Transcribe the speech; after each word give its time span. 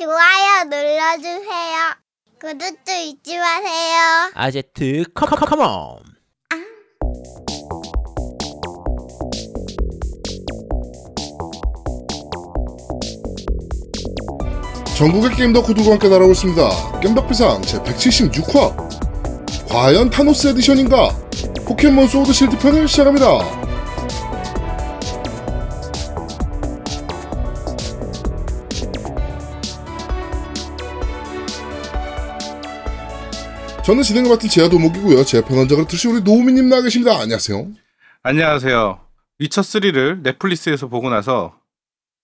좋아요 0.00 0.64
눌러주세요. 0.64 1.76
구독도 2.40 2.90
잊지 2.90 3.36
마세요. 3.36 4.30
아제트 4.32 5.04
come 5.12 5.37
come 5.37 5.61
come 5.61 5.86
on 5.86 5.98
전국의 14.96 15.36
게임 15.36 15.52
덕후들과 15.52 15.90
함께 15.90 16.08
날아오고 16.08 16.32
있습니다. 16.32 17.00
겜덕비상 17.00 17.60
제176화 17.60 19.68
과연 19.68 20.08
타노스 20.08 20.48
edition인가? 20.48 21.10
포켓몬 21.66 22.08
소드 22.08 22.32
실드 22.32 22.58
편을 22.58 22.88
시작합니다. 22.88 23.59
저는 33.90 34.04
진행을 34.04 34.30
맡은 34.30 34.48
제아도목이고요. 34.48 35.24
제 35.24 35.40
편원작을 35.42 35.88
들으신 35.88 36.12
우리 36.12 36.20
노우미님 36.22 36.68
나와 36.68 36.80
계십니다. 36.80 37.18
안녕하세요. 37.18 37.66
안녕하세요. 38.22 39.00
위쳐 39.40 39.62
3를 39.62 40.22
넷플릭스에서 40.22 40.86
보고 40.86 41.10
나서 41.10 41.54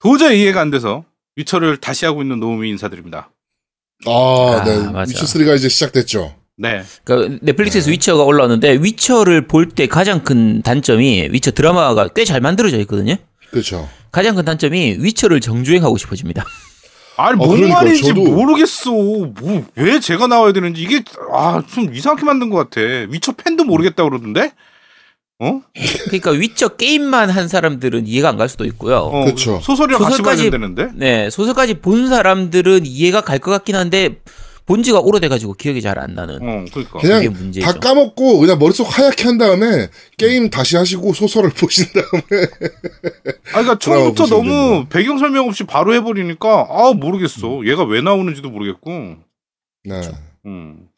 도저히 0.01 0.43
이해가 0.43 0.61
안 0.61 0.71
돼서 0.71 1.05
위쳐를 1.35 1.79
다시 1.79 2.05
하고 2.05 2.23
있는 2.23 2.39
노우미 2.39 2.69
인사드립니다. 2.69 3.31
아, 4.07 4.11
아, 4.61 4.65
네. 4.65 4.79
맞아. 4.93 5.13
위쳐3가 5.13 5.57
이제 5.57 5.69
시작됐죠. 5.69 6.37
네. 6.57 6.85
그러니까 7.03 7.37
넷플릭스에서 7.43 7.91
위쳐가 7.91 8.23
올라왔는데 8.23 8.75
위쳐를 8.81 9.49
볼 9.49 9.71
때 9.71 9.89
가장 9.89 10.23
큰 10.23 10.63
단점이 10.63 11.31
위쳐 11.33 11.51
드라마가 11.51 12.07
꽤 12.07 12.25
잘 12.25 12.41
만들어져 12.41 12.79
있거든요. 12.83 13.17
그렇죠. 13.51 13.89
가장 14.13 14.37
큰 14.37 14.45
단점이 14.45 14.99
위쳐를 15.01 15.41
정주행하고 15.41 15.97
싶어집니다. 15.97 16.45
아니 17.19 17.35
어, 17.35 17.37
뭔 17.47 17.57
그러니까 17.57 17.83
말인지 17.83 18.03
저도- 18.13 18.31
모르겠어. 18.35 18.91
뭐 18.93 19.65
왜 19.77 20.01
제가 20.01 20.27
나와야 20.27 20.53
되는지 20.53 20.83
이게 20.83 21.03
아 21.33 21.63
좀 21.73 21.95
이상하게 21.95 22.25
만든 22.25 22.51
것 22.51 22.57
같아. 22.71 22.81
위쳐 23.11 23.33
팬도 23.33 23.65
모르겠다 23.65 24.05
그러던데. 24.05 24.53
어? 25.39 25.61
그러니까 26.07 26.31
위쳐 26.31 26.69
게임만 26.69 27.29
한 27.29 27.47
사람들은 27.49 28.07
이해가 28.07 28.31
안 28.31 28.37
갈 28.39 28.49
수도 28.49 28.65
있고요. 28.65 28.97
어 28.99 29.25
그쵸. 29.27 29.61
소설이랑 29.63 30.01
같이 30.03 30.23
봐야 30.23 30.35
소설까지- 30.35 30.51
된다는데. 30.51 30.89
네, 30.95 31.29
소설까지 31.31 31.75
본 31.81 32.09
사람들은 32.09 32.87
이해가 32.87 33.21
갈 33.21 33.39
것 33.39 33.51
같긴 33.51 33.77
한데 33.77 34.21
본 34.67 34.83
지가 34.83 35.01
오래돼가지고 35.01 35.55
기억이 35.55 35.81
잘 35.81 35.99
안 35.99 36.15
나는. 36.15 36.37
어 36.37 36.65
그러니까. 36.73 36.99
그냥 36.99 37.23
그게 37.23 37.29
문제죠. 37.29 37.65
다 37.65 37.73
까먹고 37.79 38.39
그냥 38.41 38.59
머릿속 38.59 38.85
하얗게 38.87 39.25
한 39.25 39.39
다음에 39.39 39.89
게임 40.19 40.51
다시 40.51 40.77
하시고 40.77 41.13
소설을 41.15 41.51
보신 41.57 41.87
다음에 41.95 42.43
아 43.53 43.63
그러니까 43.63 43.79
처음부터 43.79 44.27
너무. 44.27 44.87
배경 44.89 45.19
설명 45.19 45.47
없이 45.49 45.65
바로 45.65 45.95
해버리니까 45.95 46.67
아 46.69 46.93
모르겠어. 46.95 47.65
얘가 47.67 47.85
왜 47.85 48.01
나오는지도 48.01 48.51
모르겠고. 48.51 48.91
네. 49.85 50.01
음. 50.47 50.89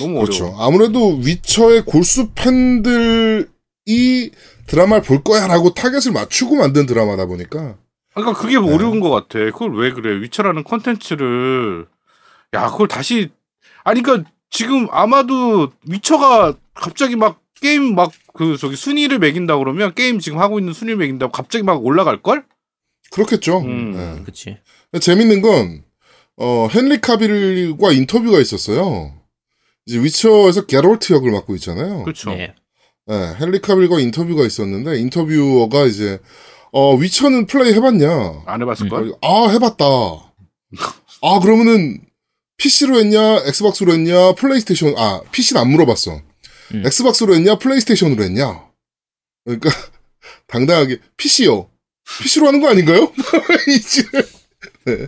너무 0.00 0.20
그렇죠. 0.20 0.44
어려워. 0.46 0.62
아무래도 0.66 1.16
위쳐의 1.18 1.82
골수 1.84 2.30
팬들이 2.34 4.30
드라마를 4.66 5.02
볼 5.02 5.22
거야라고 5.22 5.74
타겟을 5.74 6.12
맞추고 6.12 6.56
만든 6.56 6.86
드라마다 6.86 7.26
보니까 7.26 7.76
그러니까 8.14 8.40
그게 8.40 8.58
네. 8.58 8.72
어려운 8.72 9.00
것 9.00 9.10
같아. 9.10 9.38
그걸 9.50 9.76
왜 9.76 9.92
그래? 9.92 10.20
위쳐라는 10.22 10.62
컨텐츠를 10.64 11.86
야 12.54 12.70
그걸 12.70 12.88
다시 12.88 13.30
아니 13.84 14.02
그러니까 14.02 14.30
지금 14.50 14.86
아마도 14.90 15.72
위쳐가 15.88 16.54
갑자기 16.74 17.16
막 17.16 17.40
게임 17.60 17.94
막 17.94 18.12
그 18.34 18.56
저기 18.58 18.76
순위를 18.76 19.20
매긴다 19.20 19.56
그러면 19.58 19.94
게임 19.94 20.18
지금 20.18 20.38
하고 20.38 20.58
있는 20.58 20.72
순위를 20.72 20.98
매긴다고 20.98 21.32
갑자기 21.32 21.62
막 21.62 21.84
올라갈 21.84 22.20
걸? 22.20 22.44
그렇겠죠. 23.12 23.60
음. 23.60 23.92
네. 23.92 24.22
그치. 24.24 24.58
재밌는 25.00 25.40
건 25.40 25.84
어, 26.36 26.68
헨리 26.74 27.00
카빌과 27.00 27.92
인터뷰가 27.92 28.38
있었어요. 28.40 29.14
이제 29.86 30.00
위쳐에서 30.00 30.66
게롤트 30.66 31.12
역을 31.12 31.30
맡고 31.30 31.54
있잖아요. 31.54 32.02
그렇죠. 32.02 32.30
네. 32.30 32.54
네, 33.06 33.36
헨리 33.40 33.60
카빌과 33.60 34.00
인터뷰가 34.00 34.44
있었는데 34.44 34.98
인터뷰어가 34.98 35.84
이제 35.84 36.18
어, 36.72 36.96
위쳐는 36.96 37.46
플레이 37.46 37.72
해봤냐? 37.74 38.42
안 38.46 38.62
해봤을 38.62 38.88
걸? 38.88 39.12
아, 39.22 39.48
해봤다. 39.48 39.84
아, 41.22 41.38
그러면은, 41.40 42.00
PC로 42.56 42.98
했냐, 43.00 43.42
엑스박스로 43.46 43.92
했냐, 43.92 44.34
플레이스테이션, 44.34 44.94
아, 44.96 45.20
PC는 45.32 45.60
안 45.60 45.70
물어봤어. 45.70 46.20
음. 46.74 46.82
엑스박스로 46.86 47.34
했냐, 47.34 47.58
플레이스테이션으로 47.58 48.22
했냐. 48.24 48.64
그러니까, 49.44 49.70
당당하게, 50.46 50.98
PC요. 51.16 51.68
PC로 52.22 52.46
하는 52.46 52.60
거 52.60 52.68
아닌가요? 52.68 53.12
이제. 53.68 54.02
네. 54.84 55.06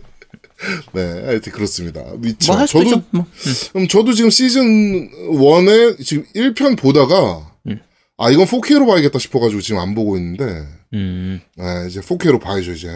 네, 0.92 1.02
하여튼 1.26 1.52
그렇습니다. 1.52 2.02
미쳐. 2.16 2.54
뭐 2.54 2.66
저도, 2.66 2.84
있죠. 2.84 3.02
뭐. 3.10 3.22
음. 3.24 3.80
음, 3.80 3.88
저도 3.88 4.14
지금 4.14 4.30
시즌 4.30 5.10
1에 5.30 6.04
지금 6.04 6.24
1편 6.34 6.78
보다가, 6.78 7.52
음. 7.66 7.80
아, 8.16 8.30
이건 8.30 8.46
4K로 8.46 8.86
봐야겠다 8.86 9.18
싶어가지고 9.18 9.60
지금 9.60 9.80
안 9.80 9.94
보고 9.94 10.16
있는데, 10.16 10.66
음. 10.94 11.40
네, 11.56 11.64
이제 11.88 12.00
4K로 12.00 12.40
봐야죠, 12.40 12.72
이제. 12.72 12.88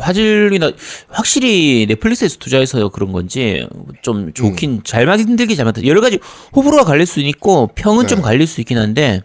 화질이나 0.00 0.70
확실히 1.08 1.86
넷플릭스에서 1.88 2.38
투자해서 2.38 2.88
그런 2.90 3.12
건지 3.12 3.66
좀 4.02 4.32
좋긴 4.32 4.70
음. 4.70 4.80
잘 4.84 5.06
만들기 5.06 5.56
잘 5.56 5.64
만들 5.64 5.86
여러 5.86 6.00
가지 6.00 6.18
호불호가 6.54 6.84
갈릴 6.84 7.06
수 7.06 7.20
있고 7.20 7.68
평은 7.74 8.06
좀 8.06 8.18
네. 8.18 8.22
갈릴 8.22 8.46
수 8.46 8.60
있긴 8.60 8.78
한데 8.78 9.22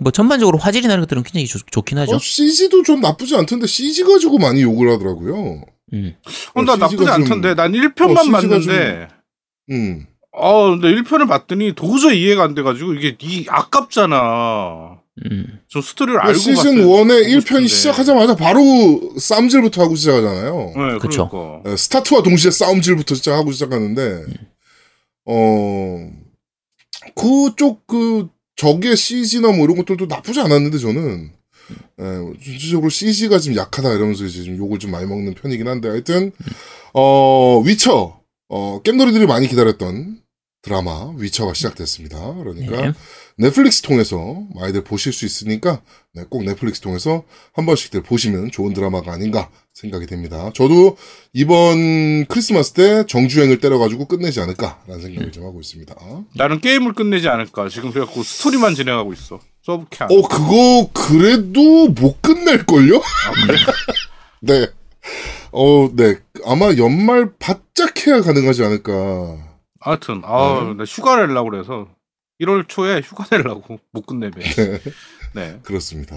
뭐 0.00 0.10
전반적으로 0.10 0.58
화질이나 0.58 0.94
이런 0.94 1.02
것들은 1.04 1.22
굉장히 1.22 1.46
좋, 1.46 1.60
좋긴 1.70 1.98
하죠. 1.98 2.16
어, 2.16 2.18
CG도 2.18 2.82
좀 2.82 3.00
나쁘지 3.00 3.36
않던데 3.36 3.66
CG 3.66 4.04
가지고 4.04 4.38
많이 4.38 4.62
욕을 4.62 4.90
하더라고요. 4.90 5.62
음. 5.92 6.14
어, 6.54 6.62
나 6.62 6.72
어, 6.72 6.76
나쁘지 6.76 6.96
좀- 7.04 7.08
않던데 7.08 7.54
난 7.54 7.72
1편만 7.72 8.28
어, 8.28 8.30
봤는데 8.32 9.08
음. 9.70 10.06
어 10.32 10.70
근데 10.70 10.88
1편을 10.88 11.28
봤더니 11.28 11.74
도저히 11.74 12.22
이해가 12.22 12.42
안 12.42 12.54
돼가지고 12.54 12.94
이게 12.94 13.16
이 13.20 13.46
아깝잖아. 13.48 14.98
음. 15.30 15.60
저 15.68 15.80
스토리를 15.80 16.18
그러니까 16.18 16.28
알고 16.28 16.38
시즌 16.38 16.54
봤어야 16.56 16.74
1의 16.74 16.84
보고 16.84 17.04
1편이 17.04 17.44
싶은데. 17.44 17.68
시작하자마자 17.68 18.36
바로 18.36 18.60
싸움질부터 19.16 19.82
하고 19.82 19.94
시작하잖아요. 19.94 20.72
네, 20.76 20.98
그쵸. 20.98 21.28
그러니까. 21.28 21.70
네, 21.70 21.76
스타트와 21.76 22.22
동시에 22.22 22.50
싸움질부터 22.50 23.14
시작하고 23.14 23.52
시작하는데, 23.52 24.24
어, 25.26 26.10
그쪽 27.14 27.86
그 27.86 28.28
적의 28.56 28.96
CG나 28.96 29.48
뭐 29.52 29.64
이런 29.64 29.76
것들도 29.76 30.06
나쁘지 30.06 30.40
않았는데 30.40 30.78
저는, 30.78 31.30
예, 32.00 32.04
전체적으로 32.44 32.88
CG가 32.90 33.38
좀 33.38 33.54
약하다 33.56 33.92
이러면서 33.94 34.24
이제 34.24 34.42
좀 34.42 34.56
욕을 34.56 34.78
좀 34.80 34.90
많이 34.90 35.06
먹는 35.06 35.34
편이긴 35.34 35.68
한데 35.68 35.88
하여튼, 35.88 36.32
어, 36.92 37.60
위쳐, 37.64 38.20
어, 38.48 38.82
겜놀이들이 38.82 39.26
많이 39.26 39.46
기다렸던 39.48 40.18
드라마 40.62 41.12
위쳐가 41.16 41.54
시작됐습니다. 41.54 42.34
그러니까 42.34 42.80
네. 42.80 42.92
넷플릭스 43.36 43.82
통해서 43.82 44.42
많이들 44.54 44.84
보실 44.84 45.12
수 45.12 45.24
있으니까 45.24 45.82
네, 46.12 46.22
꼭 46.28 46.44
넷플릭스 46.44 46.80
통해서 46.80 47.24
한 47.52 47.66
번씩들 47.66 48.02
보시면 48.02 48.50
좋은 48.52 48.72
드라마가 48.72 49.12
아닌가 49.12 49.50
생각이 49.72 50.06
됩니다. 50.06 50.50
저도 50.54 50.96
이번 51.32 52.26
크리스마스 52.26 52.72
때 52.72 53.04
정주행을 53.06 53.58
때려가지고 53.58 54.06
끝내지 54.06 54.40
않을까라는 54.40 55.00
생각을 55.00 55.32
좀 55.32 55.44
하고 55.44 55.60
있습니다. 55.60 55.94
어, 55.98 56.24
나는 56.36 56.60
게임을 56.60 56.92
끝내지 56.92 57.28
않을까. 57.28 57.68
지금 57.68 57.90
그래갖고 57.90 58.22
스토리만 58.22 58.76
진행하고 58.76 59.12
있어. 59.12 59.40
서브캐 59.62 60.04
안. 60.04 60.10
어, 60.12 60.28
그거 60.28 60.90
그래도 60.92 61.88
못 61.88 62.22
끝낼 62.22 62.64
걸요? 62.64 62.98
아, 62.98 63.46
그래? 63.46 63.58
네. 64.40 64.68
어, 65.50 65.88
네. 65.92 66.18
아마 66.46 66.72
연말 66.76 67.32
바짝 67.38 68.06
해야 68.06 68.20
가능하지 68.20 68.62
않을까. 68.62 68.92
하여튼, 69.80 70.22
아, 70.24 70.64
네. 70.68 70.74
나 70.74 70.84
휴가 70.84 71.16
내려고 71.16 71.50
그래서 71.50 71.88
1월 72.40 72.64
초에 72.68 73.00
휴가 73.04 73.24
내려고 73.30 73.78
못 73.92 74.06
끝내매. 74.06 74.32
네. 75.34 75.58
그렇습니다. 75.62 76.16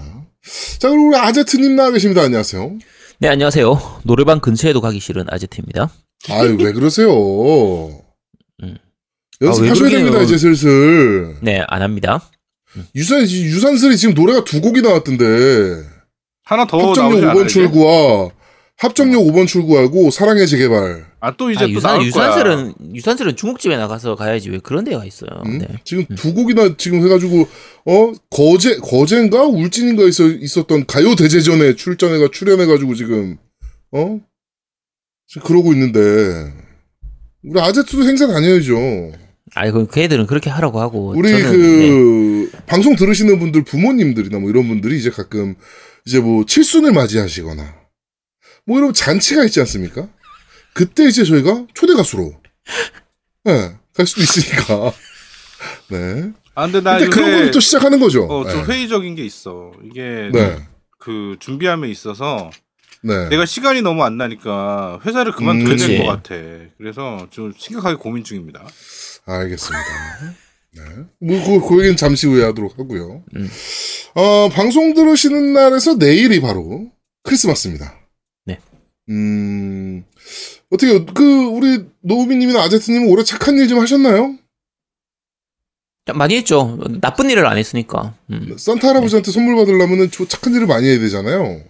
자, 0.78 0.88
그리고 0.88 1.08
우리 1.08 1.16
아제트님 1.16 1.76
나와 1.76 1.90
계십니다. 1.90 2.22
안녕하세요. 2.22 2.78
네 3.20 3.28
안녕하세요. 3.28 4.00
노래방 4.04 4.40
근처에도 4.40 4.80
가기 4.80 5.00
싫은 5.00 5.26
아제트입니다. 5.28 5.90
아유, 6.30 6.56
왜 6.60 6.72
그러세요? 6.72 7.10
음. 8.62 8.76
연습하셔야 9.40 9.88
아, 9.88 9.90
왜 9.90 9.90
됩니다? 9.90 10.22
이제 10.22 10.36
슬슬. 10.38 11.36
네 11.42 11.64
안 11.68 11.82
합니다. 11.82 12.20
유산, 12.94 13.22
유산슬이 13.22 13.96
지금 13.96 14.14
노래가 14.14 14.44
두 14.44 14.60
곡이 14.60 14.82
나왔던데. 14.82 15.84
하나 16.44 16.66
더 16.66 16.76
나오지 16.78 17.00
5번 17.00 17.22
않아, 17.24 17.34
이제? 17.40 17.46
출구와, 17.48 18.30
합정역 18.78 19.22
5번 19.24 19.46
출구하고, 19.48 20.10
사랑의 20.10 20.46
재개발. 20.46 21.06
아, 21.20 21.36
또 21.36 21.50
이제 21.50 21.64
아, 21.64 21.66
또 21.66 21.72
유산 21.72 21.90
나올 21.90 21.98
거야. 21.98 22.06
유산슬은 22.06 22.74
유산슬은 22.94 23.36
중국집에 23.36 23.76
나가서 23.76 24.14
가야지 24.14 24.50
왜 24.50 24.58
그런 24.58 24.84
데가 24.84 25.04
있어요. 25.04 25.30
음? 25.46 25.58
네. 25.58 25.66
지금 25.84 26.06
두 26.14 26.32
곡이나 26.32 26.76
지금 26.78 27.02
해가지고, 27.04 27.48
어, 27.86 28.12
거제, 28.30 28.76
거제인가? 28.76 29.42
울진인가 29.46 30.04
있어, 30.04 30.28
있었던 30.28 30.86
가요 30.86 31.16
대제전에 31.16 31.74
출전해가, 31.74 32.28
출연해가지고 32.32 32.94
지금, 32.94 33.36
어? 33.90 34.20
지금 35.26 35.46
그러고 35.46 35.72
있는데. 35.72 36.52
우리 37.42 37.60
아제트도 37.60 38.04
행사 38.04 38.28
다녀야죠. 38.28 38.76
아니 39.54 39.72
그, 39.72 39.86
그 39.86 40.00
애들은 40.00 40.26
그렇게 40.26 40.50
하라고 40.50 40.80
하고 40.80 41.14
우리 41.16 41.30
저는, 41.30 41.50
네. 41.50 41.88
그 41.88 42.50
방송 42.66 42.94
들으시는 42.96 43.38
분들 43.38 43.64
부모님들이나 43.64 44.38
뭐 44.38 44.50
이런 44.50 44.68
분들이 44.68 44.98
이제 44.98 45.10
가끔 45.10 45.54
이제 46.06 46.20
뭐 46.20 46.44
칠순을 46.44 46.92
맞이하시거나 46.92 47.74
뭐 48.68 48.78
이런 48.78 48.92
잔치가 48.92 49.44
있지 49.44 49.58
않습니까? 49.60 50.06
그때 50.74 51.04
이제 51.04 51.24
저희가 51.24 51.66
초대 51.72 51.94
가수로 51.94 52.34
네, 53.44 53.72
갈 53.94 54.06
수도 54.06 54.20
있으니까. 54.20 54.92
네. 55.88 56.32
아 56.54 56.66
근데 56.66 56.82
나 56.82 56.98
근데 56.98 57.06
요새 57.06 57.10
그런 57.10 57.38
거부터 57.38 57.60
시작하는 57.60 57.98
거죠. 57.98 58.24
어, 58.24 58.46
좀 58.46 58.66
네. 58.66 58.74
회의적인 58.74 59.14
게 59.14 59.24
있어. 59.24 59.72
이게 59.84 60.28
네. 60.34 60.58
그 60.98 61.36
준비함에 61.40 61.88
있어서 61.88 62.50
네. 63.00 63.30
내가 63.30 63.46
시간이 63.46 63.80
너무 63.80 64.04
안 64.04 64.18
나니까 64.18 65.00
회사를 65.06 65.32
그만둬야 65.32 65.64
음, 65.64 65.76
될 65.76 65.88
그치. 65.88 65.98
것 65.98 66.04
같아. 66.06 66.34
그래서 66.76 67.26
좀 67.30 67.54
심각하게 67.56 67.96
고민 67.96 68.22
중입니다. 68.22 68.66
알겠습니다. 69.24 69.84
네. 70.76 70.82
뭐, 71.20 71.42
그, 71.42 71.66
그 71.66 71.78
얘기는 71.78 71.96
잠시 71.96 72.26
후에 72.26 72.44
하도록 72.44 72.78
하고요. 72.78 73.24
음. 73.34 73.50
어, 74.14 74.50
방송 74.50 74.92
들으시는 74.92 75.54
날에서 75.54 75.94
내일이 75.94 76.42
바로 76.42 76.90
크리스마스입니다. 77.22 77.97
네. 79.08 79.14
음, 79.14 80.04
어떻게, 80.70 81.04
그, 81.14 81.44
우리 81.46 81.84
노우미님이나 82.02 82.62
아제트님은 82.64 83.08
올해 83.08 83.24
착한 83.24 83.56
일 83.58 83.68
좀 83.68 83.80
하셨나요? 83.80 84.34
많이 86.14 86.36
했죠. 86.36 86.78
나쁜 87.02 87.28
일을 87.28 87.44
안 87.46 87.58
했으니까. 87.58 88.14
음. 88.30 88.56
산타 88.56 88.88
할아버지한테 88.88 89.30
선물 89.30 89.56
받으려면은 89.56 90.10
저 90.10 90.26
착한 90.26 90.54
일을 90.54 90.66
많이 90.66 90.88
해야 90.88 90.98
되잖아요. 90.98 91.60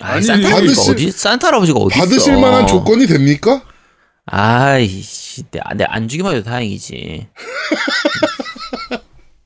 아니, 0.00 0.12
아니, 0.16 0.24
산타 0.24 0.48
할아버지가 0.48 0.74
받으실- 0.82 0.92
어디 0.92 1.10
산타 1.12 1.46
할아버지가 1.48 1.78
어디 1.78 1.96
받으실 1.98 2.32
있어. 2.32 2.40
만한 2.40 2.66
조건이 2.66 3.06
됩니까? 3.06 3.62
아이씨, 4.26 5.44
내안 5.76 6.08
주기만 6.08 6.34
해도 6.34 6.42
다행이지. 6.44 7.28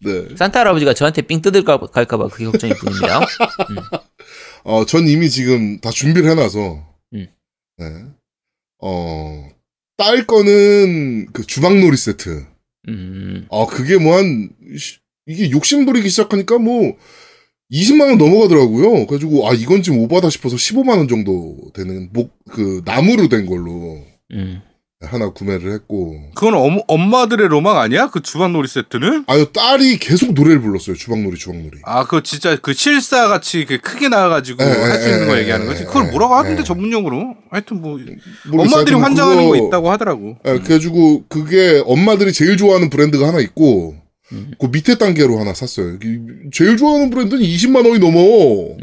네. 0.01 0.29
산타 0.37 0.61
할아버지가 0.61 0.95
저한테 0.95 1.23
삥 1.23 1.43
뜯을까 1.43 1.79
갈까봐 1.79 2.29
그게 2.29 2.47
걱정일 2.47 2.77
뿐입니다. 2.77 3.21
어, 4.65 4.87
전 4.87 5.07
이미 5.07 5.29
지금 5.29 5.81
다 5.81 5.91
준비를 5.91 6.31
해놔서, 6.31 6.87
음. 7.15 7.27
네. 7.79 7.85
어, 8.81 9.49
딸 9.97 10.27
거는 10.27 11.27
그 11.33 11.47
주방놀이 11.47 11.97
세트. 11.97 12.47
음, 12.89 13.47
아, 13.51 13.67
그게 13.67 13.97
뭐 13.99 14.17
한, 14.17 14.51
시- 14.79 14.99
이게 15.27 15.51
욕심 15.51 15.85
부리기 15.85 16.09
시작하니까 16.09 16.59
뭐, 16.59 16.97
20만원 17.71 18.17
넘어가더라고요. 18.17 19.07
그래가지고, 19.07 19.47
아, 19.49 19.53
이건 19.53 19.83
좀 19.83 19.99
오바다 19.99 20.31
싶어서 20.31 20.57
15만원 20.57 21.09
정도 21.09 21.71
되는, 21.75 22.09
목, 22.13 22.33
그, 22.51 22.81
나무로 22.87 23.29
된 23.29 23.45
걸로 23.45 24.03
음. 24.33 24.63
하나 25.01 25.31
구매를 25.31 25.73
했고. 25.75 26.17
그건 26.35 26.55
엄, 26.55 26.81
엄마들의 26.89 27.47
로망 27.49 27.79
아니야? 27.79 28.11
그 28.11 28.21
주방놀이 28.21 28.67
세트는? 28.67 29.25
아유, 29.29 29.47
딸이 29.53 29.99
계속 29.99 30.33
노래를 30.33 30.61
불렀어요. 30.61 30.97
주방놀이, 30.97 31.37
주방놀이. 31.39 31.79
아, 31.85 32.05
그 32.05 32.25
진짜 32.25 32.57
그 32.61 32.73
실사 32.75 33.29
같이 33.29 33.65
그 33.65 33.79
크게 33.79 34.09
나와가지고 34.09 34.61
에, 34.65 34.67
에, 34.67 34.71
할수 34.71 35.09
있는 35.09 35.29
거 35.29 35.37
에, 35.37 35.41
얘기하는 35.43 35.67
에, 35.67 35.69
거지. 35.69 35.85
그걸 35.85 36.07
에, 36.07 36.11
뭐라고 36.11 36.35
하던데 36.35 36.63
에. 36.63 36.65
전문용어로. 36.65 37.37
하여튼 37.51 37.81
뭐 37.81 37.93
모르겠어요. 37.93 38.21
엄마들이 38.51 38.75
하여튼 38.97 39.01
환장하는 39.03 39.45
그거- 39.45 39.57
거 39.61 39.67
있다고 39.69 39.91
하더라고. 39.93 40.37
예, 40.47 40.59
그래가지고, 40.59 41.27
그게 41.29 41.81
엄마들이 41.87 42.33
제일 42.33 42.57
좋아하는 42.57 42.91
브랜드가 42.91 43.29
하나 43.29 43.39
있고, 43.39 43.95
음. 44.33 44.51
그 44.59 44.67
밑에 44.67 44.99
단계로 44.99 45.39
하나 45.39 45.55
샀어요. 45.55 45.97
제일 46.53 46.77
좋아하는 46.77 47.11
브랜드는 47.11 47.41
20만원이 47.41 48.01
넘어. 48.01 48.77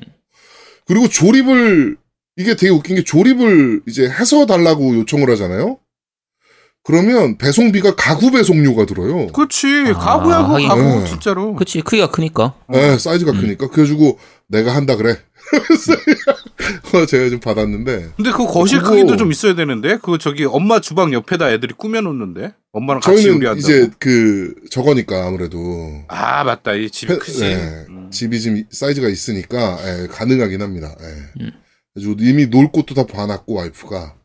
그리고 0.88 1.10
조립을, 1.10 1.98
이게 2.38 2.56
되게 2.56 2.70
웃긴 2.70 2.96
게 2.96 3.04
조립을 3.04 3.82
이제 3.86 4.04
해서 4.08 4.46
달라고 4.46 4.96
요청을 4.96 5.30
하잖아요? 5.32 5.78
그러면 6.86 7.38
배송비가 7.40 7.96
가구 7.96 8.30
배송료가 8.32 8.86
들어요. 8.86 9.28
그렇지. 9.28 9.68
아, 9.88 9.94
가구야, 9.98 10.38
하긴. 10.38 10.68
가구 10.68 10.82
네. 10.82 11.06
진짜로. 11.06 11.56
그치 11.56 11.82
크기가 11.82 12.12
크니까. 12.12 12.54
예, 12.76 12.98
사이즈가 13.00 13.32
음. 13.32 13.42
크니까. 13.42 13.68
그래가지고 13.70 14.20
내가 14.48 14.76
한다 14.76 14.96
그래. 14.96 15.18
제가 17.10 17.30
좀 17.30 17.40
받았는데. 17.40 18.10
근데 18.16 18.32
그 18.32 18.46
거실 18.46 18.80
그거- 18.80 18.92
크기도 18.92 19.18
좀 19.18 19.32
있어야 19.32 19.56
되는데 19.56 19.98
그 20.02 20.18
저기 20.20 20.46
엄마 20.46 20.80
주방 20.80 21.12
옆에다 21.14 21.52
애들이 21.52 21.74
꾸며놓는데 21.76 22.54
엄마랑 22.72 23.02
같이 23.02 23.24
저희는 23.24 23.38
요리한다고. 23.38 23.60
이제 23.60 23.90
그, 24.00 24.54
저거니까 24.70 25.26
아무래도. 25.28 25.58
아 26.08 26.44
맞다 26.44 26.74
이 26.74 26.90
집이 26.90 27.18
크지. 27.18 27.44
예, 27.46 27.56
음. 27.90 28.10
집이 28.12 28.40
좀 28.42 28.64
사이즈가 28.70 29.10
있으니까 29.10 29.78
예, 30.04 30.08
가능하긴 30.08 30.62
합니다. 30.62 30.96
예. 31.02 31.44
음. 31.44 31.52
그래서 31.94 32.16
이미 32.20 32.48
놀 32.48 32.72
곳도 32.72 32.94
다 32.94 33.06
봐놨고 33.06 33.54
와이프가. 33.56 34.16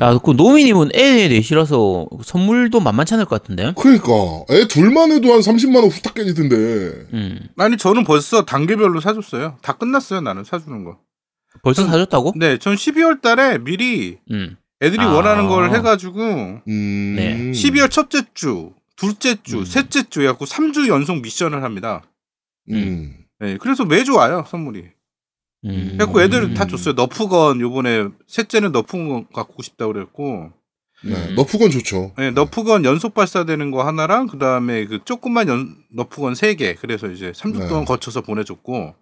야, 0.00 0.18
그 0.18 0.32
노미님은 0.32 0.90
애 0.94 1.28
넷이라서 1.28 2.06
선물도 2.22 2.80
만만치 2.80 3.14
않을 3.14 3.24
것 3.24 3.40
같은데. 3.42 3.72
그러니까 3.78 4.06
애 4.50 4.66
둘만 4.68 5.10
해도 5.12 5.32
한 5.32 5.40
30만 5.40 5.76
원 5.76 5.86
후딱 5.88 6.14
깨지던데. 6.14 6.54
음. 7.14 7.40
아니 7.56 7.76
저는 7.76 8.04
벌써 8.04 8.44
단계별로 8.44 9.00
사줬어요. 9.00 9.56
다 9.62 9.72
끝났어요 9.74 10.20
나는 10.20 10.44
사주는 10.44 10.84
거. 10.84 10.98
벌써 11.62 11.82
전- 11.82 11.90
사줬다고? 11.90 12.34
네, 12.36 12.58
전 12.58 12.74
12월 12.74 13.22
달에 13.22 13.58
미리 13.58 14.18
음. 14.30 14.56
애들이 14.82 15.00
아. 15.00 15.12
원하는 15.12 15.48
걸 15.48 15.74
해가지고 15.74 16.20
음. 16.68 17.14
네. 17.16 17.52
12월 17.52 17.90
첫째 17.90 18.22
주, 18.34 18.72
둘째 18.96 19.36
주, 19.42 19.60
음. 19.60 19.64
셋째 19.64 20.02
주 20.10 20.20
해갖고 20.22 20.44
3주 20.44 20.88
연속 20.88 21.22
미션을 21.22 21.62
합니다. 21.62 22.02
음. 22.70 23.16
네, 23.40 23.56
그래서 23.58 23.84
매주 23.84 24.14
와요 24.14 24.44
선물이. 24.48 24.84
음. 25.64 25.88
그래갖고 25.96 26.20
애들 26.22 26.54
다 26.54 26.66
줬어요. 26.66 26.94
너프건 26.94 27.60
요번에 27.60 28.08
셋째는 28.26 28.72
너프건 28.72 29.26
갖고 29.32 29.62
싶다 29.62 29.86
그랬고, 29.86 30.50
네. 31.04 31.14
음. 31.14 31.34
너프건 31.36 31.70
좋죠. 31.70 32.12
네, 32.16 32.30
너프건 32.30 32.84
연속 32.84 33.14
발사되는 33.14 33.70
거 33.70 33.82
하나랑 33.86 34.26
그 34.26 34.38
다음에 34.38 34.84
그 34.86 35.00
조그만 35.04 35.48
연 35.48 35.76
너프건 35.94 36.34
세 36.34 36.54
개. 36.54 36.74
그래서 36.74 37.08
이제 37.08 37.32
3주 37.32 37.58
네. 37.60 37.68
동안 37.68 37.84
거쳐서 37.84 38.20
보내줬고, 38.22 38.94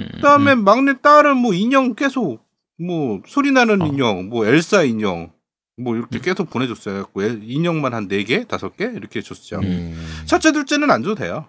음. 0.00 0.08
그 0.14 0.20
다음에 0.20 0.54
막내 0.54 0.94
딸은 1.00 1.36
뭐 1.36 1.54
인형 1.54 1.94
계속 1.94 2.44
뭐 2.78 3.22
소리 3.26 3.52
나는 3.52 3.80
어. 3.82 3.86
인형, 3.86 4.28
뭐 4.28 4.46
엘사 4.46 4.82
인형, 4.82 5.32
뭐 5.78 5.96
이렇게 5.96 6.18
계속 6.20 6.50
보내줬어요. 6.50 6.94
그래갖고 6.94 7.22
엘- 7.22 7.40
인형만 7.42 7.94
한 7.94 8.08
네 8.08 8.22
개, 8.24 8.44
다섯 8.44 8.76
개 8.76 8.84
이렇게 8.84 9.20
줬죠. 9.22 9.60
음. 9.62 9.96
첫째, 10.26 10.52
둘째는 10.52 10.90
안 10.90 11.02
줘도 11.02 11.14
돼요. 11.16 11.46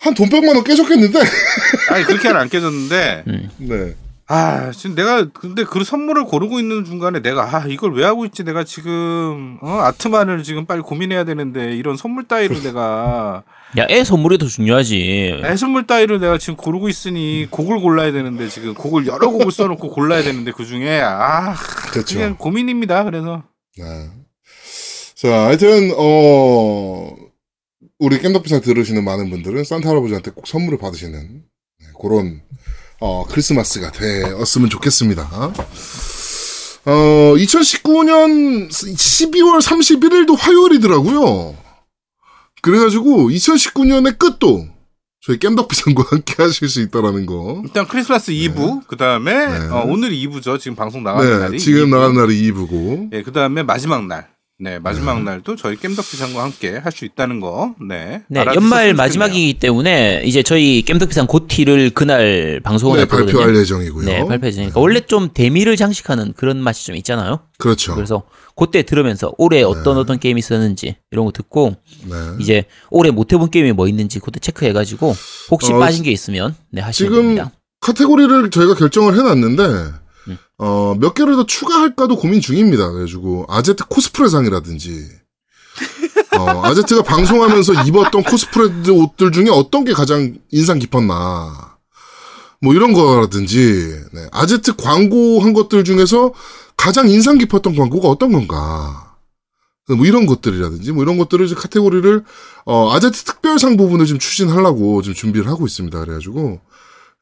한 0.00 0.14
돈 0.14 0.28
백만 0.28 0.54
원 0.54 0.64
깨졌겠는데? 0.64 1.18
아니 1.90 2.04
그렇게는 2.04 2.36
안 2.36 2.48
깨졌는데, 2.48 3.24
음. 3.26 3.50
네. 3.58 3.94
아 4.30 4.70
지금 4.72 4.94
내가 4.94 5.26
근데 5.32 5.64
그 5.64 5.82
선물을 5.82 6.24
고르고 6.24 6.58
있는 6.60 6.84
중간에 6.84 7.20
내가 7.22 7.44
아 7.56 7.64
이걸 7.66 7.94
왜 7.94 8.04
하고 8.04 8.26
있지? 8.26 8.44
내가 8.44 8.62
지금 8.62 9.56
어, 9.62 9.78
아트만을 9.80 10.42
지금 10.42 10.66
빨리 10.66 10.82
고민해야 10.82 11.24
되는데 11.24 11.74
이런 11.74 11.96
선물 11.96 12.28
따위를 12.28 12.62
내가 12.62 13.42
야, 13.78 13.86
애 13.88 14.04
선물이 14.04 14.36
더 14.36 14.46
중요하지. 14.46 15.40
애 15.44 15.56
선물 15.56 15.86
따위를 15.86 16.20
내가 16.20 16.36
지금 16.36 16.56
고르고 16.56 16.90
있으니 16.90 17.46
곡을 17.50 17.80
골라야 17.80 18.12
되는데 18.12 18.48
지금 18.50 18.74
곡을 18.74 19.06
여러 19.06 19.30
곡을 19.30 19.50
써놓고 19.50 19.88
골라야 19.88 20.22
되는데 20.22 20.52
그 20.52 20.66
중에 20.66 21.00
아 21.02 21.54
그렇죠. 21.90 22.14
그냥 22.18 22.36
고민입니다. 22.36 23.04
그래서 23.04 23.44
네. 23.78 23.84
자, 25.16 25.28
하여튼 25.46 25.90
어 25.96 27.16
우리 27.98 28.18
겜덕비상 28.20 28.60
들으시는 28.60 29.04
많은 29.04 29.28
분들은 29.30 29.64
산타 29.64 29.88
할아버지한테 29.88 30.30
꼭 30.30 30.46
선물을 30.46 30.78
받으시는 30.78 31.42
네, 31.80 31.86
그런 32.00 32.40
어 33.00 33.26
크리스마스가 33.28 33.90
되었으면 33.90 34.70
좋겠습니다. 34.70 35.28
어 35.32 36.92
2019년 37.36 38.68
12월 38.70 39.60
31일도 39.60 40.36
화요일이더라고요. 40.38 41.56
그래가지고 42.62 43.30
2019년의 43.30 44.16
끝도 44.18 44.66
저희 45.20 45.38
겜덕비상과 45.40 46.04
함께 46.10 46.34
하실 46.40 46.68
수 46.68 46.80
있다라는 46.80 47.26
거. 47.26 47.62
일단 47.64 47.86
크리스마스 47.88 48.30
2부 48.30 48.86
그 48.86 48.96
다음에 48.96 49.32
네. 49.34 49.66
어, 49.70 49.84
오늘 49.88 50.10
2부죠. 50.10 50.60
지금 50.60 50.76
방송 50.76 51.02
나가는 51.02 51.28
네, 51.28 51.38
날이 51.38 51.58
지금 51.58 51.86
2부. 51.86 51.90
나가는 51.90 52.14
날이 52.14 52.52
2부고. 52.52 53.12
예, 53.12 53.22
그 53.24 53.32
다음에 53.32 53.64
마지막 53.64 54.06
날. 54.06 54.28
네, 54.60 54.80
마지막 54.80 55.22
날도 55.22 55.54
저희 55.54 55.76
겜덕비상과 55.76 56.42
함께 56.42 56.76
할 56.76 56.90
수 56.90 57.04
있다는 57.04 57.38
거. 57.38 57.76
네. 57.80 58.24
네, 58.28 58.44
연말. 58.56 58.92
마지막이기 58.92 59.60
때문에 59.60 60.22
이제 60.24 60.42
저희 60.42 60.82
겜덕비상 60.82 61.28
고티를 61.28 61.90
그날 61.90 62.60
방송을 62.64 62.98
네. 62.98 63.04
발표할 63.04 63.54
예정이고요. 63.54 64.04
네, 64.04 64.24
발표해 64.26 64.50
주니까 64.50 64.80
원래 64.80 65.00
좀 65.00 65.28
대미를 65.32 65.76
장식하는 65.76 66.32
그런 66.36 66.58
맛이 66.58 66.84
좀 66.86 66.96
있잖아요. 66.96 67.38
그렇죠. 67.58 67.94
그래서 67.94 68.24
그때 68.56 68.82
들으면서 68.82 69.32
올해 69.38 69.62
어떤 69.62 69.96
어떤 69.96 70.18
게임이 70.18 70.40
있었는지 70.40 70.96
이런 71.12 71.24
거 71.24 71.30
듣고 71.30 71.76
네. 72.06 72.14
이제 72.40 72.64
올해 72.90 73.12
못 73.12 73.32
해본 73.32 73.50
게임이 73.50 73.70
뭐 73.72 73.86
있는지 73.86 74.18
그때 74.18 74.40
체크해 74.40 74.72
가지고 74.72 75.14
혹시 75.52 75.72
어, 75.72 75.78
빠진 75.78 76.02
게 76.02 76.10
있으면 76.10 76.56
네 76.72 76.80
하시면 76.80 77.10
지금 77.12 77.22
됩니다. 77.22 77.52
카테고리를 77.80 78.50
저희가 78.50 78.74
결정을 78.74 79.14
해놨는데 79.16 79.62
음. 79.62 79.94
어, 80.58 80.96
몇 80.98 81.14
개를 81.14 81.36
더 81.36 81.46
추가할까도 81.46 82.16
고민 82.16 82.40
중입니다. 82.40 82.90
그래가지고 82.90 83.46
아제트 83.48 83.84
코스프레상이라든지 83.86 85.06
어, 86.36 86.62
아제트가 86.64 87.02
방송하면서 87.02 87.84
입었던 87.84 88.22
코스프레 88.24 88.90
옷들 88.90 89.32
중에 89.32 89.48
어떤 89.50 89.84
게 89.84 89.92
가장 89.92 90.36
인상 90.50 90.78
깊었나 90.78 91.78
뭐 92.60 92.74
이런 92.74 92.92
거라든지 92.92 94.00
네, 94.12 94.28
아제트 94.32 94.74
광고한 94.76 95.52
것들 95.52 95.84
중에서 95.84 96.32
가장 96.76 97.08
인상 97.08 97.38
깊었던 97.38 97.76
광고가 97.76 98.08
어떤 98.08 98.32
건가 98.32 99.16
뭐 99.88 100.04
이런 100.04 100.26
것들이라든지 100.26 100.92
뭐 100.92 101.02
이런 101.02 101.16
것들을 101.18 101.46
이제 101.46 101.54
카테고리를 101.54 102.24
어, 102.66 102.92
아제트 102.92 103.24
특별상 103.24 103.76
부분을 103.76 104.06
좀 104.06 104.18
추진하려고 104.18 105.02
지금 105.02 105.14
준비를 105.14 105.48
하고 105.48 105.66
있습니다. 105.66 105.98
그래가지고 106.00 106.40
네, 106.40 106.60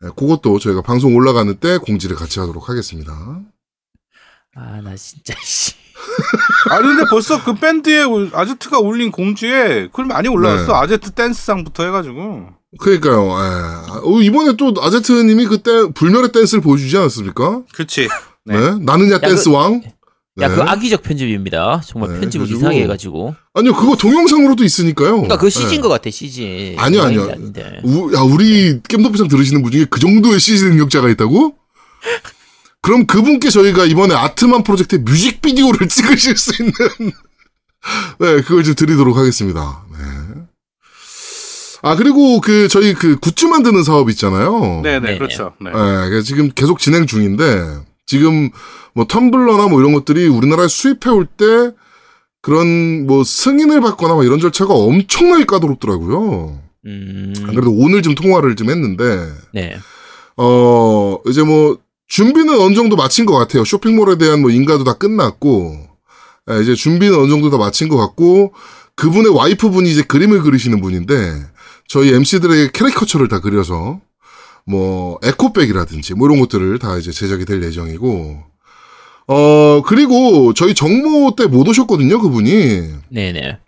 그것도 0.01 0.59
저희가 0.59 0.83
방송 0.83 1.15
올라가는 1.17 1.55
때 1.57 1.79
공지를 1.79 2.17
같이 2.17 2.39
하도록 2.41 2.69
하겠습니다. 2.69 3.13
아 4.55 4.81
나 4.83 4.95
진짜 4.97 5.35
씨. 5.43 5.75
아 6.71 6.79
근데 6.81 7.05
벌써 7.11 7.43
그 7.45 7.55
밴드에 7.55 8.03
올- 8.05 8.31
아제트가 8.33 8.79
올린 8.79 9.11
공지에 9.11 9.89
글 9.93 10.05
많이 10.05 10.29
올라왔어. 10.29 10.67
네. 10.67 10.73
아제트 10.79 11.11
댄스상부터 11.13 11.85
해가지고. 11.85 12.49
그러니까요. 12.79 13.23
예. 13.31 13.91
어, 14.09 14.21
이번에 14.21 14.55
또 14.57 14.75
아제트님이 14.79 15.47
그때 15.47 15.71
불멸의 15.95 16.33
댄스를 16.33 16.63
보여주지 16.63 16.97
않았습니까? 16.97 17.63
그치. 17.75 18.09
네. 18.45 18.59
네. 18.61 18.79
나느냐 18.81 19.19
그- 19.19 19.27
댄스 19.29 19.49
왕. 19.49 19.83
야, 20.39 20.49
네. 20.49 20.55
그 20.55 20.61
악의적 20.63 21.03
편집입니다. 21.03 21.81
정말 21.87 22.13
네, 22.13 22.21
편집을 22.21 22.47
그래가지고- 22.47 22.57
이상하게 22.57 22.83
해가지고. 22.83 23.35
아니요, 23.55 23.75
그거 23.75 23.97
동영상으로도 23.97 24.65
있으니까요. 24.65 25.13
그러니까 25.13 25.39
그 25.39 25.49
CG인 25.49 25.77
네. 25.77 25.81
것 25.81 25.89
같아, 25.89 26.11
CG. 26.11 26.75
아니요, 26.79 27.03
아니요. 27.03 27.31
아닌데. 27.33 27.81
우, 27.85 28.13
야, 28.15 28.21
우리 28.21 28.81
겜덕비상 28.87 29.29
들으시는 29.29 29.63
분 29.63 29.73
중에 29.73 29.87
그 29.89 29.99
정도의 29.99 30.39
CG 30.39 30.65
능력자가 30.65 31.09
있다고? 31.09 31.55
그럼 32.83 33.07
그분께 33.07 33.49
저희가 33.51 33.85
이번에 33.87 34.15
아트만 34.15 34.63
프로젝트의 34.63 35.03
뮤직비디오를 35.03 35.89
찍으실 35.89 36.37
수 36.37 36.53
있는, 36.63 36.73
네, 38.21 38.43
그걸 38.43 38.63
좀 38.63 38.75
드리도록 38.75 39.17
하겠습니다. 39.17 39.85
네. 39.93 40.43
아, 41.83 41.95
그리고 41.97 42.41
그, 42.41 42.69
저희 42.69 42.95
그 42.95 43.17
굿즈 43.19 43.47
만드는 43.47 43.85
사업 43.85 44.11
있잖아요. 44.11 44.81
네네, 44.83 45.01
네네. 45.01 45.19
그렇죠. 45.19 45.55
네. 45.61 45.71
네, 45.71 46.09
그래서 46.11 46.23
지금 46.23 46.51
계속 46.51 46.79
진행 46.79 47.07
중인데, 47.07 47.79
지금 48.07 48.51
뭐 48.95 49.07
텀블러나 49.07 49.69
뭐 49.69 49.81
이런 49.81 49.93
것들이 49.93 50.27
우리나라에 50.29 50.69
수입해 50.69 51.11
올 51.11 51.27
때, 51.27 51.73
그런 52.41 53.07
뭐 53.07 53.25
승인을 53.25 53.81
받거나 53.81 54.15
막 54.15 54.25
이런 54.25 54.39
절차가 54.39 54.73
엄청나게 54.73 55.45
까다롭더라고요. 55.45 56.61
음. 56.87 57.35
안 57.39 57.55
그래도 57.55 57.73
오늘 57.73 58.03
좀 58.03 58.15
통화를 58.15 58.55
좀 58.55 58.71
했는데, 58.71 59.29
네. 59.53 59.77
어, 60.37 61.19
이제 61.27 61.43
뭐, 61.43 61.79
준비는 62.07 62.61
어느 62.61 62.75
정도 62.77 62.95
마친 62.95 63.27
것 63.27 63.37
같아요. 63.37 63.65
쇼핑몰에 63.65 64.17
대한 64.17 64.41
뭐 64.41 64.51
인가도 64.51 64.85
다 64.85 64.93
끝났고, 64.93 65.77
예, 66.51 66.63
이제 66.63 66.77
준비는 66.77 67.19
어느 67.19 67.29
정도 67.29 67.51
다 67.51 67.57
마친 67.59 67.89
것 67.89 67.97
같고, 67.97 68.55
그분의 68.95 69.35
와이프 69.35 69.71
분이 69.71 69.91
이제 69.91 70.03
그림을 70.03 70.43
그리시는 70.43 70.81
분인데, 70.81 71.35
저희 71.89 72.15
MC들에게 72.15 72.71
캐리커처를 72.73 73.27
다 73.27 73.41
그려서, 73.41 74.01
뭐, 74.67 75.19
에코백이라든지, 75.23 76.15
뭐 76.15 76.29
이런 76.29 76.41
것들을 76.41 76.79
다 76.79 76.97
이제 76.99 77.13
제작이 77.13 77.45
될 77.45 77.63
예정이고, 77.63 78.43
어, 79.29 79.83
그리고 79.87 80.53
저희 80.55 80.75
정모 80.75 81.35
때 81.37 81.47
못 81.47 81.67
오셨거든요, 81.69 82.21
그분이. 82.21 82.51
네네. 83.11 83.59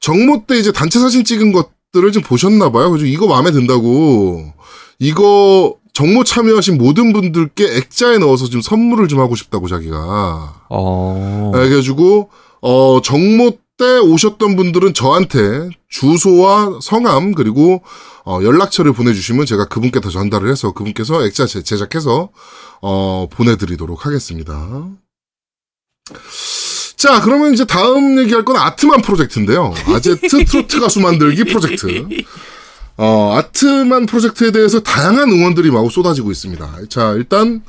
정모 0.00 0.44
때 0.46 0.58
이제 0.58 0.72
단체 0.72 0.98
사진 0.98 1.24
찍은 1.24 1.52
것들을 1.52 2.12
좀 2.12 2.22
보셨나 2.22 2.70
봐요. 2.70 2.90
그래서 2.90 3.06
이거 3.06 3.26
마음에 3.26 3.50
든다고, 3.50 4.52
이거 4.98 5.74
정모 5.92 6.24
참여하신 6.24 6.78
모든 6.78 7.12
분들께 7.12 7.76
액자에 7.76 8.18
넣어서 8.18 8.46
좀 8.48 8.60
선물을 8.62 9.08
좀 9.08 9.20
하고 9.20 9.34
싶다고 9.34 9.68
자기가. 9.68 10.62
어. 10.70 11.50
네, 11.54 11.60
그래가지고, 11.68 12.30
어, 12.62 13.00
정모 13.02 13.58
때 13.78 13.98
오셨던 13.98 14.56
분들은 14.56 14.94
저한테 14.94 15.70
주소와 15.88 16.78
성함, 16.82 17.32
그리고, 17.34 17.82
어, 18.24 18.40
연락처를 18.42 18.92
보내주시면 18.92 19.46
제가 19.46 19.66
그분께 19.66 20.00
더 20.00 20.10
전달을 20.10 20.50
해서 20.50 20.72
그분께서 20.72 21.24
액자 21.26 21.46
제- 21.46 21.62
제작해서, 21.62 22.30
어, 22.80 23.26
보내드리도록 23.30 24.06
하겠습니다. 24.06 24.86
자, 26.96 27.20
그러면 27.22 27.52
이제 27.54 27.64
다음 27.64 28.18
얘기할 28.18 28.44
건 28.44 28.56
아트만 28.56 29.02
프로젝트인데요. 29.02 29.74
아제트 29.86 30.20
트로트 30.44 30.78
가수 30.80 31.00
만들기 31.00 31.44
프로젝트. 31.44 32.06
어, 32.98 33.34
아트만 33.36 34.06
프로젝트에 34.06 34.52
대해서 34.52 34.80
다양한 34.80 35.30
응원들이 35.30 35.70
마구 35.70 35.90
쏟아지고 35.90 36.30
있습니다. 36.30 36.76
자, 36.88 37.12
일단, 37.12 37.62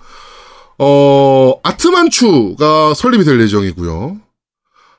어, 0.78 1.54
아트만추가 1.64 2.94
설립이 2.94 3.24
될 3.24 3.40
예정이고요. 3.42 4.18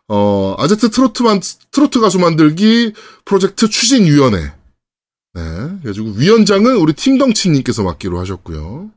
어, 0.08 0.54
아제트 0.58 0.90
트로트만, 0.90 1.40
트로트 1.70 2.00
가수 2.00 2.18
만들기 2.18 2.92
프로젝트 3.25 3.68
추진위원회. 3.68 4.52
네. 5.34 5.42
그래가지고 5.82 6.12
위원장은 6.16 6.76
우리 6.76 6.92
팀덩치님께서 6.92 7.82
맡기로 7.82 8.20
하셨고요. 8.20 8.90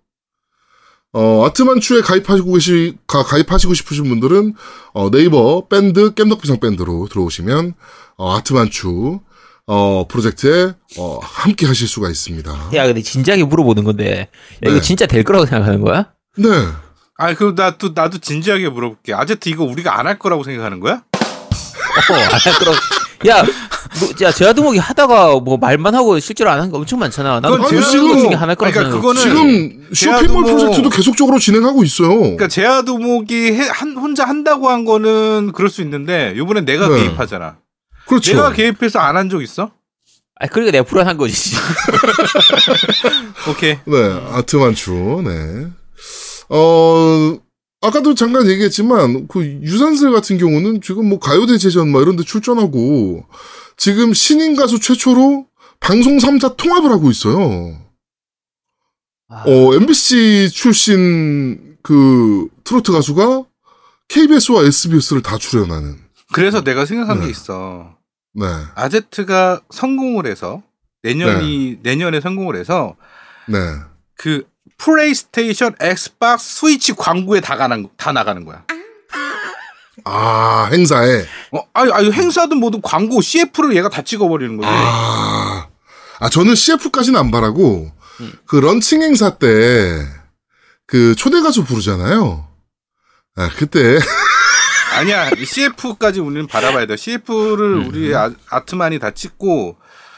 어, 1.13 1.45
아트만추에 1.45 2.01
가입하시고 2.01 2.53
계시, 2.53 2.97
가, 3.07 3.23
가입하시고 3.23 3.73
싶으신 3.73 4.03
분들은, 4.03 4.53
어, 4.93 5.09
네이버 5.09 5.67
밴드 5.67 6.13
깸덕비상 6.13 6.59
밴드로 6.61 7.07
들어오시면, 7.09 7.73
어, 8.17 8.35
아트만추, 8.35 9.19
어, 9.65 10.07
프로젝트에, 10.07 10.73
어, 10.97 11.19
함께 11.21 11.65
하실 11.65 11.87
수가 11.87 12.09
있습니다. 12.09 12.71
야, 12.73 12.85
근데 12.85 13.01
진지하게 13.01 13.45
물어보는 13.45 13.83
건데, 13.83 14.29
야, 14.63 14.69
이거 14.69 14.75
네. 14.75 14.81
진짜 14.81 15.07
될 15.07 15.23
거라고 15.23 15.45
생각하는 15.45 15.81
거야? 15.81 16.11
네. 16.37 16.49
아니, 17.17 17.35
그, 17.35 17.55
나, 17.55 17.71
또, 17.77 17.91
나도 17.95 18.19
진지하게 18.19 18.69
물어볼게. 18.69 19.13
아제트 19.13 19.49
이거 19.49 19.63
우리가 19.63 19.99
안 19.99 20.05
할 20.07 20.19
거라고 20.19 20.43
생각하는 20.43 20.79
거야? 20.79 21.01
어, 22.09 22.13
안할 22.13 22.53
거라고. 22.59 22.77
야, 23.27 23.41
뭐, 23.99 24.09
야, 24.21 24.31
제아두목이 24.31 24.77
하다가 24.77 25.39
뭐 25.39 25.57
말만 25.57 25.95
하고 25.95 26.19
실제로 26.19 26.51
안 26.51 26.59
한 26.59 26.69
거 26.69 26.77
엄청 26.77 26.99
많잖아. 26.99 27.39
나도 27.39 27.57
그건 27.57 27.69
제아두목 27.71 27.89
지금- 27.91 28.19
중에 28.29 28.33
하나 28.35 28.49
할 28.51 28.55
거라고 28.55 28.73
그러니까 28.73 28.81
생각해. 28.91 29.01
그거는 29.01 29.21
지금 29.21 29.87
쇼핑몰 29.95 30.43
제아도모- 30.43 30.45
프로젝트도 30.45 30.89
계속적으로 30.91 31.39
진행하고 31.39 31.83
있어요. 31.83 32.09
그러니까 32.19 32.47
제아도목이 32.47 33.35
해- 33.53 33.67
한, 33.67 33.97
혼자 33.97 34.23
한다고 34.25 34.69
한 34.69 34.85
거는 34.85 35.53
그럴 35.53 35.71
수 35.71 35.81
있는데, 35.81 36.33
요번엔 36.37 36.65
내가 36.65 36.87
네. 36.87 36.97
개입하잖아. 37.03 37.57
그렇죠. 38.05 38.35
내가 38.35 38.51
개입해서 38.53 38.99
안 38.99 39.15
한 39.17 39.29
적 39.29 39.41
있어? 39.41 39.71
아, 40.39 40.45
그러니까 40.47 40.71
내가 40.73 40.83
불안한 40.83 41.17
거지. 41.17 41.55
오케이. 43.49 43.79
네, 43.85 44.21
아트만추, 44.33 45.23
네. 45.25 45.67
어, 46.49 47.37
아까도 47.81 48.15
잠깐 48.15 48.47
얘기했지만, 48.49 49.27
그 49.27 49.43
유산슬 49.43 50.11
같은 50.11 50.37
경우는 50.37 50.81
지금 50.81 51.09
뭐 51.09 51.19
가요대 51.19 51.57
제전 51.57 51.89
막 51.89 52.01
이런 52.01 52.15
데 52.15 52.23
출전하고, 52.23 53.25
지금 53.77 54.13
신인 54.13 54.55
가수 54.55 54.79
최초로 54.79 55.47
방송 55.79 56.17
3사 56.17 56.57
통합을 56.57 56.91
하고 56.91 57.09
있어요. 57.11 57.79
아, 59.29 59.43
어, 59.45 59.75
MBC 59.75 60.49
출신 60.51 61.77
그 61.83 62.47
트로트 62.63 62.91
가수가 62.91 63.43
KBS와 64.07 64.63
SBS를 64.63 65.21
다 65.21 65.37
출연하는. 65.37 65.97
그래서 66.33 66.63
내가 66.63 66.85
생각한 66.85 67.19
네. 67.19 67.25
게 67.25 67.31
있어. 67.31 67.97
네. 68.33 68.45
아제트가 68.75 69.61
성공을 69.69 70.25
해서, 70.25 70.63
내년이, 71.03 71.79
내년에 71.83 72.21
성공을 72.21 72.55
해서, 72.55 72.95
네. 73.47 73.57
그, 74.17 74.45
플레이스테이션, 74.77 75.75
엑스박스, 75.79 76.59
스위치 76.59 76.93
광고에 76.93 77.41
다 77.41 77.55
가는, 77.55 77.89
다 77.97 78.11
나가는 78.11 78.45
거야. 78.45 78.63
아, 80.05 80.69
행사에. 80.71 81.25
어, 81.51 81.59
아니, 81.73 81.91
아니, 81.91 82.11
행사든 82.11 82.57
뭐든 82.57 82.81
광고, 82.81 83.19
CF를 83.21 83.75
얘가 83.75 83.89
다 83.89 84.01
찍어버리는 84.03 84.55
거지. 84.57 84.69
아, 84.71 85.67
아, 86.19 86.29
저는 86.29 86.55
CF까지는 86.55 87.19
안 87.19 87.31
바라고, 87.31 87.91
음. 88.21 88.33
그 88.45 88.57
런칭 88.57 89.01
행사 89.01 89.37
때, 89.37 90.05
그 90.85 91.15
초대 91.15 91.41
가수 91.41 91.65
부르잖아요. 91.65 92.47
아, 93.35 93.49
그때, 93.57 93.99
아니야, 94.97 95.29
이 95.31 95.45
CF까지 95.45 96.19
우리는 96.19 96.47
바라봐야 96.47 96.85
돼. 96.85 96.95
CF를 96.95 97.81
음. 97.81 97.87
우리 97.87 98.15
아, 98.15 98.31
아트만이 98.49 98.99
다 98.99 99.11
찍고, 99.11 99.77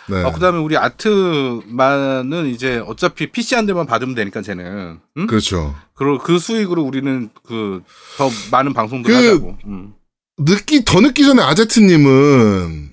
네. 0.10 0.24
어, 0.24 0.32
그 0.32 0.40
다음에 0.40 0.58
우리 0.60 0.76
아트만은 0.78 2.48
이제 2.48 2.82
어차피 2.88 3.32
PC 3.32 3.56
한 3.56 3.66
대만 3.66 3.86
받으면 3.86 4.16
되니까 4.16 4.42
쟤는. 4.42 5.00
응? 5.18 5.28
그렇죠. 5.28 5.76
그, 5.94 6.18
그 6.18 6.40
수익으로 6.40 6.82
우리는 6.84 7.30
그, 7.46 7.82
더 8.18 8.30
많은 8.52 8.74
방송들 8.74 9.12
그- 9.14 9.18
하자고. 9.18 9.58
음. 9.66 9.94
늦기, 10.40 10.86
더 10.86 11.02
늦기 11.02 11.24
전에 11.26 11.42
아제트님은 11.44 12.92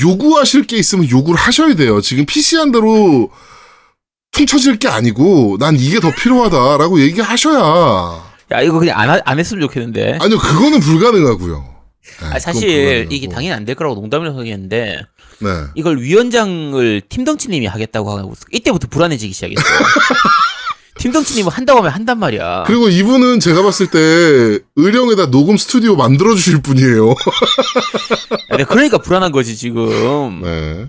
요구하실 0.00 0.64
게 0.66 0.76
있으면 0.78 1.08
요구를 1.10 1.38
하셔야 1.38 1.74
돼요. 1.74 2.00
지금 2.00 2.24
PC 2.24 2.56
한 2.56 2.72
대로 2.72 3.30
퉁쳐질 4.32 4.78
게 4.78 4.88
아니고, 4.88 5.56
난 5.60 5.76
이게 5.76 6.00
더 6.00 6.10
필요하다라고 6.10 7.00
얘기하셔야. 7.00 8.24
야, 8.52 8.60
이거 8.62 8.78
그냥 8.78 8.98
안, 8.98 9.10
하- 9.10 9.20
안 9.26 9.38
했으면 9.38 9.60
좋겠는데. 9.66 10.18
아니요, 10.20 10.38
그거는 10.38 10.80
불가능하고요. 10.80 11.74
네, 12.20 12.26
아, 12.26 12.38
사실 12.38 12.68
불가능하고. 12.68 13.14
이게 13.14 13.28
당연히 13.28 13.52
안 13.52 13.64
될 13.66 13.74
거라고 13.74 13.94
농담을 13.96 14.34
하겠는데, 14.34 15.02
네. 15.40 15.48
이걸 15.74 16.00
위원장을 16.00 17.02
팀덩치님이 17.08 17.66
하겠다고 17.66 18.10
하고, 18.18 18.34
이때부터 18.52 18.88
불안해지기 18.88 19.32
시작했어. 19.32 19.62
팀덩치님은 20.98 21.52
한다고 21.52 21.78
하면 21.78 21.92
한단 21.92 22.18
말이야. 22.18 22.64
그리고 22.66 22.88
이분은 22.88 23.40
제가 23.40 23.62
봤을 23.62 23.86
때 23.86 24.58
의령에다 24.76 25.30
녹음 25.30 25.56
스튜디오 25.56 25.94
만들어 25.96 26.34
주실 26.34 26.60
분이에요. 26.60 27.10
야, 27.10 28.56
내가 28.56 28.68
그러니까 28.68 28.98
불안한 28.98 29.30
거지, 29.32 29.56
지금. 29.56 30.42
네. 30.42 30.88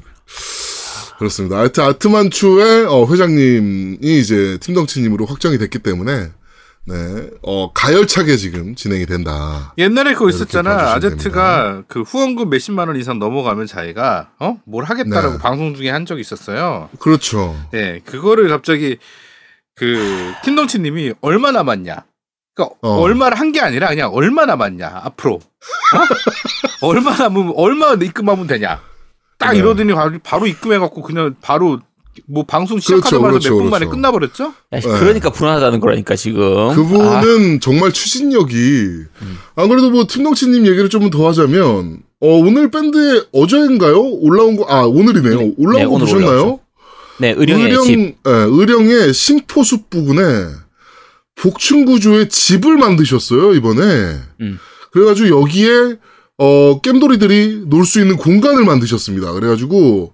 그렇습니다. 1.19 1.57
하여튼 1.57 1.83
아트만추의 1.83 2.85
어, 2.85 3.05
회장님이 3.05 3.97
이제 4.01 4.57
팀덩치님으로 4.61 5.25
확정이 5.25 5.57
됐기 5.57 5.79
때문에 5.79 6.31
네, 6.89 7.29
어, 7.43 7.71
가열차게 7.71 8.35
지금 8.37 8.73
진행이 8.75 9.05
된다. 9.05 9.73
옛날에 9.77 10.13
그거 10.13 10.29
있었잖아. 10.29 10.93
아제트가 10.93 11.83
그 11.87 12.01
후원금 12.01 12.49
몇십만 12.49 12.87
원 12.87 12.97
이상 12.97 13.19
넘어가면 13.19 13.67
자기가, 13.67 14.31
어? 14.39 14.57
뭘 14.65 14.83
하겠다라고 14.85 15.33
네. 15.33 15.39
방송 15.39 15.75
중에 15.75 15.89
한 15.91 16.05
적이 16.05 16.21
있었어요. 16.21 16.89
그렇죠. 16.99 17.55
예, 17.75 18.01
그거를 18.05 18.49
갑자기 18.49 18.97
그 19.75 20.33
팀덩치 20.43 20.79
님이 20.79 21.13
얼마 21.21 21.51
남았냐? 21.51 22.03
그러니까 22.55 22.75
어. 22.81 22.95
얼마를 23.01 23.39
한 23.39 23.51
게 23.51 23.61
아니라 23.61 23.87
그냥 23.87 24.13
얼마 24.13 24.45
남았냐 24.45 25.01
앞으로 25.05 25.35
어? 25.35 25.39
얼마 26.87 27.15
남으면 27.15 27.53
얼마 27.55 27.93
입금하면 27.93 28.47
되냐 28.47 28.81
딱 29.37 29.51
네. 29.53 29.59
이러더니 29.59 29.93
바로- 29.93 30.19
바로 30.21 30.45
입금해갖고 30.47 31.01
그냥 31.01 31.35
바로 31.41 31.79
뭐 32.27 32.43
방송 32.43 32.75
그렇죠, 32.77 32.95
시작하자마자 32.97 33.29
그렇죠, 33.31 33.49
몇분 33.55 33.69
만에 33.69 33.85
그렇죠. 33.85 33.91
끝나버렸죠? 33.95 34.43
야, 34.45 34.79
네. 34.79 34.81
그러니까 34.81 35.29
불안하다는 35.31 35.79
거라니까 35.79 36.15
지금. 36.15 36.69
아, 36.69 36.73
그분은 36.75 37.59
정말 37.59 37.91
추진력이 37.91 39.03
안 39.55 39.69
그래도 39.69 39.89
뭐 39.91 40.05
팀덩치님 40.07 40.65
얘기를 40.67 40.89
좀 40.89 41.09
더 41.09 41.27
하자면 41.29 41.99
어, 42.21 42.27
오늘 42.37 42.69
밴드에 42.69 43.23
어제인가요 43.33 44.01
올라온 44.01 44.55
거 44.57 44.65
아 44.67 44.81
오늘이네요 44.83 45.53
올라온 45.57 45.77
네, 45.81 45.85
거 45.85 45.97
보셨나요? 45.97 46.27
올라왔죠. 46.29 46.59
네, 47.19 47.33
의령의 47.37 47.63
의령 47.65 47.83
집. 47.83 47.99
예, 47.99 48.15
의령의 48.25 49.13
신포숲 49.13 49.89
부근에 49.89 50.21
복층 51.35 51.85
구조의 51.85 52.29
집을 52.29 52.77
만드셨어요 52.77 53.53
이번에 53.55 53.81
음. 54.41 54.59
그래가지고 54.91 55.41
여기에 55.41 55.95
어 56.37 56.79
겜돌이들이 56.81 57.63
놀 57.67 57.85
수 57.85 57.99
있는 58.01 58.17
공간을 58.17 58.63
만드셨습니다 58.65 59.31
그래가지고 59.33 60.13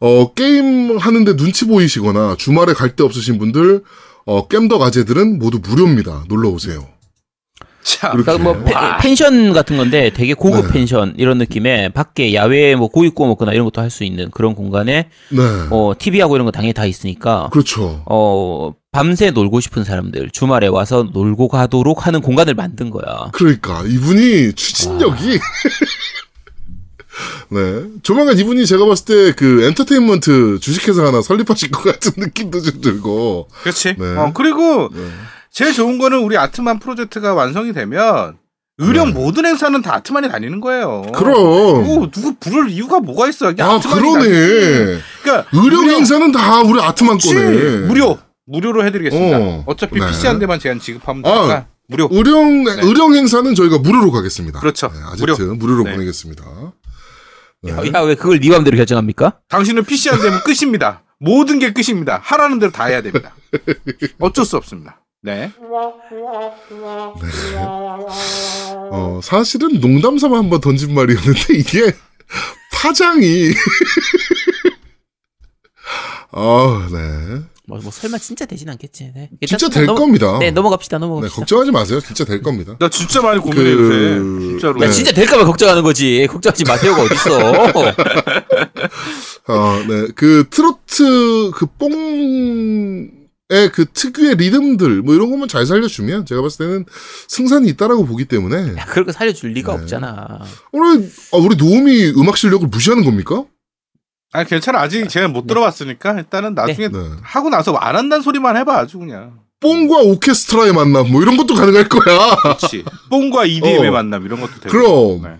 어 0.00 0.32
게임 0.34 0.96
하는데 0.98 1.36
눈치 1.36 1.66
보이시거나 1.66 2.36
주말에 2.38 2.72
갈 2.74 2.94
데 2.96 3.02
없으신 3.04 3.38
분들 3.38 3.82
어 4.26 4.46
겜덕 4.48 4.82
아재들은 4.82 5.38
모두 5.38 5.60
무료입니다 5.62 6.24
놀러 6.28 6.48
오세요 6.50 6.86
자. 7.82 8.10
그러니까 8.12 8.38
뭐 8.38 8.54
페- 8.64 8.74
와. 8.74 8.96
펜션 8.96 9.52
같은 9.52 9.76
건데 9.76 10.10
되게 10.14 10.32
고급 10.32 10.68
네. 10.68 10.72
펜션 10.72 11.14
이런 11.18 11.36
느낌에 11.36 11.90
밖에 11.90 12.32
야외에 12.32 12.76
뭐 12.76 12.88
고기 12.88 13.10
구워 13.10 13.28
먹거나 13.28 13.52
이런 13.52 13.66
것도 13.66 13.82
할 13.82 13.90
수 13.90 14.04
있는 14.04 14.30
그런 14.30 14.54
공간에 14.54 15.10
네 15.30 15.42
어 15.70 15.92
TV하고 15.98 16.34
이런 16.36 16.46
거 16.46 16.50
당연히 16.50 16.72
다 16.72 16.86
있으니까 16.86 17.50
그렇죠 17.52 18.02
어 18.06 18.72
밤새 18.90 19.30
놀고 19.32 19.60
싶은 19.60 19.84
사람들 19.84 20.30
주말에 20.30 20.66
와서 20.68 21.06
놀고 21.12 21.48
가도록 21.48 22.06
하는 22.06 22.20
공간을 22.22 22.54
만든 22.54 22.90
거야. 22.90 23.28
그러니까 23.32 23.82
이분이 23.86 24.52
추진력이 24.54 25.38
네 27.50 27.84
조만간 28.02 28.38
이분이 28.38 28.66
제가 28.66 28.84
봤을 28.86 29.04
때 29.04 29.32
그 29.36 29.62
엔터테인먼트 29.64 30.58
주식회사 30.60 31.04
하나 31.04 31.22
설립하실 31.22 31.70
것 31.70 31.82
같은 31.84 32.12
느낌도 32.16 32.60
좀 32.62 32.80
들고 32.80 33.48
그렇지. 33.62 33.96
네. 33.98 34.16
어, 34.16 34.32
그리고 34.34 34.88
네. 34.92 35.06
제일 35.50 35.72
좋은 35.72 35.98
거는 35.98 36.18
우리 36.18 36.36
아트만 36.36 36.78
프로젝트가 36.80 37.34
완성이 37.34 37.72
되면 37.72 38.36
의령 38.78 39.08
네. 39.08 39.12
모든 39.14 39.46
행사는 39.46 39.80
다 39.82 39.94
아트만이 39.94 40.28
다니는 40.28 40.60
거예요. 40.60 41.02
그럼 41.14 41.34
뭐 41.34 42.10
누구 42.10 42.34
부를 42.40 42.68
이유가 42.70 42.98
뭐가 43.00 43.28
있어? 43.28 43.46
아 43.48 43.52
그러네 43.80 43.80
다니지. 44.18 45.00
그러니까 45.22 45.48
의령 45.52 45.88
행사는 45.90 46.32
다 46.32 46.60
우리 46.62 46.80
아트만 46.80 47.18
그치. 47.18 47.34
거네 47.34 47.86
무료 47.86 48.18
무료로 48.46 48.84
해드리겠습니다. 48.86 49.38
어. 49.38 49.64
어. 49.66 49.76
차피 49.76 50.00
네. 50.00 50.06
PC 50.08 50.26
한 50.26 50.38
대만 50.40 50.58
제한 50.58 50.80
지급하면 50.80 51.24
아. 51.24 51.34
되니까 51.34 51.66
무료. 51.86 52.08
의령 52.10 52.64
의령 52.66 53.14
행사는 53.14 53.54
저희가 53.54 53.78
무료로 53.78 54.10
가겠습니다 54.10 54.58
그렇죠. 54.58 54.88
네, 54.88 54.98
아제트 55.04 55.42
무료. 55.42 55.76
로 55.76 55.84
네. 55.84 55.92
보내겠습니다 55.92 56.63
네. 57.64 57.72
야 57.94 58.02
왜 58.02 58.14
그걸 58.14 58.40
네 58.40 58.50
맘대로 58.50 58.76
결정합니까? 58.76 59.40
당신은 59.48 59.84
PC 59.84 60.10
한 60.10 60.20
대면 60.20 60.40
끝입니다. 60.44 61.02
모든 61.18 61.58
게 61.58 61.72
끝입니다. 61.72 62.20
하라는 62.22 62.58
대로 62.58 62.70
다 62.72 62.84
해야 62.84 63.00
됩니다. 63.02 63.34
어쩔 64.20 64.44
수 64.44 64.56
없습니다. 64.56 65.00
네. 65.22 65.50
어, 68.90 69.20
사실은 69.22 69.80
농담 69.80 70.18
삼아 70.18 70.36
한번 70.38 70.60
던진 70.60 70.94
말이었는데 70.94 71.54
이게 71.54 71.92
파장이 72.72 73.52
아, 76.32 76.88
네. 76.92 77.40
뭐, 77.66 77.78
뭐 77.82 77.90
설마 77.90 78.18
진짜 78.18 78.44
되진 78.44 78.68
않겠지. 78.68 79.12
네. 79.14 79.30
진짜 79.46 79.68
될 79.70 79.86
넘어- 79.86 79.98
겁니다. 80.00 80.38
네 80.38 80.50
넘어갑시다 80.50 80.98
네, 80.98 81.00
넘어갑시다. 81.06 81.34
걱정하지 81.40 81.70
마세요. 81.70 81.98
진짜 82.00 82.24
될 82.24 82.42
겁니다. 82.42 82.76
나 82.78 82.90
진짜 82.90 83.22
많이 83.22 83.40
고민해 83.40 83.74
그- 83.74 83.80
요새. 83.80 84.48
진짜로. 84.50 84.78
네. 84.80 84.86
야 84.86 84.90
진짜 84.90 85.12
될까봐 85.12 85.46
걱정하는 85.46 85.82
거지. 85.82 86.26
걱정하지 86.30 86.64
마세요가 86.64 87.02
어딨어. 87.02 87.72
어, 89.48 89.82
네. 89.88 90.08
그 90.14 90.44
트로트 90.50 91.52
그 91.54 91.66
뽕의 91.78 93.10
그 93.72 93.86
특유의 93.94 94.36
리듬들 94.36 95.00
뭐 95.02 95.14
이런 95.14 95.30
것만 95.30 95.48
잘 95.48 95.64
살려주면 95.64 96.26
제가 96.26 96.42
봤을 96.42 96.66
때는 96.66 96.84
승산이 97.28 97.68
있다라고 97.70 98.04
보기 98.04 98.26
때문에 98.26 98.74
야, 98.76 98.84
거 98.84 99.10
살려줄 99.10 99.52
리가 99.52 99.74
네. 99.76 99.82
없잖아. 99.82 100.40
오늘 100.72 101.10
아, 101.32 101.36
우리 101.38 101.56
노움이 101.56 102.12
음악 102.16 102.36
실력을 102.36 102.68
무시하는 102.68 103.04
겁니까? 103.04 103.44
아니 104.34 104.48
괜찮아. 104.48 104.80
아직 104.80 105.08
제가 105.08 105.28
못 105.28 105.46
들어봤으니까 105.46 106.14
일단은 106.14 106.54
나중에 106.54 106.88
네. 106.88 106.98
하고 107.22 107.50
나서 107.50 107.72
안 107.76 107.94
한다는 107.94 108.20
소리만 108.20 108.56
해봐 108.56 108.78
아주 108.78 108.98
그냥. 108.98 109.38
뽕과 109.60 109.98
오케스트라의 109.98 110.74
만남 110.74 111.10
뭐 111.10 111.22
이런 111.22 111.36
것도 111.36 111.54
가능할 111.54 111.88
거야. 111.88 112.36
그렇지. 112.42 112.84
뽕과 113.10 113.46
EDM의 113.46 113.88
어. 113.88 113.92
만남 113.92 114.26
이런 114.26 114.40
것도 114.40 114.60
되고. 114.60 114.70
그럼. 114.70 115.22
네. 115.22 115.36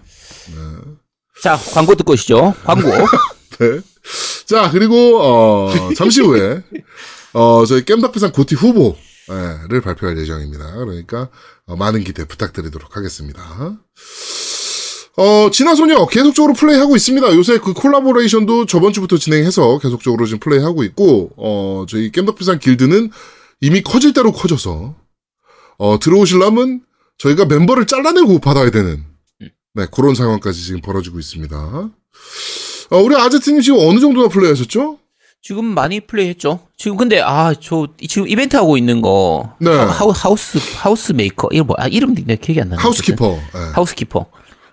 자 1.43 1.59
광고 1.75 1.97
듣고 1.97 2.13
오시죠. 2.13 2.55
광고. 2.65 2.89
네. 3.59 3.81
자, 4.47 4.71
그리고, 4.71 5.21
어, 5.21 5.73
잠시 5.97 6.21
후에, 6.21 6.63
어, 7.33 7.65
저희 7.67 7.85
겜덕비상 7.85 8.33
고티 8.33 8.55
후보 8.55 8.97
를 9.69 9.81
발표할 9.81 10.19
예정입니다. 10.19 10.73
그러니까, 10.75 11.31
어, 11.67 11.77
많은 11.77 12.05
기대 12.05 12.27
부탁드리도록 12.27 12.97
하겠습니다. 12.97 13.43
어, 15.17 15.49
진화소녀 15.51 16.07
계속적으로 16.07 16.55
플레이하고 16.55 16.97
있습니다. 16.97 17.35
요새 17.37 17.59
그 17.59 17.73
콜라보레이션도 17.73 18.67
저번 18.67 18.93
주부터 18.93 19.17
진행해서 19.17 19.79
계속적으로 19.79 20.27
지금 20.27 20.41
플레이하고 20.41 20.83
있고, 20.85 21.31
어, 21.37 21.85
저희 21.89 22.11
겜덕비상 22.11 22.59
길드는 22.59 23.11
이미 23.61 23.81
커질 23.83 24.13
대로 24.13 24.33
커져서, 24.33 24.95
어, 25.79 25.99
들어오실라면 26.01 26.81
저희가 27.19 27.45
멤버를 27.45 27.87
잘라내고 27.87 28.41
받아야 28.41 28.71
되는, 28.73 29.05
네, 29.75 29.87
그런 29.93 30.17
상황까지 30.17 30.61
지금 30.65 30.81
벌어지고 30.81 31.21
있습니다. 31.21 31.57
어, 32.91 32.97
우리 32.99 33.15
아제트님 33.17 33.61
지금 33.61 33.79
어느 33.81 34.01
정도나 34.01 34.29
플레이하셨죠? 34.29 34.99
지금 35.43 35.65
많이 35.75 36.01
플레이했죠. 36.01 36.59
지금 36.77 36.97
근데 36.97 37.21
아 37.21 37.53
저 37.61 37.87
지금 38.09 38.27
이벤트 38.27 38.57
하고 38.57 38.77
있는 38.79 39.01
거 39.03 39.55
네. 39.61 39.71
하우, 39.71 40.11
하우스 40.15 40.59
하우스 40.79 41.13
메이커 41.13 41.49
이름 41.53 41.67
뭐 41.67 41.77
아, 41.79 41.87
이름 41.87 42.15
내 42.15 42.37
기억이 42.37 42.63
안 42.63 42.71
나네. 42.71 42.81
하우스키퍼. 42.81 43.27
예. 43.55 43.59
하우스키퍼. 43.75 44.27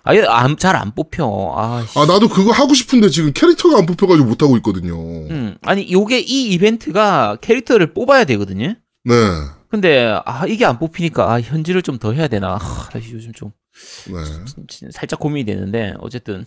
아잘 0.04 0.76
안 0.76 0.94
뽑혀. 0.94 1.24
아, 1.56 1.84
씨. 1.88 1.98
아, 1.98 2.06
나도 2.06 2.28
그거 2.28 2.50
하고 2.52 2.74
싶은데 2.74 3.08
지금 3.08 3.32
캐릭터가 3.32 3.78
안 3.78 3.86
뽑혀가지고 3.86 4.26
못 4.28 4.42
하고 4.42 4.56
있거든요. 4.58 4.94
음, 5.30 5.56
아니 5.62 5.90
요게 5.92 6.20
이 6.20 6.48
이벤트가 6.52 7.36
캐릭터를 7.40 7.94
뽑아야 7.94 8.24
되거든요. 8.24 8.74
네. 9.04 9.14
근데 9.70 10.14
아 10.26 10.46
이게 10.46 10.64
안 10.66 10.78
뽑히니까 10.78 11.32
아, 11.32 11.40
현질을 11.40 11.82
좀 11.82 11.98
더 11.98 12.12
해야 12.12 12.28
되나. 12.28 12.58
아, 12.60 12.88
요즘 13.12 13.32
좀 13.32 13.52
네. 14.08 14.14
진- 14.68 14.90
살짝 14.90 15.18
고민이 15.20 15.44
되는데 15.46 15.94
어쨌든 16.00 16.44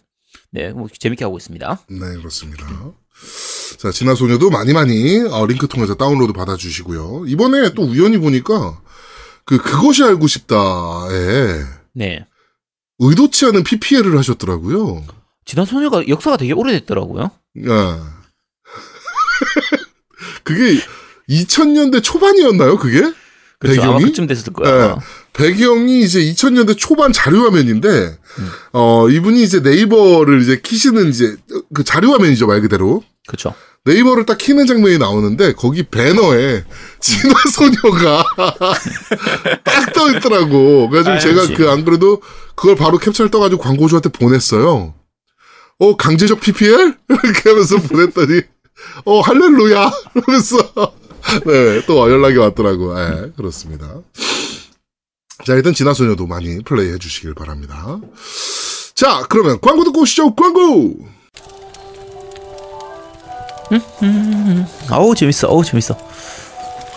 네, 0.51 0.69
뭐 0.69 0.87
재밌게 0.91 1.23
하고 1.23 1.37
있습니다. 1.37 1.79
네, 1.89 1.99
그렇습니다. 2.17 2.67
자, 3.79 3.91
진화 3.91 4.13
소녀도 4.15 4.49
많이 4.49 4.73
많이 4.73 5.19
어, 5.31 5.45
링크 5.45 5.67
통해서 5.67 5.95
다운로드 5.95 6.33
받아주시고요. 6.33 7.25
이번에 7.27 7.73
또 7.73 7.83
우연히 7.83 8.17
보니까 8.17 8.79
그 9.45 9.57
그것이 9.57 10.03
알고 10.03 10.27
싶다에 10.27 11.63
네. 11.93 12.25
의도치 12.99 13.45
않은 13.47 13.63
PPL을 13.63 14.17
하셨더라고요. 14.17 15.03
지난 15.45 15.65
소녀가 15.65 16.07
역사가 16.07 16.37
되게 16.37 16.53
오래됐더라고요. 16.53 17.31
아. 17.69 18.19
그게 20.43 20.79
2000년대 21.29 22.03
초반이었나요, 22.03 22.77
그게? 22.77 23.01
그렇죠. 23.59 23.81
배경이? 23.81 24.03
그쯤 24.05 24.27
됐을 24.27 24.53
거야. 24.53 24.95
네. 24.95 25.01
배경이 25.33 26.01
이제 26.01 26.19
2000년대 26.19 26.77
초반 26.77 27.11
자료화면인데, 27.11 27.89
음. 27.89 28.49
어, 28.73 29.09
이분이 29.09 29.41
이제 29.43 29.59
네이버를 29.59 30.41
이제 30.41 30.59
키시는 30.61 31.09
이제 31.09 31.35
그 31.73 31.83
자료화면이죠, 31.83 32.47
말 32.47 32.61
그대로. 32.61 33.03
그렇죠. 33.27 33.53
네이버를 33.85 34.25
딱 34.25 34.37
키는 34.37 34.65
장면이 34.65 34.97
나오는데, 34.97 35.53
거기 35.53 35.83
배너에 35.83 36.63
진화 36.99 37.35
소녀가 37.51 38.23
딱 39.63 39.93
떠 39.93 40.11
있더라고. 40.11 40.89
그래가지고 40.89 41.15
아, 41.15 41.19
제가. 41.19 41.55
그 41.55 41.69
안 41.69 41.85
그래도 41.85 42.21
그걸 42.55 42.75
바로 42.75 42.97
캡처를 42.97 43.29
떠가지고 43.31 43.61
광고주한테 43.61 44.09
보냈어요. 44.09 44.93
어, 45.79 45.95
강제적 45.97 46.39
PPL? 46.41 46.97
이렇게 47.23 47.49
하면서 47.49 47.77
보냈더니, 47.77 48.41
어, 49.05 49.21
할렐루야! 49.21 49.91
이러면서, 50.15 50.57
네, 51.45 51.85
또 51.85 52.09
연락이 52.11 52.37
왔더라고. 52.37 52.97
예, 52.99 53.31
그렇습니다. 53.35 54.01
자, 55.45 55.53
일단 55.53 55.73
진화 55.73 55.93
소녀도 55.93 56.25
많이 56.27 56.63
플레이 56.63 56.91
해 56.93 56.97
주시길 56.97 57.35
바랍니다. 57.35 57.99
자, 58.95 59.25
그러면 59.29 59.59
광고 59.61 59.83
듣고 59.83 60.01
오시죠, 60.01 60.33
광고! 60.35 60.95
어우 64.91 65.15
재밌어. 65.15 65.47
어우 65.47 65.63
재밌어. 65.63 65.95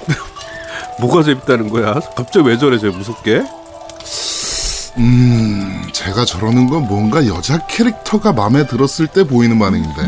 뭐가 1.01 1.23
재밌다는 1.23 1.69
거야? 1.71 1.95
갑자기 2.17 2.47
왜 2.49 2.59
저래 2.59 2.79
저 2.79 2.89
무섭게? 2.89 3.43
음, 4.99 5.89
제가 5.93 6.25
저러는 6.25 6.69
건 6.69 6.89
뭔가 6.89 7.25
여자 7.27 7.59
캐릭터가 7.67 8.33
마음에 8.33 8.67
들었을 8.67 9.07
때 9.07 9.23
보이는 9.25 9.59
반응인데. 9.59 10.03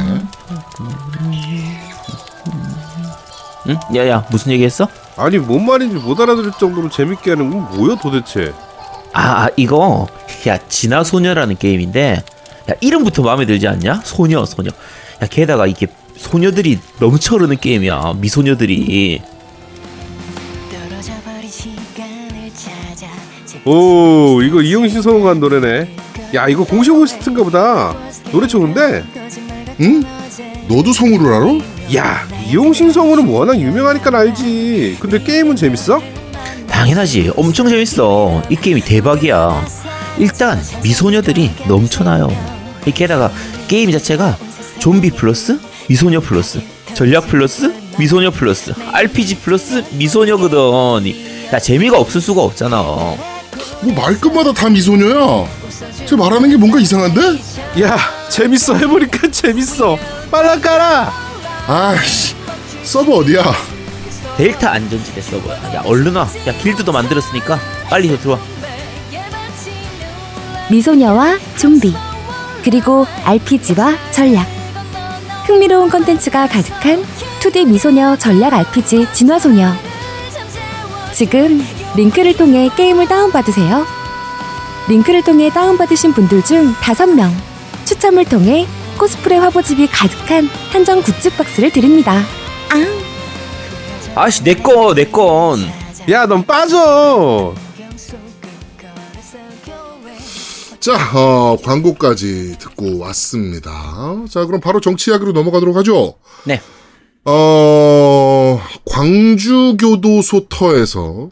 응? 3.69 3.79
야야 3.95 4.27
무슨 4.31 4.53
얘기했어? 4.53 4.89
아니 5.17 5.39
뭔 5.39 5.65
말인지 5.67 5.97
못 5.97 6.19
알아들을 6.19 6.53
정도로 6.59 6.89
재밌게 6.89 7.31
하는 7.31 7.51
건 7.51 7.77
뭐야 7.77 7.97
도대체? 7.97 8.53
아, 9.13 9.45
아, 9.45 9.49
이거 9.57 10.09
야 10.49 10.59
진화 10.69 11.05
소녀라는 11.05 11.59
게임인데 11.59 12.23
야 12.71 12.75
이름부터 12.81 13.23
마음에 13.23 13.45
들지 13.47 13.69
않냐? 13.69 14.01
소녀 14.05 14.45
소녀. 14.45 14.71
야 14.71 15.27
게다가 15.29 15.67
이게 15.67 15.87
소녀들이 16.21 16.79
넘쳐 17.01 17.37
흐르는 17.37 17.57
게임이야. 17.59 18.15
미소녀들이. 18.19 19.23
오 23.65 24.41
이거 24.43 24.61
이용신 24.61 25.03
성우가 25.03 25.31
한 25.31 25.41
노래네. 25.41 25.97
야 26.35 26.49
이거 26.49 26.65
공식 26.65 26.91
OST인가 26.91 27.43
보다. 27.43 27.97
노래 28.31 28.47
좋은데. 28.47 29.03
응? 29.81 30.05
너도 30.69 30.93
성우를 30.93 31.33
알아? 31.33 31.47
야 31.97 32.29
이용신 32.49 32.93
성우는 32.93 33.27
워낙 33.27 33.59
유명하니까 33.59 34.17
알지. 34.17 34.99
근데 35.01 35.23
게임은 35.23 35.57
재밌어? 35.57 36.01
당연하지. 36.69 37.33
엄청 37.37 37.67
재밌어. 37.69 38.43
이 38.51 38.57
게임이 38.57 38.83
대박이야. 38.83 39.65
일단 40.19 40.61
미소녀들이 40.83 41.51
넘쳐나요. 41.67 42.29
이 42.87 42.93
게다가 42.93 43.33
게임 43.69 43.91
자체가 43.91 44.37
좀비 44.79 45.13
플러스 45.13 45.59
미소녀 45.91 46.21
플러스 46.21 46.61
전략 46.95 47.27
플러스 47.27 47.75
미소녀 47.99 48.31
플러스 48.31 48.73
RPG 48.93 49.39
플러스 49.39 49.83
미소녀거든. 49.91 51.05
이- 51.05 51.49
야 51.53 51.59
재미가 51.59 51.99
없을 51.99 52.21
수가 52.21 52.43
없잖아. 52.43 52.81
뭐 52.81 53.19
말끝마다 53.97 54.53
다 54.53 54.69
미소녀야. 54.69 55.49
쟤 56.07 56.15
말하는 56.15 56.49
게 56.49 56.57
뭔가 56.57 56.79
이상한데? 56.79 57.21
야 57.83 57.99
재밌어 58.29 58.77
해보니까 58.77 59.33
재밌어. 59.33 59.99
빨라 60.31 60.61
깔아. 60.61 61.13
아이씨, 61.67 62.37
서버 62.85 63.17
어디야? 63.17 63.43
델타 64.37 64.71
안전지대 64.71 65.21
서버야. 65.21 65.75
야 65.75 65.83
얼른 65.85 66.15
와. 66.15 66.29
야 66.47 66.53
길드도 66.57 66.93
만들었으니까 66.93 67.59
빨리 67.89 68.07
더 68.09 68.17
들어와. 68.17 68.39
미소녀와 70.71 71.37
좀비 71.59 71.93
그리고 72.63 73.05
RPG와 73.25 73.97
전략 74.13 74.47
흥미로운 75.51 75.91
컨텐츠가 75.91 76.47
가득한 76.47 77.05
2D 77.41 77.67
미소녀 77.67 78.15
전략 78.15 78.55
RPG 78.55 79.09
진화소녀 79.13 79.73
지금 81.13 81.67
링크를 81.97 82.37
통해 82.37 82.71
게임을 82.77 83.09
다운받으세요 83.09 83.85
링크를 84.89 85.25
통해 85.25 85.51
다운받으신 85.51 86.13
분들 86.13 86.45
중 86.45 86.73
5명 86.75 87.33
추첨을 87.85 88.27
통해 88.27 88.65
코스프레 88.97 89.39
화보집이 89.39 89.89
가득한 89.89 90.49
한정 90.71 91.03
굿즈 91.03 91.31
박스를 91.31 91.73
드립니다 91.73 92.23
아 92.69 93.01
아씨 94.15 94.45
내꺼 94.45 94.95
내건. 94.95 95.69
야 96.09 96.27
넌 96.27 96.47
빠져. 96.47 97.55
자, 100.81 100.95
어, 101.15 101.59
광고까지 101.63 102.57
듣고 102.59 102.99
왔습니다. 103.01 104.25
자, 104.31 104.47
그럼 104.47 104.63
바로 104.63 104.81
정치 104.81 105.11
이야기로 105.11 105.33
넘어가도록 105.33 105.77
하죠. 105.77 106.19
네. 106.47 106.59
어, 107.27 108.59
광주교도소 108.87 110.49
터에서 110.49 111.29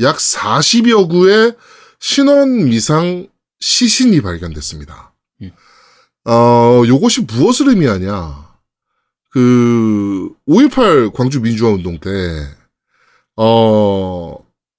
약 0.00 0.16
40여 0.16 1.10
구의 1.10 1.54
신원 2.00 2.70
미상 2.70 3.28
시신이 3.60 4.22
발견됐습니다. 4.22 5.12
음. 5.42 5.50
어, 6.24 6.82
요것이 6.86 7.22
무엇을 7.22 7.68
의미하냐. 7.68 8.46
그, 9.32 10.30
5.18 10.48 11.12
광주 11.12 11.42
민주화 11.42 11.72
운동 11.72 11.98
때, 11.98 12.10
어, 13.36 14.34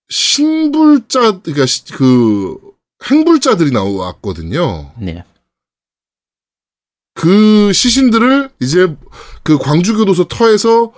신불자, 0.10 1.42
그니까, 1.42 1.66
그, 1.96 2.66
행불자들이 3.10 3.72
나왔거든요. 3.72 4.92
네. 4.98 5.24
그 7.14 7.72
시신들을 7.74 8.52
이제 8.62 8.96
그 9.44 9.58
광주교도소 9.58 10.26
터에서 10.26 10.94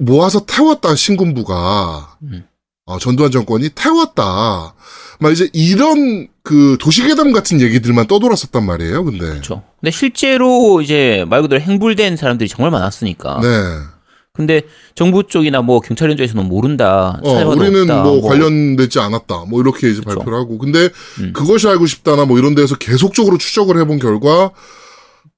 모아서 0.00 0.44
태웠다 0.46 0.94
신군부가 0.94 2.16
음. 2.22 2.46
어, 2.86 2.98
전두환 2.98 3.30
정권이 3.30 3.70
태웠다. 3.70 4.74
막 5.20 5.32
이제 5.32 5.48
이런 5.52 6.28
그 6.42 6.76
도시괴담 6.80 7.32
같은 7.32 7.60
얘기들만 7.60 8.06
떠돌았었단 8.06 8.64
말이에요. 8.64 9.04
근데 9.04 9.18
그렇죠. 9.18 9.62
근데 9.80 9.90
실제로 9.90 10.80
이제 10.80 11.24
말 11.28 11.42
그대로 11.42 11.60
행불된 11.60 12.16
사람들이 12.16 12.48
정말 12.48 12.70
많았으니까. 12.70 13.40
네, 13.42 13.48
근데 14.38 14.62
정부 14.94 15.24
쪽이나 15.24 15.62
뭐 15.62 15.80
경찰 15.80 16.08
현장에서는 16.10 16.46
모른다. 16.46 17.18
어, 17.24 17.44
우리는 17.44 17.82
없다, 17.82 18.02
뭐, 18.04 18.22
관련되지 18.22 19.00
않았다. 19.00 19.46
뭐 19.48 19.60
이렇게 19.60 19.90
이제 19.90 19.98
그쵸. 19.98 20.14
발표를 20.14 20.38
하고 20.38 20.58
근데 20.58 20.90
음. 21.18 21.32
그것이 21.32 21.66
알고 21.66 21.86
싶다나 21.86 22.24
뭐 22.24 22.38
이런 22.38 22.54
데서 22.54 22.76
계속적으로 22.76 23.36
추적을 23.36 23.80
해본 23.80 23.98
결과 23.98 24.52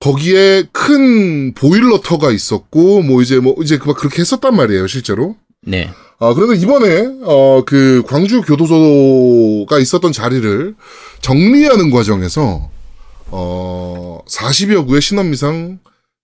거기에 0.00 0.64
큰 0.70 1.54
보일러터가 1.54 2.30
있었고 2.30 3.00
뭐 3.00 3.22
이제 3.22 3.40
뭐 3.40 3.54
이제 3.62 3.78
막 3.82 3.96
그렇게 3.96 4.20
했었단 4.20 4.54
말이에요 4.54 4.86
실제로. 4.86 5.34
네. 5.62 5.90
아, 6.18 6.34
그런데 6.34 6.56
이번에, 6.56 7.08
어, 7.22 7.62
그, 7.66 8.02
광주 8.06 8.42
교도소가 8.42 9.78
있었던 9.78 10.12
자리를 10.12 10.74
정리하는 11.22 11.90
과정에서, 11.90 12.70
어, 13.28 14.18
40여 14.28 14.86
구의 14.86 15.00
신원미상 15.00 15.78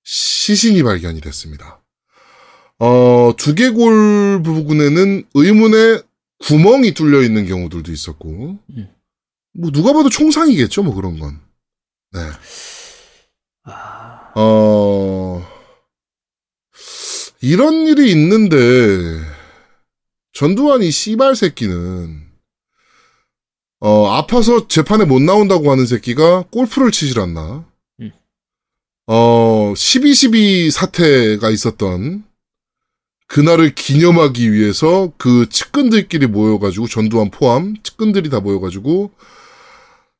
시신이 0.05 0.83
발견이 0.83 1.21
됐습니다. 1.21 1.81
어, 2.79 3.33
두개골 3.37 4.43
부분에는 4.43 5.25
의문의 5.35 6.03
구멍이 6.41 6.93
뚫려 6.93 7.23
있는 7.23 7.47
경우들도 7.47 7.91
있었고, 7.91 8.59
음. 8.71 8.89
뭐, 9.55 9.71
누가 9.71 9.93
봐도 9.95 10.11
총상이겠죠, 10.11 10.83
뭐 10.83 10.95
그런 10.95 11.19
건. 11.19 11.41
네. 12.13 12.21
아, 13.65 14.33
어, 14.35 15.43
이런 17.41 17.87
일이 17.87 18.11
있는데, 18.11 18.57
전두환 20.35 20.83
이 20.83 20.91
씨발 20.91 21.35
새끼는, 21.35 22.27
어, 23.81 24.09
아파서 24.09 24.69
재판에 24.69 25.07
못 25.07 25.23
나온다고 25.23 25.71
하는 25.71 25.87
새끼가 25.87 26.43
골프를 26.51 26.91
치질 26.91 27.21
않나? 27.21 27.65
음. 28.01 28.13
어, 29.07 29.73
12.12 29.75 30.71
사태가 30.71 31.49
있었던, 31.49 32.26
그날을 33.29 33.75
기념하기 33.75 34.53
위해서 34.53 35.13
그 35.19 35.49
측근들끼리 35.49 36.27
모여가지고, 36.27 36.87
전두환 36.87 37.31
포함, 37.31 37.75
측근들이 37.83 38.31
다 38.31 38.41
모여가지고, 38.41 39.11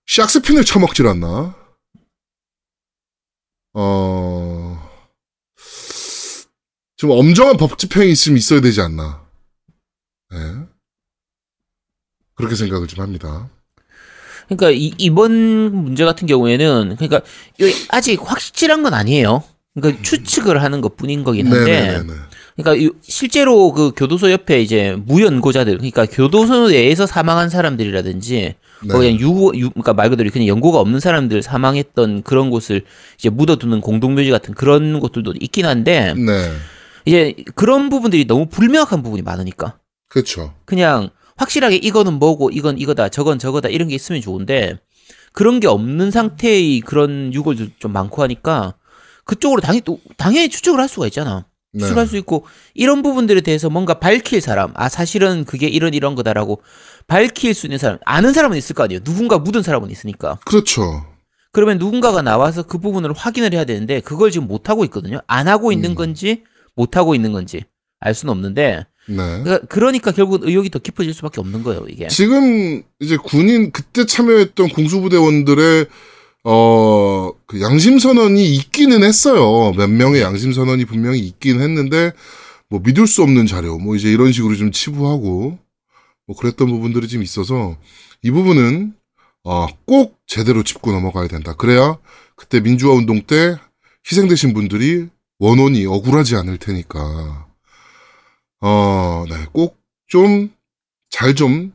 샥스핀을 0.09 0.67
쳐먹질 0.67 1.07
않나? 1.07 1.55
어, 3.75 4.91
좀 6.97 7.11
엄정한 7.11 7.57
법 7.59 7.79
집행이 7.79 8.15
좀 8.17 8.37
있어야 8.37 8.61
되지 8.61 8.81
않나. 8.81 9.23
네. 10.31 10.39
그렇게 12.35 12.55
생각을 12.55 12.87
좀 12.87 13.03
합니다. 13.03 13.51
그러니까 14.47 14.71
이, 14.71 14.95
이번 14.99 15.33
문제 15.75 16.05
같은 16.05 16.27
경우에는 16.27 16.97
그러니까 16.97 17.21
아직 17.89 18.21
확실한 18.23 18.83
건 18.83 18.95
아니에요. 18.95 19.43
그러니까 19.75 20.03
추측을 20.03 20.63
하는 20.63 20.81
것 20.81 20.97
뿐인 20.97 21.25
거긴 21.25 21.49
한데, 21.49 21.99
음. 21.99 22.07
네네네. 22.07 22.21
그러니까 22.57 22.83
이- 22.83 22.91
실제로 23.03 23.71
그 23.73 23.93
교도소 23.95 24.31
옆에 24.33 24.61
이제 24.63 24.97
무연고자들, 25.05 25.77
그러니까 25.77 26.07
교도소 26.07 26.69
내에서 26.69 27.07
사망한 27.07 27.51
사람들이라든지, 27.51 28.35
네. 28.35 28.57
뭐 28.89 28.99
그냥 28.99 29.19
유, 29.21 29.53
유, 29.55 29.71
그러니까 29.71 29.93
말 29.93 30.09
그대로 30.11 30.31
그냥 30.31 30.49
연고가 30.49 30.79
없는 30.81 31.01
사람들 31.01 31.43
사망했던 31.43 32.23
그런 32.23 32.51
곳을 32.51 32.83
이제 33.19 33.29
묻어두는 33.29 33.81
공동묘지 33.83 34.31
같은 34.31 34.55
그런 34.55 35.01
곳들도 35.01 35.35
있긴 35.41 35.67
한데, 35.67 36.15
네. 36.15 36.51
이제 37.05 37.35
그런 37.55 37.89
부분들이 37.91 38.27
너무 38.27 38.47
불명확한 38.47 39.03
부분이 39.03 39.23
많으니까. 39.23 39.79
그렇죠. 40.09 40.55
그냥 40.65 41.11
확실하게 41.37 41.77
이거는 41.77 42.15
뭐고 42.15 42.51
이건 42.51 42.79
이거다 42.79 43.11
저건 43.11 43.39
저거다 43.39 43.69
이런 43.69 43.89
게 43.89 43.95
있으면 43.95 44.23
좋은데 44.23 44.79
그런 45.33 45.61
게 45.61 45.67
없는 45.69 46.11
상태의 46.11 46.81
그런 46.81 47.33
유골도 47.35 47.67
좀 47.79 47.93
많고 47.93 48.23
하니까 48.23 48.75
그쪽으로 49.25 49.61
당연히 49.61 49.83
또 49.83 50.01
당연히 50.17 50.49
추측을 50.49 50.81
할 50.81 50.89
수가 50.89 51.07
있잖아. 51.09 51.45
네. 51.77 51.83
추측할 51.83 52.07
수 52.07 52.17
있고 52.17 52.45
이런 52.75 53.03
부분들에 53.03 53.41
대해서 53.43 53.69
뭔가 53.71 53.95
밝힐 53.95 54.41
사람 54.41 54.73
아 54.75 54.89
사실은 54.89 55.45
그게 55.45 55.67
이런 55.69 55.95
이런 55.95 56.15
거다라고 56.15 56.63
밝힐 57.07 57.55
수 57.55 57.67
있는 57.67 57.79
사람 57.79 57.99
아는 58.05 58.33
사람은 58.33 58.57
있을 58.57 58.75
거 58.75 58.85
아니에요. 58.85 59.01
누군가 59.05 59.39
묻은 59.39 59.63
사람은 59.63 59.91
있으니까. 59.91 60.39
그렇죠. 60.45 61.05
그러면 61.53 61.79
누군가가 61.79 62.23
나와서 62.23 62.63
그 62.63 62.79
부분을 62.79 63.13
확인을 63.13 63.55
해야 63.55 63.65
되는데 63.65 64.01
그걸 64.01 64.31
지금 64.31 64.49
못 64.49 64.69
하고 64.69 64.85
있거든요. 64.85 65.21
안 65.27 65.49
하고 65.49 65.73
있는 65.73 65.91
음. 65.91 65.95
건지 65.95 66.43
못 66.75 66.97
하고 66.97 67.15
있는 67.15 67.33
건지 67.33 67.65
알 68.01 68.15
수는 68.15 68.33
없는데 68.33 68.87
네. 69.09 69.17
그러니까, 69.17 69.59
그러니까 69.69 70.11
결국은 70.13 70.49
의혹이 70.49 70.71
더 70.71 70.79
깊어질 70.79 71.15
수밖에 71.15 71.41
없는 71.41 71.63
거예요, 71.63 71.87
이게. 71.89 72.09
지금 72.09 72.83
이제 73.01 73.17
군인 73.17 73.71
그때 73.71 74.05
참여했던 74.05 74.71
공수부대원들의 74.71 75.87
어, 76.49 77.33
그 77.47 77.61
양심 77.61 77.99
선언이 77.99 78.55
있기는 78.55 79.03
했어요. 79.03 79.73
몇 79.77 79.89
명의 79.91 80.23
양심 80.23 80.53
선언이 80.53 80.85
분명히 80.85 81.19
있긴 81.21 81.61
했는데 81.61 82.13
뭐 82.69 82.81
믿을 82.81 83.07
수 83.07 83.23
없는 83.23 83.47
자료, 83.47 83.79
뭐 83.79 83.97
이제 83.97 84.11
이런 84.11 84.33
식으로 84.33 84.55
좀 84.57 84.71
치부하고 84.71 85.59
뭐 86.27 86.37
그랬던 86.37 86.69
부분들이 86.69 87.09
좀 87.09 87.23
있어서 87.23 87.77
이 88.23 88.31
부분은 88.31 88.95
어, 89.45 89.67
꼭 89.87 90.19
제대로 90.27 90.63
짚고 90.63 90.93
넘어가야 90.93 91.29
된다. 91.29 91.55
그래야 91.55 91.99
그때 92.37 92.61
민주화 92.61 92.95
운동 92.95 93.23
때 93.23 93.57
희생되신 94.11 94.55
분들이 94.55 95.09
원원이 95.39 95.87
억울하지 95.87 96.37
않을 96.37 96.59
테니까 96.59 97.47
어, 98.61 99.25
네, 99.29 99.47
꼭 99.53 99.87
좀 100.09 100.53
잘좀 101.11 101.73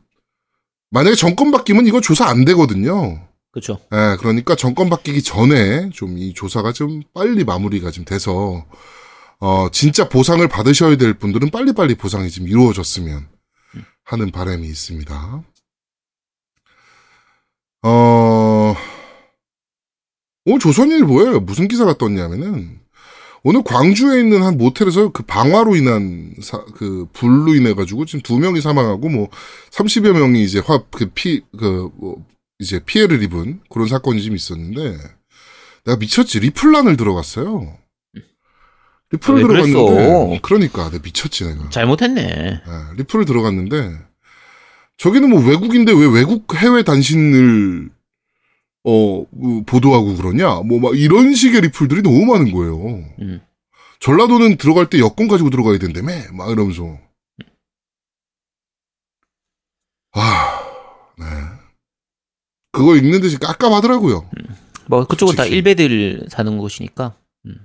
만약에 0.90 1.16
정권 1.16 1.50
바뀌면 1.50 1.86
이거 1.86 2.00
조사 2.00 2.26
안 2.26 2.44
되거든요. 2.44 3.26
그렇죠. 3.52 3.78
예, 3.92 4.16
그러니까 4.18 4.56
정권 4.56 4.88
바뀌기 4.88 5.22
전에 5.22 5.90
좀 5.90 6.16
이 6.18 6.32
조사가 6.34 6.72
좀 6.72 7.02
빨리 7.14 7.44
마무리가 7.44 7.90
좀 7.90 8.04
돼서 8.04 8.66
어 9.40 9.68
진짜 9.70 10.08
보상을 10.08 10.46
받으셔야 10.48 10.96
될 10.96 11.14
분들은 11.14 11.50
빨리빨리 11.50 11.96
보상이 11.96 12.30
좀 12.30 12.48
이루어졌으면 12.48 13.28
하는 14.04 14.30
바람이 14.30 14.66
있습니다. 14.66 15.44
어 17.84 18.74
오늘 20.46 20.58
조선일보에 20.60 21.38
무슨 21.40 21.68
기사가 21.68 21.98
떴냐면은 21.98 22.80
오늘 23.44 23.62
광주에 23.64 24.20
있는 24.20 24.42
한 24.44 24.56
모텔에서 24.56 25.10
그 25.10 25.24
방화로 25.24 25.74
인한 25.76 26.34
사, 26.40 26.64
그 26.76 27.06
불로 27.12 27.54
인해 27.54 27.74
가지고 27.74 28.04
지금 28.06 28.20
두 28.22 28.38
명이 28.38 28.60
사망하고 28.60 29.08
뭐 29.08 29.28
30여 29.72 30.12
명이 30.12 30.42
이제 30.44 30.60
화그피그 30.60 31.90
이제 32.62 32.78
피해를 32.84 33.22
입은 33.24 33.60
그런 33.68 33.88
사건이 33.88 34.22
좀 34.22 34.34
있었는데 34.36 34.96
내가 35.84 35.98
미쳤지 35.98 36.38
리플란을 36.40 36.96
들어갔어요. 36.96 37.76
리플을 39.10 39.40
왜 39.42 39.46
그랬어? 39.46 39.66
들어갔는데 39.66 40.38
그러니까 40.42 40.90
내가 40.90 41.02
미쳤지 41.02 41.44
내가. 41.44 41.68
잘못했네. 41.70 42.22
예, 42.22 42.96
리플을 42.96 43.24
들어갔는데 43.26 43.98
저기는 44.96 45.28
뭐 45.28 45.44
외국인데 45.44 45.92
왜 45.92 46.06
외국 46.06 46.54
해외 46.54 46.82
단신을 46.84 47.90
어 48.84 49.24
그, 49.30 49.62
보도하고 49.66 50.16
그러냐 50.16 50.60
뭐 50.62 50.78
막 50.80 50.96
이런 50.98 51.34
식의 51.34 51.60
리플들이 51.62 52.02
너무 52.02 52.24
많은 52.26 52.52
거예요. 52.52 53.04
음. 53.20 53.40
전라도는 54.00 54.56
들어갈 54.56 54.88
때 54.88 54.98
여권 54.98 55.28
가지고 55.28 55.50
들어가야 55.50 55.78
된다며 55.78 56.12
막 56.32 56.50
이러면서 56.50 56.98
아 60.12 60.60
네. 61.18 61.26
그거 62.72 62.96
읽는 62.96 63.20
듯이 63.20 63.38
깝깝하더라고요. 63.38 64.28
뭐 64.86 65.04
그쪽은 65.06 65.36
다 65.36 65.42
솔직히. 65.42 65.56
일베들 65.58 66.26
사는 66.30 66.58
곳이니까 66.58 67.14
음. 67.46 67.56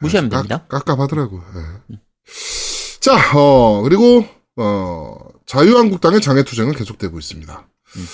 무시하면 0.00 0.30
깝- 0.30 0.38
됩니다. 0.48 0.64
깝 0.68 0.84
깝하더라고요. 0.84 1.42
예. 1.92 1.96
자, 3.00 3.14
어, 3.38 3.82
그리고, 3.82 4.24
어, 4.56 5.16
자유한국당의 5.46 6.20
장애투쟁은 6.20 6.72
계속되고 6.74 7.18
있습니다. 7.18 7.68
음. 7.96 8.06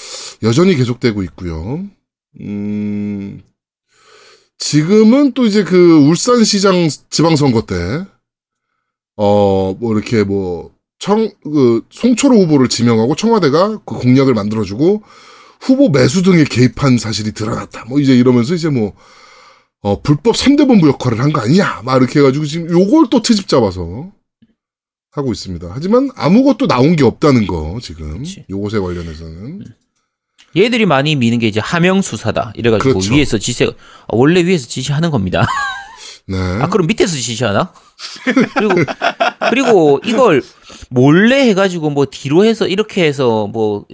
여전히 0.42 0.74
계속되고 0.74 1.22
있고요. 1.22 1.82
음, 2.40 3.42
지금은 4.58 5.32
또 5.32 5.46
이제 5.46 5.64
그 5.64 5.96
울산시장 6.06 6.88
지방선거 7.10 7.62
때, 7.62 8.04
어, 9.16 9.74
뭐 9.78 9.94
이렇게 9.96 10.24
뭐, 10.24 10.74
청, 10.98 11.30
그, 11.42 11.86
송철호 11.90 12.36
후보를 12.42 12.68
지명하고 12.68 13.14
청와대가 13.16 13.78
그 13.84 13.94
공약을 13.98 14.34
만들어주고 14.34 15.02
후보 15.62 15.88
매수 15.88 16.22
등에 16.22 16.44
개입한 16.44 16.98
사실이 16.98 17.32
드러났다. 17.32 17.84
뭐 17.86 18.00
이제 18.00 18.14
이러면서 18.16 18.54
이제 18.54 18.68
뭐, 18.68 18.94
어, 19.80 20.00
불법 20.02 20.34
3대 20.34 20.66
본부 20.66 20.88
역할을 20.88 21.20
한 21.20 21.32
거 21.32 21.40
아니냐. 21.40 21.82
막 21.84 21.96
이렇게 21.98 22.18
해가지고 22.18 22.44
지금 22.46 22.68
요걸 22.70 23.06
또 23.10 23.22
트집 23.22 23.46
잡아서 23.48 24.10
하고 25.12 25.30
있습니다. 25.32 25.68
하지만 25.72 26.10
아무것도 26.16 26.66
나온 26.66 26.96
게 26.96 27.04
없다는 27.04 27.46
거, 27.46 27.78
지금. 27.80 28.18
그치. 28.18 28.44
요것에 28.50 28.78
관련해서는. 28.80 29.64
얘들이 30.56 30.84
많이 30.84 31.14
미는 31.16 31.38
게 31.38 31.46
이제 31.48 31.60
하명 31.60 32.02
수사다. 32.02 32.52
이래가지고 32.56 32.90
그렇죠. 32.94 33.14
위에서 33.14 33.38
지시 33.38 33.64
어, 33.64 33.74
원래 34.08 34.44
위에서 34.44 34.66
지시하는 34.66 35.10
겁니다. 35.10 35.46
네. 36.26 36.36
아 36.38 36.68
그럼 36.68 36.86
밑에서 36.88 37.14
지시하나? 37.14 37.72
그리고 38.54 38.74
그리고 39.48 40.00
이걸 40.04 40.42
몰래 40.90 41.48
해가지고 41.48 41.90
뭐 41.90 42.06
뒤로 42.06 42.44
해서 42.44 42.66
이렇게 42.68 43.04
해서 43.04 43.46
뭐 43.46 43.86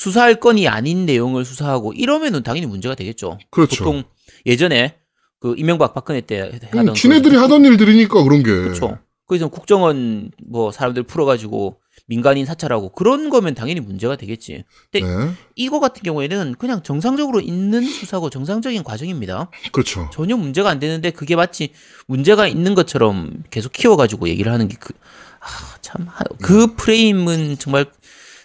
수사할 0.00 0.36
건이 0.36 0.66
아닌 0.66 1.04
내용을 1.06 1.44
수사하고 1.44 1.92
이러면은 1.92 2.42
당연히 2.42 2.66
문제가 2.66 2.94
되겠죠. 2.94 3.38
그렇죠. 3.50 3.84
보통 3.84 4.02
예전에 4.46 4.96
그 5.38 5.54
이명박 5.58 5.92
박근혜 5.94 6.20
때 6.22 6.58
하던 6.70 6.88
음, 6.88 6.94
지네들이 6.94 7.34
그- 7.36 7.40
하던 7.42 7.64
일들이니까 7.64 8.22
그런 8.24 8.38
게. 8.42 8.50
그렇죠. 8.50 8.98
거기서 9.26 9.48
국정원 9.48 10.30
뭐 10.44 10.72
사람들 10.72 11.04
풀어가지고 11.04 11.80
민간인 12.06 12.44
사찰하고 12.46 12.88
그런 12.92 13.30
거면 13.30 13.54
당연히 13.54 13.78
문제가 13.80 14.16
되겠지. 14.16 14.64
근데 14.90 15.06
네. 15.06 15.30
이거 15.54 15.78
같은 15.78 16.02
경우에는 16.02 16.56
그냥 16.58 16.82
정상적으로 16.82 17.40
있는 17.40 17.82
수사고 17.84 18.28
정상적인 18.30 18.82
과정입니다. 18.82 19.50
그렇죠. 19.70 20.10
전혀 20.12 20.36
문제가 20.36 20.70
안 20.70 20.80
되는데 20.80 21.10
그게 21.10 21.36
마치 21.36 21.72
문제가 22.08 22.48
있는 22.48 22.74
것처럼 22.74 23.44
계속 23.50 23.72
키워가지고 23.72 24.28
얘기를 24.28 24.50
하는 24.50 24.66
게 24.66 24.76
그, 24.80 24.92
아, 25.40 25.46
참, 25.80 26.06
하- 26.08 26.24
그 26.42 26.74
프레임은 26.74 27.58
정말 27.58 27.86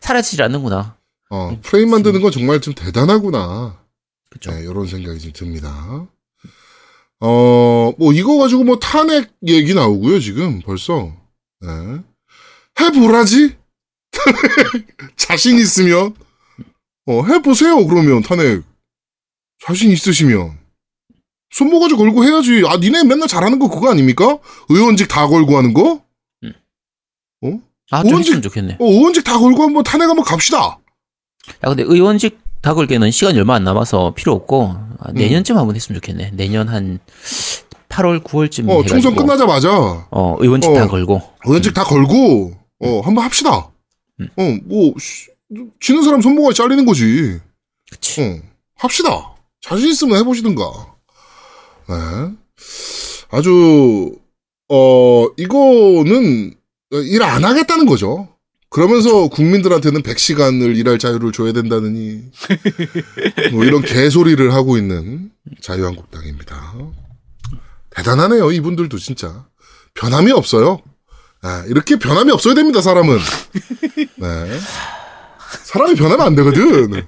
사라지질 0.02 0.44
않는구나. 0.44 0.98
어, 1.36 1.60
프레임 1.62 1.90
만드는 1.90 2.22
건 2.22 2.32
정말 2.32 2.62
좀 2.62 2.74
대단하구나. 2.74 3.78
그쵸. 4.30 4.52
네, 4.52 4.62
이런 4.62 4.88
생각이 4.88 5.20
좀 5.20 5.34
듭니다. 5.34 6.08
어, 7.20 7.94
뭐, 7.98 8.14
이거 8.14 8.38
가지고 8.38 8.64
뭐 8.64 8.80
탄핵 8.80 9.32
얘기 9.46 9.74
나오고요, 9.74 10.20
지금 10.20 10.62
벌써. 10.62 11.12
네. 11.62 11.68
해보라지? 12.80 13.56
자신 15.18 15.58
있으면? 15.58 16.16
어, 17.08 17.24
해보세요, 17.26 17.86
그러면 17.86 18.22
탄핵. 18.22 18.64
자신 19.66 19.92
있으시면. 19.92 20.58
손모가지 21.52 21.96
걸고 21.96 22.24
해야지. 22.26 22.64
아, 22.68 22.78
니네 22.78 23.04
맨날 23.06 23.28
잘하는 23.28 23.60
거 23.60 23.70
그거 23.70 23.90
아닙니까? 23.92 24.38
의원직 24.70 25.08
다 25.08 25.28
걸고 25.28 25.58
하는 25.58 25.74
거? 25.74 26.02
아, 27.92 28.02
좀 28.02 28.12
의원직- 28.14 28.20
했으면 28.20 28.42
좋겠네. 28.42 28.78
어, 28.80 28.86
의원직 28.86 29.24
다 29.24 29.38
걸고 29.40 29.62
한번 29.64 29.84
탄핵 29.84 30.10
한번 30.10 30.26
갑시다. 30.26 30.80
야, 31.64 31.70
근데 31.70 31.84
의원직 31.84 32.40
다 32.62 32.74
걸게는 32.74 33.12
시간이 33.12 33.38
얼마 33.38 33.56
안 33.56 33.64
남아서 33.64 34.14
필요 34.16 34.34
없고, 34.34 34.76
아, 35.00 35.12
내년쯤 35.12 35.58
한번 35.58 35.76
했으면 35.76 36.02
좋겠네. 36.02 36.32
내년 36.34 36.68
한 36.68 37.00
8월, 37.90 38.24
9월쯤. 38.24 38.70
어, 38.70 38.84
총선 38.84 39.16
끝나자마자. 39.16 40.08
어, 40.12 40.36
의원직 40.40 40.74
다 40.74 40.84
어. 40.86 40.88
걸고. 40.88 41.22
의원직 41.46 41.74
다 41.74 41.84
걸고 41.84 42.54
어 42.80 43.00
한번 43.02 43.24
합시다. 43.24 43.70
음. 44.20 44.28
어뭐 44.38 44.94
지는 45.80 46.04
사람 46.04 46.22
손모가지 46.22 46.58
잘리는 46.58 46.86
거지. 46.86 47.40
그치. 47.90 48.22
어 48.22 48.42
합시다. 48.78 49.36
자신 49.62 49.90
있으면 49.90 50.18
해보시든가. 50.20 50.64
네. 51.88 51.96
아주 53.32 54.12
어 54.70 55.28
이거는 55.38 56.54
일 56.92 57.22
안 57.24 57.46
하겠다는 57.46 57.86
거죠. 57.86 58.28
그러면서 58.76 59.30
국민들한테는 59.30 60.04
100시간을 60.04 60.76
일할 60.76 61.00
자유를 61.00 61.32
줘야 61.32 61.54
된다느니 61.54 62.24
뭐 63.54 63.64
이런 63.64 63.82
개소리를 63.82 64.54
하고 64.54 64.78
있는 64.78 65.32
자유한국당입니다. 65.62 66.76
대단하네요 67.92 68.52
이분들도 68.52 68.98
진짜 68.98 69.46
변함이 69.94 70.34
없어요. 70.34 70.82
아, 71.42 71.64
이렇게 71.70 71.96
변함이 71.96 72.34
없어야 72.34 72.54
됩니다 72.54 72.82
사람은. 72.82 73.18
네. 74.18 74.60
사람이 75.64 75.96
변하면 75.96 76.26
안 76.26 76.36
되거든. 76.36 76.92
네. 76.92 77.08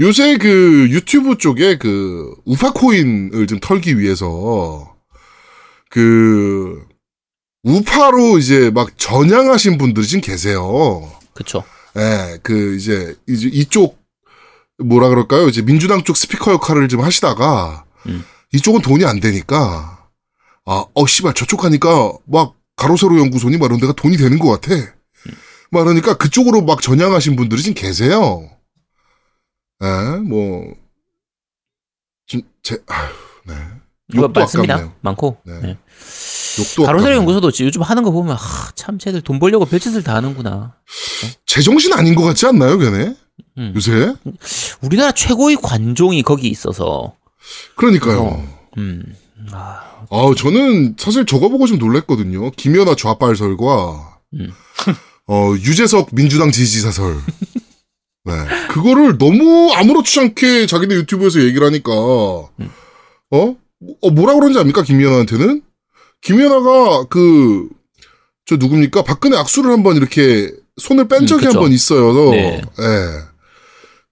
요새 0.00 0.36
그 0.36 0.86
유튜브 0.90 1.38
쪽에 1.38 1.78
그 1.78 2.30
우파 2.44 2.74
코인을 2.74 3.46
좀 3.46 3.58
털기 3.58 3.98
위해서 3.98 4.94
그 5.88 6.84
우파로 7.64 8.38
이제 8.38 8.70
막 8.70 8.96
전향하신 8.98 9.78
분들이 9.78 10.06
지금 10.06 10.20
계세요. 10.20 11.10
그쵸. 11.32 11.64
예, 11.96 12.38
그 12.42 12.76
이제 12.76 13.16
이제 13.26 13.48
이쪽 13.48 13.98
뭐라 14.78 15.08
그럴까요? 15.08 15.48
이제 15.48 15.62
민주당 15.62 16.04
쪽 16.04 16.16
스피커 16.16 16.52
역할을 16.52 16.88
좀 16.88 17.00
하시다가 17.00 17.84
음. 18.06 18.24
이쪽은 18.52 18.82
돈이 18.82 19.04
안 19.04 19.18
되니까 19.18 20.08
아, 20.66 20.84
어 20.94 21.06
씨발 21.06 21.34
저쪽 21.34 21.60
가니까 21.60 22.12
막 22.26 22.56
가로세로 22.76 23.18
연구소니 23.18 23.56
막 23.56 23.66
이런 23.66 23.80
데가 23.80 23.92
돈이 23.94 24.16
되는 24.16 24.38
것 24.38 24.60
같아. 24.60 24.74
막 25.70 25.84
그러니까 25.84 26.14
그쪽으로 26.16 26.62
막 26.62 26.82
전향하신 26.82 27.34
분들이 27.36 27.62
지금 27.62 27.74
계세요. 27.74 28.50
예, 29.82 30.18
뭐 30.18 30.74
지금 32.26 32.46
제 32.62 32.78
아휴, 32.86 33.12
네. 33.46 33.54
욕도 34.14 34.40
많습니다. 34.40 34.74
아깝네요. 34.74 34.94
많고. 35.00 35.36
네. 35.46 35.60
네. 35.60 35.78
욕도 36.58 36.88
아깝네요. 36.88 37.16
연구소도 37.16 37.50
요즘 37.60 37.82
하는 37.82 38.02
거 38.02 38.10
보면, 38.10 38.36
아, 38.36 38.70
참, 38.74 38.98
쟤들 38.98 39.22
돈 39.22 39.38
벌려고 39.38 39.64
별짓을 39.64 40.02
다 40.02 40.14
하는구나. 40.16 40.74
제정신 41.46 41.92
아닌 41.94 42.14
것 42.14 42.22
같지 42.22 42.46
않나요, 42.46 42.78
걔네? 42.78 43.16
음. 43.58 43.72
요새? 43.74 44.14
우리나라 44.82 45.12
최고의 45.12 45.56
관종이 45.62 46.22
거기 46.22 46.48
있어서, 46.48 47.14
그러니까요. 47.76 48.22
어. 48.22 48.58
음, 48.78 49.04
아, 49.52 50.06
아, 50.10 50.34
저는 50.36 50.96
사실 50.98 51.24
저거 51.26 51.48
보고 51.48 51.66
좀 51.66 51.78
놀랬거든요. 51.78 52.50
김연아 52.52 52.94
좌빨설과 52.96 54.18
음. 54.34 54.52
어, 55.28 55.54
유재석 55.56 56.10
민주당 56.12 56.50
지지사설. 56.50 57.16
네. 58.26 58.32
그거를 58.68 59.18
너무 59.18 59.72
아무렇지 59.74 60.18
않게 60.18 60.66
자기네 60.66 60.94
유튜브에서 60.94 61.40
얘기를 61.42 61.66
하니까 61.66 61.92
음. 62.60 62.70
어? 63.30 63.56
어 64.02 64.10
뭐라 64.10 64.34
그런지 64.34 64.58
압니까? 64.58 64.82
김연아한테는? 64.82 65.62
김연아가 66.22 67.04
그 67.08 67.68
저 68.46 68.56
누굽니까? 68.56 69.02
박근혜 69.04 69.36
악수를 69.38 69.70
한번 69.70 69.96
이렇게 69.96 70.52
손을 70.76 71.08
뺀 71.08 71.22
음, 71.22 71.26
적이 71.26 71.46
그쵸. 71.46 71.58
한번 71.58 71.72
있어요. 71.72 72.12
네. 72.30 72.60
예. 72.78 73.20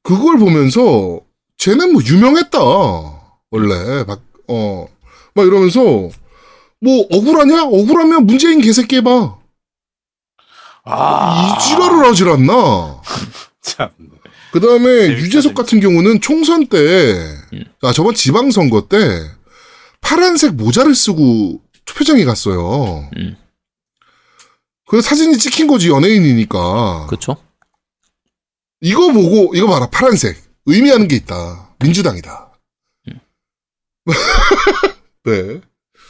그걸 0.02 0.38
보면서 0.38 1.20
쟤는 1.58 1.92
뭐 1.92 2.02
유명했다. 2.02 2.58
원래 3.50 4.04
막 4.06 4.22
어. 4.48 4.87
막 5.35 5.46
이러면서 5.46 5.80
뭐 6.80 7.06
억울하냐? 7.11 7.64
억울하면 7.64 8.26
문재인 8.26 8.61
개새끼 8.61 8.96
해 8.96 9.00
봐. 9.02 9.37
아. 10.85 11.56
이 11.56 11.62
지랄을 11.62 12.04
하질 12.06 12.28
않나. 12.28 13.00
참. 13.61 13.90
그 14.52 14.61
다음에 14.61 14.85
재밌다, 14.85 15.18
유재석 15.20 15.42
재밌다. 15.54 15.62
같은 15.62 15.80
경우는 15.80 16.20
총선 16.20 16.66
때, 16.66 17.14
음. 17.52 17.64
아, 17.82 17.92
저번 17.92 18.14
지방선거 18.14 18.88
때, 18.88 18.98
파란색 20.12 20.54
모자를 20.54 20.94
쓰고 20.94 21.62
투표장에 21.86 22.24
갔어요. 22.24 23.08
음. 23.16 23.36
그 24.86 25.00
사진이 25.00 25.38
찍힌 25.38 25.66
거지, 25.66 25.88
연예인이니까. 25.88 27.06
그렇죠. 27.06 27.36
이거 28.82 29.10
보고, 29.10 29.52
이거 29.54 29.66
봐라, 29.66 29.88
파란색. 29.88 30.36
의미하는 30.66 31.08
게 31.08 31.16
있다. 31.16 31.70
민주당이다. 31.82 32.50
음. 33.08 33.20
네. 35.24 35.60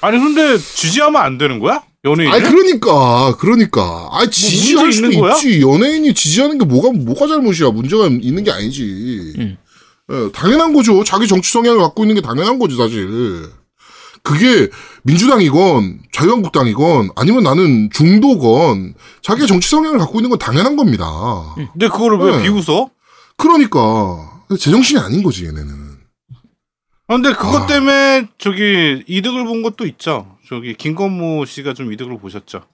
아니 0.01 0.19
근데 0.19 0.59
지지하면 0.59 1.23
안 1.23 1.39
되는 1.39 1.61
거야? 1.61 1.85
연예인? 2.05 2.33
아니, 2.33 2.43
그러니까, 2.43 3.37
그러니까. 3.37 4.09
아, 4.11 4.27
지지할 4.29 4.87
문제 4.87 4.97
수도 4.97 5.07
있는 5.07 5.21
거야? 5.21 5.35
있지. 5.35 5.61
연예인이 5.63 6.13
지지하는 6.15 6.59
게 6.59 6.65
뭐가, 6.65 6.91
뭐가 6.91 7.29
잘못이야. 7.29 7.71
문제가 7.71 8.07
있는 8.09 8.43
게 8.43 8.51
아니지. 8.51 9.35
음. 9.39 9.57
예, 10.11 10.33
당연한 10.33 10.73
거죠. 10.73 11.05
자기 11.05 11.29
정치 11.29 11.53
성향을 11.53 11.79
갖고 11.79 12.03
있는 12.03 12.17
게 12.17 12.21
당연한 12.21 12.59
거지, 12.59 12.77
사실. 12.77 13.49
그게 14.23 14.69
민주당이건 15.03 16.01
자유한국당이건 16.13 17.11
아니면 17.17 17.43
나는 17.43 17.91
중도건 17.91 18.95
자기의 19.23 19.49
정치 19.49 19.69
성향을 19.69 19.99
갖고 19.99 20.19
있는 20.19 20.31
건 20.31 20.39
당연한 20.39 20.77
겁니다. 20.77 21.05
근데 21.73 21.89
그거를 21.89 22.19
왜 22.19 22.37
네. 22.37 22.43
비웃어? 22.45 22.91
그러니까 23.37 24.43
제정신이 24.59 25.01
아닌 25.01 25.23
거지, 25.23 25.47
얘네는. 25.47 25.93
아, 27.09 27.15
근데 27.15 27.33
그것 27.33 27.63
아. 27.63 27.67
때문에 27.67 28.29
저기 28.39 29.03
이득을 29.07 29.45
본 29.45 29.63
것도 29.63 29.87
있죠. 29.87 30.39
저기 30.49 30.75
김건모 30.75 31.45
씨가 31.45 31.75
좀 31.75 31.93
이득을 31.93 32.19
보셨죠. 32.19 32.65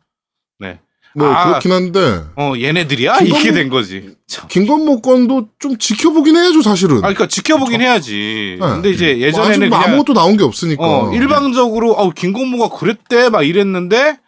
네. 0.59 0.81
뭐 1.19 1.29
아. 1.29 1.49
그렇긴 1.49 1.73
한데 1.73 2.23
어 2.37 2.53
얘네들이야 2.61 3.19
김건모- 3.19 3.41
이게 3.41 3.53
된 3.53 3.69
거지. 3.69 4.11
참. 4.27 4.47
김건모 4.49 5.01
건도 5.01 5.49
좀 5.59 5.77
지켜보긴 5.79 6.37
해야죠, 6.37 6.63
사실은. 6.63 6.97
아 6.99 7.01
그러니까 7.01 7.27
지켜보긴 7.27 7.81
해야지. 7.81 8.57
네. 8.61 8.67
근데 8.67 8.91
이제 8.91 9.15
뭐 9.15 9.23
예전에는 9.27 9.51
아직 9.51 9.69
뭐 9.69 9.79
그냥 9.79 9.93
아무것도 9.95 10.13
나온 10.15 10.37
게 10.37 10.45
없으니까. 10.45 10.83
어, 10.85 11.13
일방적으로 11.15 11.93
어 11.93 12.11
김건모가 12.11 12.77
그랬대 12.77 13.29
막 13.31 13.43
이랬는데 13.43 14.19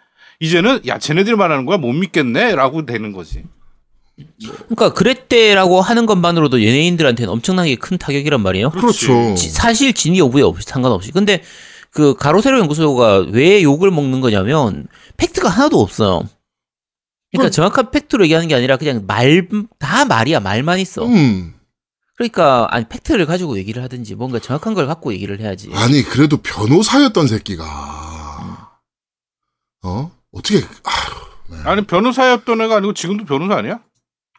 이제는 0.40 0.80
야 0.86 0.98
쟤네들 0.98 1.36
말하는 1.36 1.66
거야 1.66 1.76
못 1.78 1.92
믿겠네라고 1.92 2.86
되는 2.86 3.12
거지. 3.12 3.42
그러니까 4.68 4.92
그랬대라고 4.92 5.80
하는 5.80 6.04
것만으로도 6.06 6.62
연예인들한테는 6.62 7.32
엄청나게 7.32 7.76
큰 7.76 7.96
타격이란 7.98 8.42
말이에요. 8.42 8.70
그렇죠. 8.70 9.34
지- 9.34 9.48
사실 9.50 9.92
진위 9.94 10.18
여부에 10.18 10.42
없이 10.42 10.66
상관없이. 10.68 11.10
근데 11.12 11.42
그 11.92 12.14
가로세로 12.14 12.58
연구소가 12.60 13.26
왜 13.30 13.62
욕을 13.62 13.90
먹는 13.90 14.20
거냐면 14.20 14.86
팩트가 15.16 15.48
하나도 15.48 15.80
없어요. 15.80 16.22
그러니까 17.32 17.48
그- 17.48 17.50
정확한 17.50 17.90
팩트로 17.90 18.24
얘기하는 18.24 18.48
게 18.48 18.54
아니라 18.54 18.76
그냥 18.76 19.04
말 19.06 19.48
다 19.78 20.04
말이야 20.04 20.40
말만 20.40 20.78
있어. 20.80 21.06
음. 21.06 21.54
그러니까 22.16 22.66
아니 22.70 22.84
팩트를 22.88 23.24
가지고 23.26 23.56
얘기를 23.58 23.82
하든지 23.82 24.14
뭔가 24.14 24.38
정확한 24.38 24.74
걸 24.74 24.86
갖고 24.86 25.12
얘기를 25.12 25.40
해야지. 25.40 25.70
아니 25.74 26.02
그래도 26.02 26.36
변호사였던 26.38 27.26
새끼가 27.28 27.64
어 29.82 30.10
어떻게 30.32 30.56
아휴, 30.58 31.50
네. 31.50 31.56
아니 31.64 31.86
변호사였던 31.86 32.60
애가 32.60 32.76
아니고 32.76 32.92
지금도 32.94 33.24
변호사 33.24 33.56
아니야? 33.56 33.80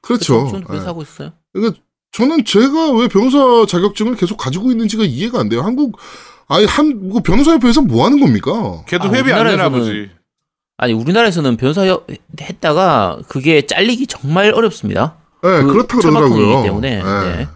그렇죠. 0.01 0.47
좀 0.49 0.60
예. 0.62 0.63
변사하고 0.63 1.01
있어요. 1.01 1.32
그러니까 1.54 1.80
저는 2.12 2.45
제가 2.45 2.91
왜 2.91 3.08
변호사 3.08 3.65
자격증을 3.67 4.15
계속 4.15 4.38
가지고 4.38 4.71
있는지가 4.71 5.04
이해가 5.06 5.39
안 5.39 5.49
돼요. 5.49 5.62
한국 5.62 5.97
아니 6.47 6.65
한 6.65 7.10
뭐 7.10 7.21
변호사협회에서 7.21 7.82
뭐 7.82 8.06
하는 8.06 8.19
겁니까? 8.19 8.84
걔도 8.88 9.06
아, 9.06 9.12
회비 9.13 9.32
안 9.34 9.45
내나 9.47 9.69
우리나라에서는- 9.69 9.71
보지. 9.80 10.12
아니 10.81 10.93
우리나라에서는 10.93 11.57
변사 11.57 11.87
여- 11.87 12.01
했다가 12.39 13.19
그게 13.27 13.67
잘리기 13.67 14.07
정말 14.07 14.51
어렵습니다. 14.51 15.15
네, 15.43 15.61
그 15.61 15.73
그렇다 15.73 15.97
그러더라고요. 15.99 16.63
때문에, 16.63 16.89
예. 16.97 17.35
네. 17.37 17.47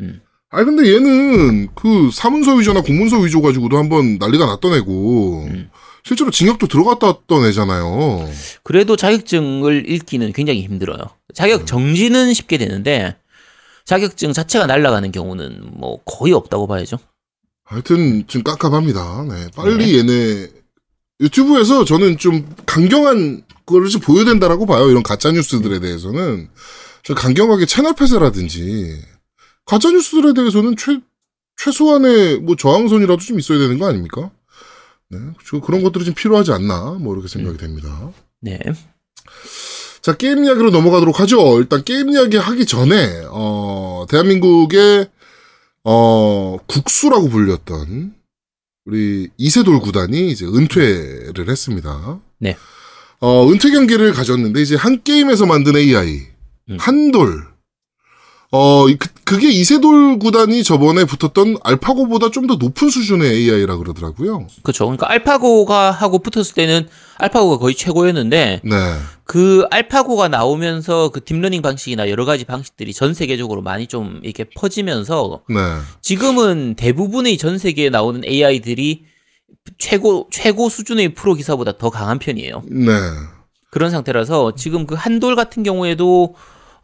음. 0.00 0.20
아니 0.50 0.66
근데 0.66 0.92
얘는 0.94 1.68
그 1.74 2.10
사문서 2.12 2.54
위조나 2.56 2.82
공문서 2.82 3.18
위조 3.20 3.40
가지고도 3.40 3.78
한번 3.78 4.18
난리가 4.18 4.44
났던 4.44 4.74
애고 4.74 5.44
음. 5.48 5.70
실제로 6.04 6.30
징역도 6.30 6.66
들어갔다 6.66 7.06
왔던 7.06 7.46
애잖아요. 7.46 8.28
그래도 8.62 8.96
자격증을 8.96 9.88
읽기는 9.90 10.32
굉장히 10.34 10.62
힘들어요. 10.62 10.98
자격 11.34 11.66
정지는 11.66 12.34
쉽게 12.34 12.58
되는데 12.58 13.16
자격증 13.86 14.34
자체가 14.34 14.66
날아가는 14.66 15.10
경우는 15.10 15.60
뭐 15.72 16.02
거의 16.04 16.34
없다고 16.34 16.66
봐야죠. 16.66 16.98
하여튼 17.64 18.26
좀 18.26 18.42
깜깜합니다. 18.42 19.24
네, 19.30 19.46
빨리 19.56 19.96
얘네 19.98 20.48
유튜브에서 21.20 21.84
저는 21.84 22.18
좀 22.18 22.48
강경한 22.66 23.42
거를 23.66 23.88
좀 23.88 24.00
보여야 24.00 24.24
된다라고 24.24 24.66
봐요. 24.66 24.90
이런 24.90 25.02
가짜 25.02 25.30
뉴스들에 25.30 25.80
대해서는 25.80 26.48
좀 27.02 27.16
강경하게 27.16 27.66
채널 27.66 27.94
폐쇄라든지 27.94 29.00
가짜 29.64 29.90
뉴스들에 29.90 30.34
대해서는 30.34 30.76
최 30.76 31.00
최소한의 31.56 32.40
뭐 32.40 32.56
저항선이라도 32.56 33.18
좀 33.18 33.38
있어야 33.38 33.58
되는 33.58 33.78
거 33.78 33.86
아닙니까? 33.86 34.30
네, 35.08 35.18
저 35.46 35.60
그런 35.60 35.82
것들이 35.82 36.04
좀 36.04 36.14
필요하지 36.14 36.52
않나 36.52 36.96
뭐 37.00 37.14
이렇게 37.14 37.28
생각이 37.28 37.58
됩니다. 37.58 38.10
네. 38.40 38.58
자, 40.02 40.14
게임 40.16 40.44
이야기로 40.44 40.70
넘어가도록 40.70 41.20
하죠. 41.20 41.58
일단 41.58 41.82
게임 41.82 42.10
이야기 42.10 42.36
하기 42.36 42.66
전에, 42.66 43.24
어, 43.30 44.04
대한민국의, 44.10 45.08
어, 45.84 46.58
국수라고 46.66 47.30
불렸던 47.30 48.14
우리 48.86 49.28
이세돌 49.38 49.80
구단이 49.80 50.30
이제 50.30 50.44
은퇴를 50.46 51.48
했습니다. 51.48 52.20
네. 52.38 52.56
어, 53.20 53.50
은퇴 53.50 53.70
경기를 53.70 54.12
가졌는데 54.12 54.60
이제 54.60 54.76
한 54.76 55.02
게임에서 55.02 55.46
만든 55.46 55.76
AI, 55.76 56.26
음. 56.70 56.76
한돌. 56.78 57.53
어, 58.56 58.88
이- 58.88 58.94
그, 58.96 59.08
그게 59.24 59.50
이세돌 59.50 60.18
구단이 60.20 60.62
저번에 60.62 61.04
붙었던 61.04 61.56
알파고보다 61.64 62.30
좀 62.30 62.46
더 62.46 62.54
높은 62.54 62.88
수준의 62.90 63.28
AI라 63.30 63.76
그러더라고요. 63.78 64.46
그렇죠. 64.62 64.84
그러니까 64.84 65.10
알파고가 65.10 65.90
하고 65.90 66.18
붙었을 66.20 66.54
때는 66.54 66.86
알파고가 67.18 67.58
거의 67.58 67.74
최고였는데 67.74 68.60
네. 68.62 68.76
그 69.24 69.64
알파고가 69.70 70.28
나오면서 70.28 71.08
그 71.08 71.24
deep 71.24 71.37
learning 71.37 71.62
방식이나 71.62 72.08
여러 72.10 72.24
가지 72.24 72.44
방식들이 72.44 72.92
전 72.92 73.14
세계적으로 73.14 73.62
많이 73.62 73.86
좀 73.86 74.20
이렇게 74.22 74.44
퍼지면서 74.44 75.40
네. 75.48 75.56
지금은 76.02 76.74
대부분의 76.76 77.38
전 77.38 77.58
세계에 77.58 77.88
나오는 77.90 78.22
AI들이 78.24 79.04
최고 79.78 80.28
최고 80.30 80.68
수준의 80.68 81.14
프로 81.14 81.34
기사보다 81.34 81.78
더 81.78 81.88
강한 81.90 82.18
편이에요. 82.18 82.62
네. 82.70 82.92
그런 83.70 83.90
상태라서 83.90 84.54
지금 84.54 84.86
그 84.86 84.94
한돌 84.94 85.34
같은 85.34 85.62
경우에도 85.62 86.34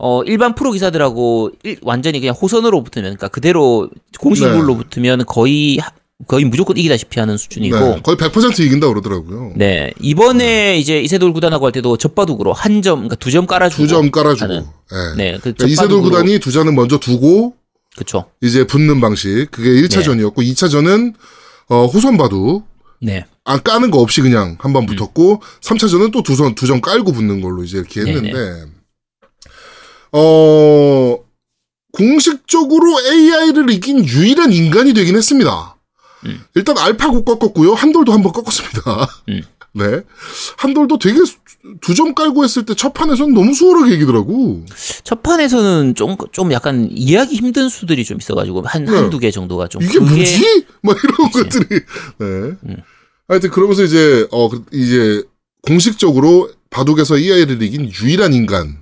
어 0.02 0.22
일반 0.24 0.54
프로 0.54 0.72
기사들하고 0.72 1.50
일- 1.62 1.76
완전히 1.82 2.20
그냥 2.20 2.34
호선으로 2.34 2.82
붙으면 2.82 3.04
그러니까 3.16 3.28
그대로 3.28 3.90
공식 4.18 4.44
네. 4.48 4.58
붙으면 4.58 5.26
거의 5.26 5.76
하- 5.78 5.90
거의 6.26 6.44
무조건 6.44 6.76
이기다시피 6.78 7.18
하는 7.20 7.36
수준이고 7.36 7.78
네. 7.78 8.00
거의 8.02 8.16
100% 8.16 8.60
이긴다 8.60 8.88
그러더라고요. 8.88 9.52
네 9.56 9.90
이번에 10.00 10.78
이제 10.78 11.00
이세돌 11.00 11.32
구단하고 11.32 11.66
할 11.66 11.72
때도 11.72 11.96
젖바둑으로 11.98 12.52
한 12.52 12.80
점 12.82 12.96
그러니까 13.00 13.16
두 13.16 13.30
점 13.30 13.46
깔아주고 13.46 13.82
두 13.82 13.88
점 13.88 14.10
깔아주고. 14.10 14.44
하는. 14.52 14.64
예. 14.92 15.16
네그 15.16 15.40
그러니까 15.40 15.66
이세돌 15.66 16.02
구단이 16.02 16.38
두 16.40 16.50
잔은 16.52 16.74
먼저 16.74 16.98
두고 16.98 17.54
그쵸 17.96 18.24
이제 18.42 18.66
붙는 18.66 19.00
방식. 19.00 19.48
그게 19.50 19.68
1차전이었고 19.82 20.36
2차전은 20.36 21.14
어, 21.68 21.86
호선 21.86 22.16
바둑. 22.16 22.64
네 23.02 23.24
안 23.44 23.62
까는 23.62 23.90
거 23.90 23.98
없이 24.00 24.20
그냥 24.20 24.56
한 24.60 24.72
번 24.74 24.84
붙었고 24.86 25.42
3차전은 25.62 26.12
또두선두점 26.12 26.80
깔고 26.82 27.12
붙는 27.12 27.40
걸로 27.40 27.64
이제 27.64 27.78
이렇게 27.78 28.00
했는데 28.02 28.64
어 30.12 31.18
공식적으로 31.92 33.00
AI를 33.00 33.70
이긴 33.70 34.04
유일한 34.04 34.52
인간이 34.52 34.92
되긴 34.94 35.16
했습니다. 35.16 35.76
음. 36.26 36.40
일단 36.54 36.76
알파 36.78 37.08
고 37.08 37.24
꺾었고요. 37.24 37.74
한돌도 37.74 38.12
한번 38.12 38.32
꺾었습니다. 38.32 39.08
음. 39.28 39.42
네. 39.72 40.02
한돌도 40.58 40.98
되게 40.98 41.18
두 41.80 41.94
점 41.94 42.14
깔고 42.14 42.42
했을 42.42 42.64
때 42.64 42.74
첫 42.74 42.92
판에서는 42.94 43.32
너무 43.34 43.54
수월하게 43.54 43.94
이기더라고. 43.94 44.64
첫 45.04 45.22
판에서는 45.22 45.94
좀 45.94 46.16
좀 46.32 46.52
약간 46.52 46.88
이해하기 46.90 47.36
힘든 47.36 47.68
수들이 47.68 48.04
좀 48.04 48.18
있어가지고 48.18 48.62
한 48.66 48.84
네. 48.84 48.92
한두 48.96 49.18
개 49.18 49.30
정도가 49.30 49.68
좀 49.68 49.82
이게 49.82 49.98
그게- 49.98 50.14
뭐지? 50.16 50.66
막 50.82 50.96
이런 51.04 51.30
그치. 51.30 51.58
것들이. 51.58 51.80
네. 52.18 52.26
음. 52.26 52.76
하여튼 53.28 53.50
그러면서 53.50 53.84
이제 53.84 54.26
어 54.32 54.48
그- 54.48 54.64
이제 54.72 55.22
공식적으로 55.62 56.50
바둑에서 56.70 57.18
이 57.18 57.30
아이를 57.32 57.62
이긴 57.62 57.90
유일한 58.02 58.32
인간 58.34 58.78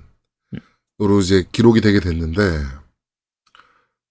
으로 1.01 1.19
이제 1.21 1.45
기록이 1.51 1.81
되게 1.81 1.99
됐는데 1.99 2.63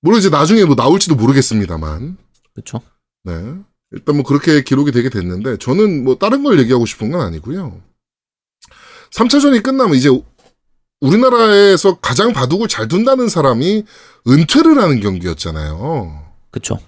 물론 0.00 0.20
이제 0.20 0.30
나중에 0.30 0.64
뭐 0.64 0.74
나올지도 0.74 1.16
모르겠습니다만 1.16 2.16
그렇죠. 2.54 2.80
네 3.24 3.54
일단 3.90 4.16
뭐 4.16 4.24
그렇게 4.24 4.62
기록이 4.62 4.92
되게 4.92 5.10
됐는데 5.10 5.58
저는 5.58 6.04
뭐 6.04 6.16
다른 6.16 6.42
걸 6.42 6.58
얘기하고 6.60 6.86
싶은 6.86 7.10
건 7.10 7.20
아니고요. 7.20 7.80
3차전이 9.12 9.62
끝나면 9.62 9.96
이제 9.96 10.10
우리나라에서 11.00 11.98
가장 12.00 12.32
바둑을 12.32 12.68
잘 12.68 12.88
둔다는 12.88 13.28
사람이 13.28 13.84
은퇴를 14.26 14.78
하는 14.78 15.00
경기였잖아요. 15.00 16.26
그렇죠. 16.50 16.78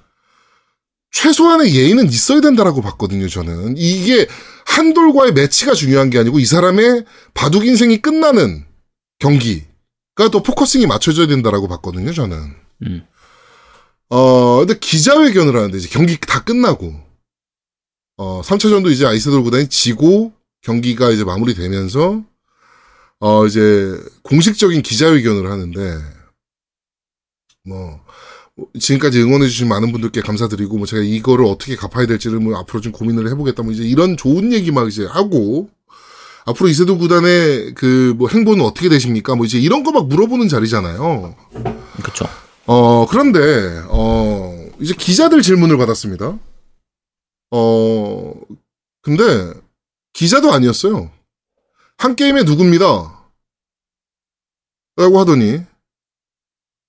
최소한의 1.12 1.74
예의는 1.74 2.06
있어야 2.06 2.40
된다라고 2.40 2.82
봤거든요, 2.82 3.28
저는. 3.28 3.74
이게 3.76 4.26
한돌과의 4.66 5.32
매치가 5.32 5.74
중요한 5.74 6.10
게 6.10 6.18
아니고 6.18 6.38
이 6.38 6.44
사람의 6.44 7.04
바둑 7.34 7.66
인생이 7.66 8.00
끝나는 8.00 8.64
경기가 9.18 9.69
또 10.28 10.42
focusing이 10.42 10.86
맞춰져야 10.86 11.26
된다라고 11.26 11.68
봤거든요, 11.68 12.12
저는. 12.12 12.54
음. 12.86 13.06
어, 14.10 14.58
근데 14.58 14.78
기자회견을 14.78 15.56
하는데 15.56 15.76
이제 15.78 15.88
경기 15.88 16.18
다 16.18 16.42
끝나고, 16.42 16.94
어, 18.16 18.42
3차전도 18.42 18.90
이제 18.90 19.06
이세돌 19.06 19.42
구단이 19.42 19.68
지고 19.68 20.32
경기가 20.62 21.10
이제 21.10 21.24
마무리되면서, 21.24 22.24
어, 23.20 23.46
이제 23.46 23.96
공식적인 24.22 24.82
기자회견을 24.82 25.50
하는데, 25.50 25.98
뭐, 27.64 28.00
지금까지 28.78 29.22
응원해주신 29.22 29.68
많은 29.68 29.92
분들께 29.92 30.22
감사드리고, 30.22 30.76
뭐 30.76 30.86
제가 30.86 31.02
이거를 31.02 31.44
어떻게 31.46 31.76
갚아야 31.76 32.06
될지를 32.06 32.40
뭐 32.40 32.58
앞으로 32.58 32.80
좀 32.80 32.92
고민을 32.92 33.28
해보겠다, 33.30 33.62
뭐 33.62 33.72
이제 33.72 33.84
이런 33.84 34.16
좋은 34.16 34.52
얘기 34.52 34.72
막 34.72 34.88
이제 34.88 35.06
하고, 35.06 35.70
앞으로 36.46 36.68
이세돌 36.68 36.98
구단의 36.98 37.74
그 37.74 38.14
뭐 38.16 38.28
행보는 38.28 38.64
어떻게 38.64 38.88
되십니까? 38.88 39.34
뭐 39.36 39.46
이제 39.46 39.58
이런 39.58 39.82
거 39.84 39.90
막 39.92 40.06
물어보는 40.08 40.48
자리잖아요. 40.48 41.34
그렇죠. 42.02 42.26
어, 42.66 43.06
그런데, 43.08 43.82
어, 43.88 44.68
이제 44.80 44.94
기자들 44.94 45.42
질문을 45.42 45.76
받았습니다. 45.76 46.38
어, 47.50 48.34
근데, 49.02 49.52
기자도 50.12 50.52
아니었어요. 50.52 51.10
한 51.98 52.14
게임에 52.16 52.44
누굽니다. 52.44 53.24
라고 54.96 55.18
하더니, 55.18 55.62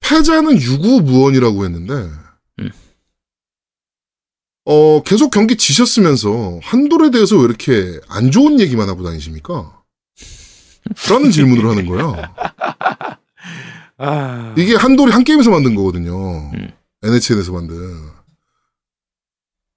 패자는 0.02 0.62
유구무원이라고 0.62 1.66
했는데, 1.66 1.93
음. 1.93 2.20
어, 4.72 5.03
계속 5.03 5.32
경기 5.32 5.57
지셨으면서, 5.57 6.59
한돌에 6.63 7.11
대해서 7.11 7.36
왜 7.36 7.43
이렇게 7.43 7.99
안 8.07 8.32
좋은 8.32 8.57
얘기만 8.61 8.88
하고 8.88 9.03
다니십니까? 9.03 9.82
라는 11.09 11.30
질문을 11.30 11.69
하는 11.69 11.86
거야. 11.86 12.34
아, 13.97 14.55
이게 14.57 14.76
한돌이 14.76 15.11
한 15.11 15.26
게임에서 15.26 15.49
만든 15.49 15.76
거거든요. 15.76 16.51
음. 16.53 16.72
NHN에서 17.03 17.51
만든. 17.51 17.76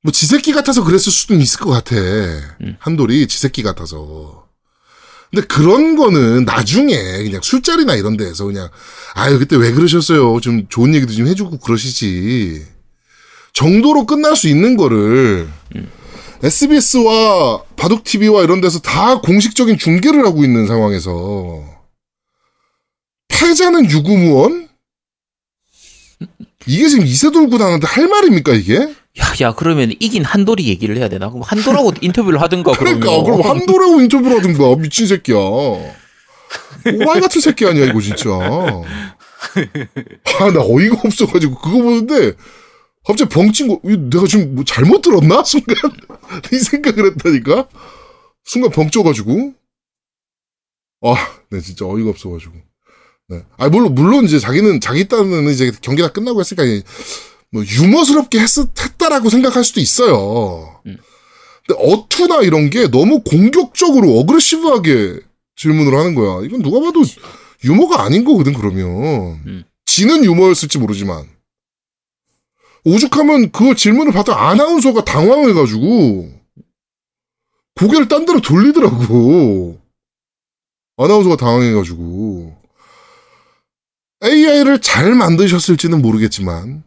뭐 0.02 0.12
지새끼 0.12 0.52
같아서 0.52 0.84
그랬을 0.84 1.10
수도 1.10 1.34
있을 1.34 1.58
것 1.58 1.70
같아. 1.70 1.96
음. 1.96 2.76
한돌이 2.78 3.26
지새끼 3.26 3.64
같아서. 3.64 4.46
근데 5.32 5.44
그런 5.48 5.96
거는 5.96 6.44
나중에 6.44 6.94
그냥 7.24 7.40
술자리나 7.42 7.96
이런 7.96 8.16
데에서 8.16 8.44
그냥 8.44 8.68
아유 9.14 9.40
그때 9.40 9.56
왜 9.56 9.72
그러셨어요. 9.72 10.40
좀 10.40 10.68
좋은 10.68 10.94
얘기도 10.94 11.12
좀 11.12 11.26
해주고 11.26 11.58
그러시지. 11.58 12.73
정도로 13.64 14.04
끝날 14.04 14.36
수 14.36 14.48
있는 14.48 14.76
거를 14.76 15.48
SBS와 16.42 17.62
바둑 17.76 18.04
TV와 18.04 18.42
이런 18.42 18.60
데서 18.60 18.80
다 18.80 19.20
공식적인 19.20 19.78
중계를 19.78 20.26
하고 20.26 20.44
있는 20.44 20.66
상황에서 20.66 21.62
패자는 23.28 23.90
유구무원? 23.90 24.68
이게 26.66 26.88
지금 26.88 27.06
이세돌 27.06 27.48
구단한테 27.48 27.86
할 27.86 28.08
말입니까 28.08 28.52
이게? 28.54 28.74
야, 28.76 29.24
야, 29.42 29.54
그러면 29.54 29.92
이긴 30.00 30.24
한돌이 30.24 30.66
얘기를 30.66 30.96
해야 30.96 31.08
되나? 31.08 31.28
그럼 31.30 31.42
한돌하고 31.46 31.92
인터뷰를 32.02 32.40
하든가 32.42 32.72
그러니까 32.72 33.06
그러면. 33.06 33.24
그럼 33.24 33.42
한도레오 33.60 34.00
인터뷰를 34.00 34.38
하든가 34.38 34.76
미친 34.76 35.06
새끼야. 35.06 35.36
오마이 35.36 37.20
같은 37.20 37.40
새끼 37.40 37.66
아니야 37.66 37.86
이거 37.86 38.00
진짜. 38.00 38.30
아 38.30 38.82
나 40.50 40.60
어이가 40.62 40.96
없어가지고 41.04 41.54
그거 41.60 41.82
보는데 41.82 42.32
갑자기 43.06 43.28
벙친 43.28 43.68
거 43.68 43.80
내가 43.82 44.26
지금 44.26 44.54
뭐 44.54 44.64
잘못 44.64 45.02
들었나 45.02 45.42
순간 45.44 45.76
이 46.52 46.56
생각을 46.56 47.06
했다니까 47.12 47.68
순간 48.44 48.70
벙쪄가지고 48.70 49.54
아 51.02 51.14
네 51.50 51.60
진짜 51.60 51.86
어이가 51.86 52.10
없어가지고 52.10 52.52
네. 53.28 53.42
아 53.56 53.68
물론 53.68 53.94
물론 53.94 54.24
이제 54.24 54.38
자기는 54.38 54.80
자기 54.80 55.08
딴은 55.08 55.48
이제 55.50 55.70
경기 55.80 56.02
다 56.02 56.08
끝나고 56.12 56.40
했으니까 56.40 56.64
뭐 57.50 57.62
유머스럽게 57.64 58.38
했, 58.40 58.48
했다라고 58.58 59.30
생각할 59.30 59.62
수도 59.64 59.80
있어요. 59.80 60.80
음. 60.86 60.98
근데 61.66 61.80
어투나 61.80 62.42
이런 62.42 62.68
게 62.68 62.88
너무 62.88 63.22
공격적으로 63.22 64.18
어그레시브하게 64.18 65.20
질문을 65.56 65.96
하는 65.96 66.14
거야. 66.14 66.44
이건 66.44 66.62
누가 66.62 66.80
봐도 66.80 67.02
유머가 67.64 68.02
아닌 68.02 68.24
거거든 68.24 68.52
그러면. 68.52 69.40
음. 69.46 69.64
지는 69.86 70.24
유머였을지 70.24 70.78
모르지만 70.78 71.24
오죽하면 72.84 73.50
그 73.50 73.74
질문을 73.74 74.12
받던 74.12 74.36
아나운서가 74.36 75.04
당황해가지고 75.04 76.42
고개를 77.76 78.08
딴 78.08 78.24
데로 78.26 78.40
돌리더라고. 78.40 79.80
아나운서가 80.96 81.36
당황해가지고 81.36 82.56
AI를 84.22 84.80
잘 84.80 85.14
만드셨을지는 85.14 86.00
모르겠지만 86.00 86.84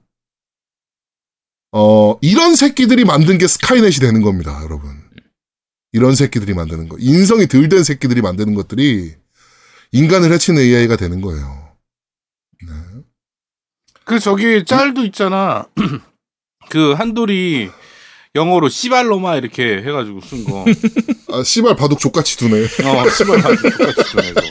어 1.74 2.18
이런 2.22 2.56
새끼들이 2.56 3.04
만든 3.04 3.38
게 3.38 3.48
스카이넷이 3.48 3.96
되는 4.00 4.22
겁니다, 4.22 4.60
여러분. 4.64 4.90
이런 5.92 6.16
새끼들이 6.16 6.54
만드는 6.54 6.90
거, 6.90 6.98
인성이 7.00 7.48
덜 7.48 7.70
된 7.70 7.84
새끼들이 7.84 8.22
만드는 8.22 8.54
것들이 8.54 9.16
인간을 9.92 10.32
해치는 10.32 10.62
AI가 10.62 10.96
되는 10.96 11.22
거예요. 11.22 11.67
그 14.08 14.20
저기 14.20 14.64
짤도 14.66 15.04
있잖아. 15.06 15.66
그 16.70 16.94
한돌이 16.94 17.70
영어로 18.36 18.70
씨발로마 18.70 19.36
이렇게 19.36 19.82
해가지고 19.84 20.22
쓴 20.22 20.46
거. 20.46 20.66
아, 21.34 21.44
씨발 21.44 21.76
바둑 21.76 22.00
족같이 22.00 22.38
두네. 22.38 22.64
어, 22.64 23.10
씨발 23.10 23.42
가지고 23.42 23.70
똑같이 23.70 24.12
전해서. 24.12 24.42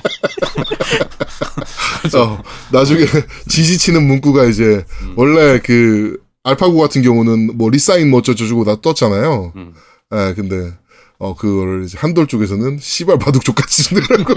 어, 2.18 2.42
나중에 2.70 3.06
지지치는 3.48 4.06
문구가 4.06 4.44
이제 4.44 4.84
원래 5.16 5.58
그 5.60 6.18
알파고 6.44 6.78
같은 6.78 7.02
경우는 7.02 7.56
뭐 7.56 7.70
리사인 7.70 8.10
뭐 8.10 8.20
어쩌고저쩌고 8.20 8.64
다 8.64 8.76
떴잖아요. 8.80 9.52
음. 9.56 9.74
예, 10.14 10.34
근데 10.34 10.72
어 11.18 11.34
그거를 11.34 11.84
이제 11.84 11.96
한돌 11.98 12.26
쪽에서는 12.26 12.78
씨발 12.80 13.18
바둑 13.18 13.42
족 13.42 13.54
같이 13.54 13.84
준다고. 13.84 14.34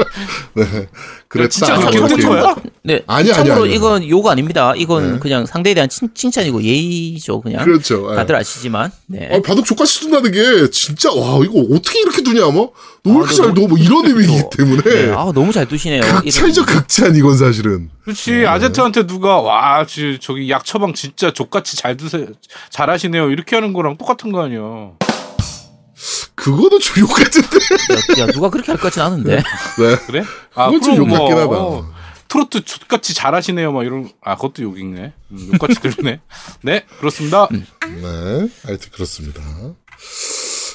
네, 0.56 0.88
그랬다. 1.28 1.48
진짜 1.50 1.74
뭐 1.74 1.90
그렇게 1.90 1.98
이렇게. 1.98 2.16
뜬 2.16 2.28
거야? 2.30 2.56
네. 2.84 3.02
아니야, 3.06 3.34
참고로 3.34 3.54
아니야, 3.54 3.64
아니야. 3.64 3.76
이건 3.76 4.08
욕 4.08 4.26
아닙니다. 4.26 4.72
이건 4.74 5.12
네. 5.14 5.18
그냥 5.18 5.44
상대에 5.44 5.74
대한 5.74 5.90
칭, 5.90 6.08
칭찬이고 6.14 6.62
예의죠, 6.62 7.42
그냥. 7.42 7.64
그렇죠. 7.64 8.08
예. 8.12 8.16
다들 8.16 8.34
아시지만. 8.36 8.90
네. 9.08 9.28
아, 9.30 9.40
바둑 9.46 9.66
족 9.66 9.76
같이 9.76 10.00
둔다는 10.00 10.32
게 10.32 10.70
진짜 10.70 11.10
와 11.12 11.38
이거 11.44 11.60
어떻게 11.74 12.00
이렇게 12.00 12.22
두냐 12.22 12.46
뭐? 12.50 12.72
너왜 13.04 13.16
이렇게 13.18 13.32
아, 13.32 13.36
잘 13.36 13.46
너무- 13.48 13.60
둬? 13.60 13.68
뭐 13.68 13.78
이런 13.78 14.06
의미이기. 14.08 14.42
때문에 14.56 14.82
네. 14.82 15.12
아, 15.12 15.30
너무 15.34 15.52
잘 15.52 15.66
두시네요. 15.68 16.00
극찬이죠 16.22 16.64
극찬 16.64 17.14
이건 17.14 17.36
사실은. 17.36 17.90
그렇지 18.04 18.46
아제트한테 18.46 19.06
누가 19.06 19.38
와 19.40 19.84
지, 19.86 20.18
저기 20.20 20.48
약 20.50 20.64
처방 20.64 20.94
진짜 20.94 21.30
족같이 21.30 21.76
잘 21.76 21.96
드세요 21.96 22.26
잘 22.68 22.90
하시네요 22.90 23.30
이렇게 23.30 23.54
하는 23.54 23.72
거랑 23.72 23.96
똑같은 23.96 24.32
거 24.32 24.42
아니야 24.42 24.58
그거는 26.34 26.78
좀욕 26.80 27.10
같은데. 27.14 27.58
야, 28.18 28.22
야, 28.22 28.26
누가 28.32 28.50
그렇게 28.50 28.72
할 28.72 28.78
것 28.78 28.84
같진 28.84 29.02
않은데. 29.02 29.36
네. 29.36 29.42
그래? 30.06 30.24
아 30.54 30.66
그건 30.70 30.80
좀 30.82 30.94
그럼 30.94 31.10
욕 31.10 31.18
같긴 31.18 31.36
하다. 31.36 31.56
어, 31.56 31.92
트로트 32.28 32.64
족같이 32.64 33.12
잘하시네요 33.14 33.72
막 33.72 33.84
이런 33.84 34.08
아 34.22 34.36
그것도 34.36 34.62
욕이네 34.62 35.12
음, 35.32 35.50
욕같이 35.52 35.78
들리네 35.80 36.20
네 36.62 36.84
그렇습니다 36.98 37.46
네, 37.50 38.48
하여튼 38.64 38.88
그렇습니다. 38.90 39.42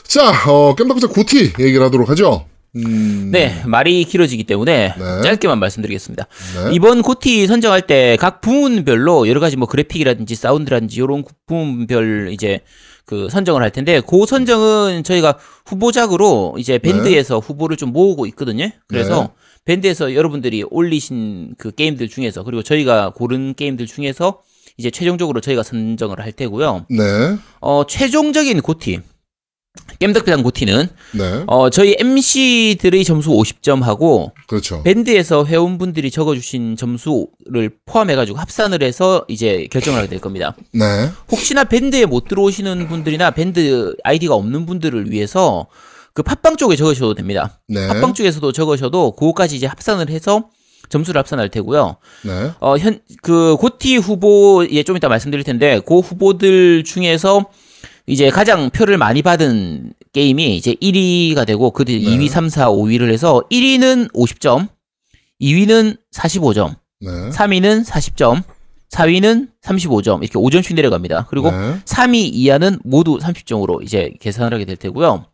자, 0.03 0.29
어, 0.49 0.75
깸덕부터 0.75 1.11
고티 1.13 1.53
얘기를 1.59 1.83
하도록 1.85 2.07
하죠. 2.09 2.45
음, 2.75 3.29
네, 3.31 3.63
말이 3.65 4.03
길어지기 4.05 4.43
때문에 4.43 4.93
네. 4.97 5.21
짧게만 5.23 5.59
말씀드리겠습니다. 5.59 6.27
네. 6.67 6.75
이번 6.75 7.01
고티 7.01 7.47
선정할 7.47 7.81
때 7.81 8.17
각 8.19 8.41
부문별로 8.41 9.27
여러 9.27 9.39
가지 9.39 9.57
뭐 9.57 9.67
그래픽이라든지 9.67 10.35
사운드라든지 10.35 10.97
이런 10.97 11.23
부문별 11.47 12.29
이제 12.31 12.61
그 13.07 13.29
선정을 13.29 13.63
할 13.63 13.71
텐데 13.71 14.01
그 14.01 14.25
선정은 14.25 15.01
저희가 15.03 15.39
후보작으로 15.65 16.57
이제 16.59 16.77
밴드에서 16.77 17.39
후보를 17.39 17.77
좀 17.77 17.93
모으고 17.93 18.25
있거든요. 18.27 18.69
그래서 18.85 19.21
네. 19.21 19.27
밴드에서 19.63 20.13
여러분들이 20.13 20.63
올리신 20.69 21.55
그 21.57 21.71
게임들 21.71 22.09
중에서 22.09 22.43
그리고 22.43 22.63
저희가 22.63 23.13
고른 23.15 23.53
게임들 23.53 23.85
중에서 23.87 24.41
이제 24.75 24.91
최종적으로 24.91 25.39
저희가 25.39 25.63
선정을 25.63 26.19
할 26.19 26.33
테고요. 26.33 26.85
네. 26.89 27.37
어, 27.61 27.85
최종적인 27.87 28.61
고티. 28.61 28.99
겜덕비상 29.99 30.43
고티는 30.43 30.87
네. 31.13 31.43
어 31.47 31.69
저희 31.69 31.95
MC들의 31.99 33.03
점수 33.03 33.29
50점 33.31 33.81
하고 33.81 34.31
그렇죠. 34.47 34.83
밴드에서 34.83 35.45
회원분들이 35.45 36.11
적어주신 36.11 36.75
점수를 36.75 37.71
포함해가지고 37.85 38.37
합산을 38.37 38.83
해서 38.83 39.25
이제 39.27 39.67
결정을 39.71 39.99
하게 39.99 40.09
될 40.09 40.19
겁니다. 40.19 40.55
네. 40.73 41.09
혹시나 41.31 41.63
밴드에 41.63 42.05
못 42.05 42.27
들어오시는 42.27 42.87
분들이나 42.87 43.31
밴드 43.31 43.95
아이디가 44.03 44.35
없는 44.35 44.65
분들을 44.65 45.11
위해서 45.11 45.67
그 46.13 46.23
팟빵 46.23 46.57
쪽에 46.57 46.75
적으셔도 46.75 47.13
됩니다. 47.13 47.59
네. 47.67 47.87
팟빵 47.87 48.13
쪽에서도 48.13 48.51
적으셔도 48.51 49.11
그거까지 49.11 49.55
이제 49.55 49.67
합산을 49.67 50.09
해서 50.09 50.49
점수를 50.89 51.19
합산할 51.19 51.49
테고요. 51.49 51.97
네. 52.23 52.51
어, 52.59 52.77
현, 52.77 52.99
그, 53.21 53.55
고티 53.57 53.97
후보, 53.97 54.65
예, 54.71 54.83
좀 54.83 54.95
이따 54.97 55.09
말씀드릴 55.09 55.43
텐데, 55.43 55.81
그 55.85 55.99
후보들 55.99 56.83
중에서 56.83 57.45
이제 58.07 58.29
가장 58.29 58.69
표를 58.69 58.97
많이 58.97 59.21
받은 59.21 59.93
게임이 60.13 60.55
이제 60.55 60.73
1위가 60.75 61.45
되고, 61.45 61.71
그 61.71 61.83
뒤 61.83 61.99
네. 61.99 62.17
2위, 62.17 62.29
3, 62.29 62.47
4, 62.49 62.69
5위를 62.71 63.11
해서 63.11 63.43
1위는 63.51 64.11
50점, 64.13 64.69
2위는 65.41 65.97
45점, 66.13 66.75
네. 67.01 67.09
3위는 67.29 67.85
40점, 67.85 68.43
4위는 68.91 69.49
35점, 69.61 70.23
이렇게 70.23 70.39
5점씩 70.39 70.73
내려갑니다. 70.75 71.27
그리고 71.29 71.51
네. 71.51 71.79
3위 71.83 72.29
이하는 72.33 72.79
모두 72.85 73.17
30점으로 73.17 73.83
이제 73.83 74.13
계산을 74.21 74.53
하게 74.53 74.63
될 74.63 74.77
테고요. 74.77 75.25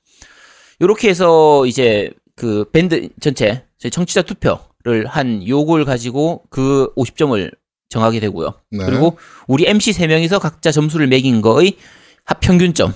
요렇게 0.82 1.09
해서 1.09 1.65
이제 1.67 2.11
그 2.36 2.65
밴드 2.71 3.09
전체 3.21 3.63
청취자 3.91 4.24
투표를 4.24 5.05
한 5.05 5.47
요걸 5.47 5.86
가지고 5.86 6.41
그 6.49 6.91
50점을 6.97 7.51
정하게 7.89 8.19
되고요. 8.19 8.53
네. 8.71 8.86
그리고 8.86 9.17
우리 9.47 9.67
MC 9.67 9.91
3명이서 9.91 10.39
각자 10.39 10.71
점수를 10.71 11.05
매긴 11.05 11.41
거의 11.41 11.78
합평균점을 12.26 12.93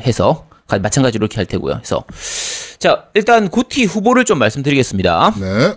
해서 0.00 0.46
가- 0.66 0.78
마찬가지로 0.78 1.24
이렇게 1.24 1.36
할 1.36 1.46
테고요. 1.46 1.74
그래서 1.76 2.04
자, 2.78 3.08
일단 3.14 3.48
GOTY 3.48 3.84
후보를 3.84 4.24
좀 4.24 4.38
말씀드리겠습니다. 4.38 5.34
네. 5.40 5.74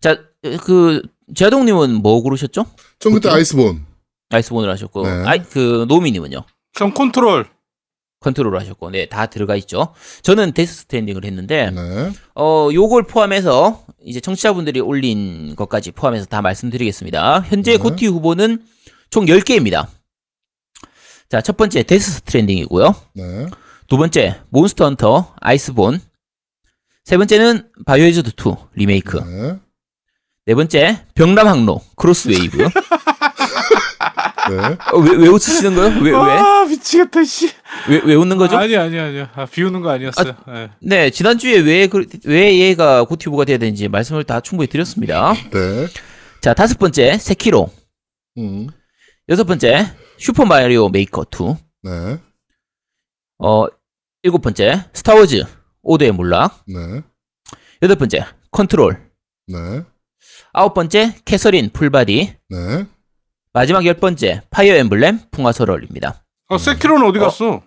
자, 0.00 0.18
그 0.64 1.02
제아동 1.34 1.64
님은 1.66 1.94
뭐 2.02 2.20
고르셨죠? 2.22 2.66
전 2.98 3.12
그때 3.12 3.28
아이스본. 3.28 3.86
아이스본을 4.30 4.70
하셨고 4.70 5.06
네. 5.06 5.22
아이 5.26 5.42
그 5.42 5.84
노미 5.88 6.10
님은요? 6.12 6.44
전 6.74 6.94
컨트롤. 6.94 7.46
컨트롤 8.20 8.56
하셨고, 8.56 8.90
네, 8.90 9.06
다 9.06 9.26
들어가 9.26 9.56
있죠. 9.56 9.94
저는 10.22 10.52
데스 10.52 10.82
스트랜딩을 10.82 11.24
했는데, 11.24 11.72
네. 11.72 12.12
어, 12.36 12.68
요걸 12.72 13.02
포함해서, 13.02 13.84
이제 14.04 14.20
청취자분들이 14.20 14.78
올린 14.78 15.56
것까지 15.56 15.90
포함해서 15.90 16.26
다 16.26 16.40
말씀드리겠습니다. 16.40 17.40
현재 17.48 17.72
네. 17.72 17.76
GOTY 17.78 18.06
후보는 18.06 18.62
총 19.10 19.26
10개입니다. 19.26 19.88
자, 21.32 21.40
첫 21.40 21.56
번째, 21.56 21.82
데스 21.82 22.10
스트랜딩이고요. 22.10 22.94
네. 23.14 23.46
두 23.88 23.96
번째, 23.96 24.42
몬스터 24.50 24.84
헌터, 24.84 25.32
아이스본. 25.40 25.98
세 27.06 27.16
번째는 27.16 27.70
바이오하자드 27.86 28.32
2 28.38 28.54
리메이크. 28.74 29.16
네. 29.16 29.58
네 30.44 30.54
번째, 30.54 31.06
벽람항로, 31.14 31.80
크로스웨이브. 31.96 32.58
네. 34.50 34.76
어, 34.92 34.98
왜, 34.98 35.16
왜 35.16 35.28
웃으시는 35.28 35.74
거예요? 35.74 36.00
왜, 36.02 36.10
왜? 36.10 36.16
아 36.18 36.66
미치겠다 36.68 37.24
씨. 37.24 37.48
왜, 37.88 38.02
왜 38.04 38.14
웃는 38.14 38.36
거죠? 38.36 38.58
아니 38.58 38.76
아니 38.76 38.98
아니요. 38.98 39.26
아, 39.34 39.46
비우는 39.46 39.80
거 39.80 39.88
아니었어요. 39.88 40.34
예. 40.50 40.68
네, 40.82 41.08
지난주에 41.08 41.60
왜, 41.60 41.86
그- 41.86 42.04
왜 42.26 42.58
얘가 42.58 43.04
GOTY 43.04 43.24
후보가 43.30 43.46
돼야 43.46 43.56
되는지 43.56 43.88
말씀을 43.88 44.24
다 44.24 44.40
충분히 44.40 44.68
드렸습니다. 44.68 45.32
네. 45.50 45.86
자, 46.42 46.52
다섯 46.52 46.78
번째, 46.78 47.16
세키로. 47.16 47.70
음. 48.36 48.68
여섯 49.30 49.44
번째, 49.44 49.86
슈퍼 50.22 50.44
마리오 50.44 50.88
메이커 50.88 51.24
2. 51.24 51.56
네. 51.82 52.20
어, 53.40 53.66
일곱 54.22 54.40
번째, 54.40 54.84
스타워즈, 54.92 55.44
오더의 55.82 56.12
몰락. 56.12 56.62
네. 56.68 57.02
여덟 57.82 57.96
번째, 57.96 58.24
컨트롤. 58.52 59.10
네. 59.48 59.58
아홉 60.52 60.74
번째, 60.74 61.16
캐서린 61.24 61.70
풀바디. 61.72 62.36
네. 62.50 62.86
마지막 63.52 63.84
열 63.84 63.94
번째, 63.94 64.42
파이어 64.50 64.76
엠블렘 64.76 65.18
풍화설월입니다. 65.32 66.24
어 66.50 66.56
세키로는 66.58 67.04
어디 67.04 67.18
갔어? 67.18 67.60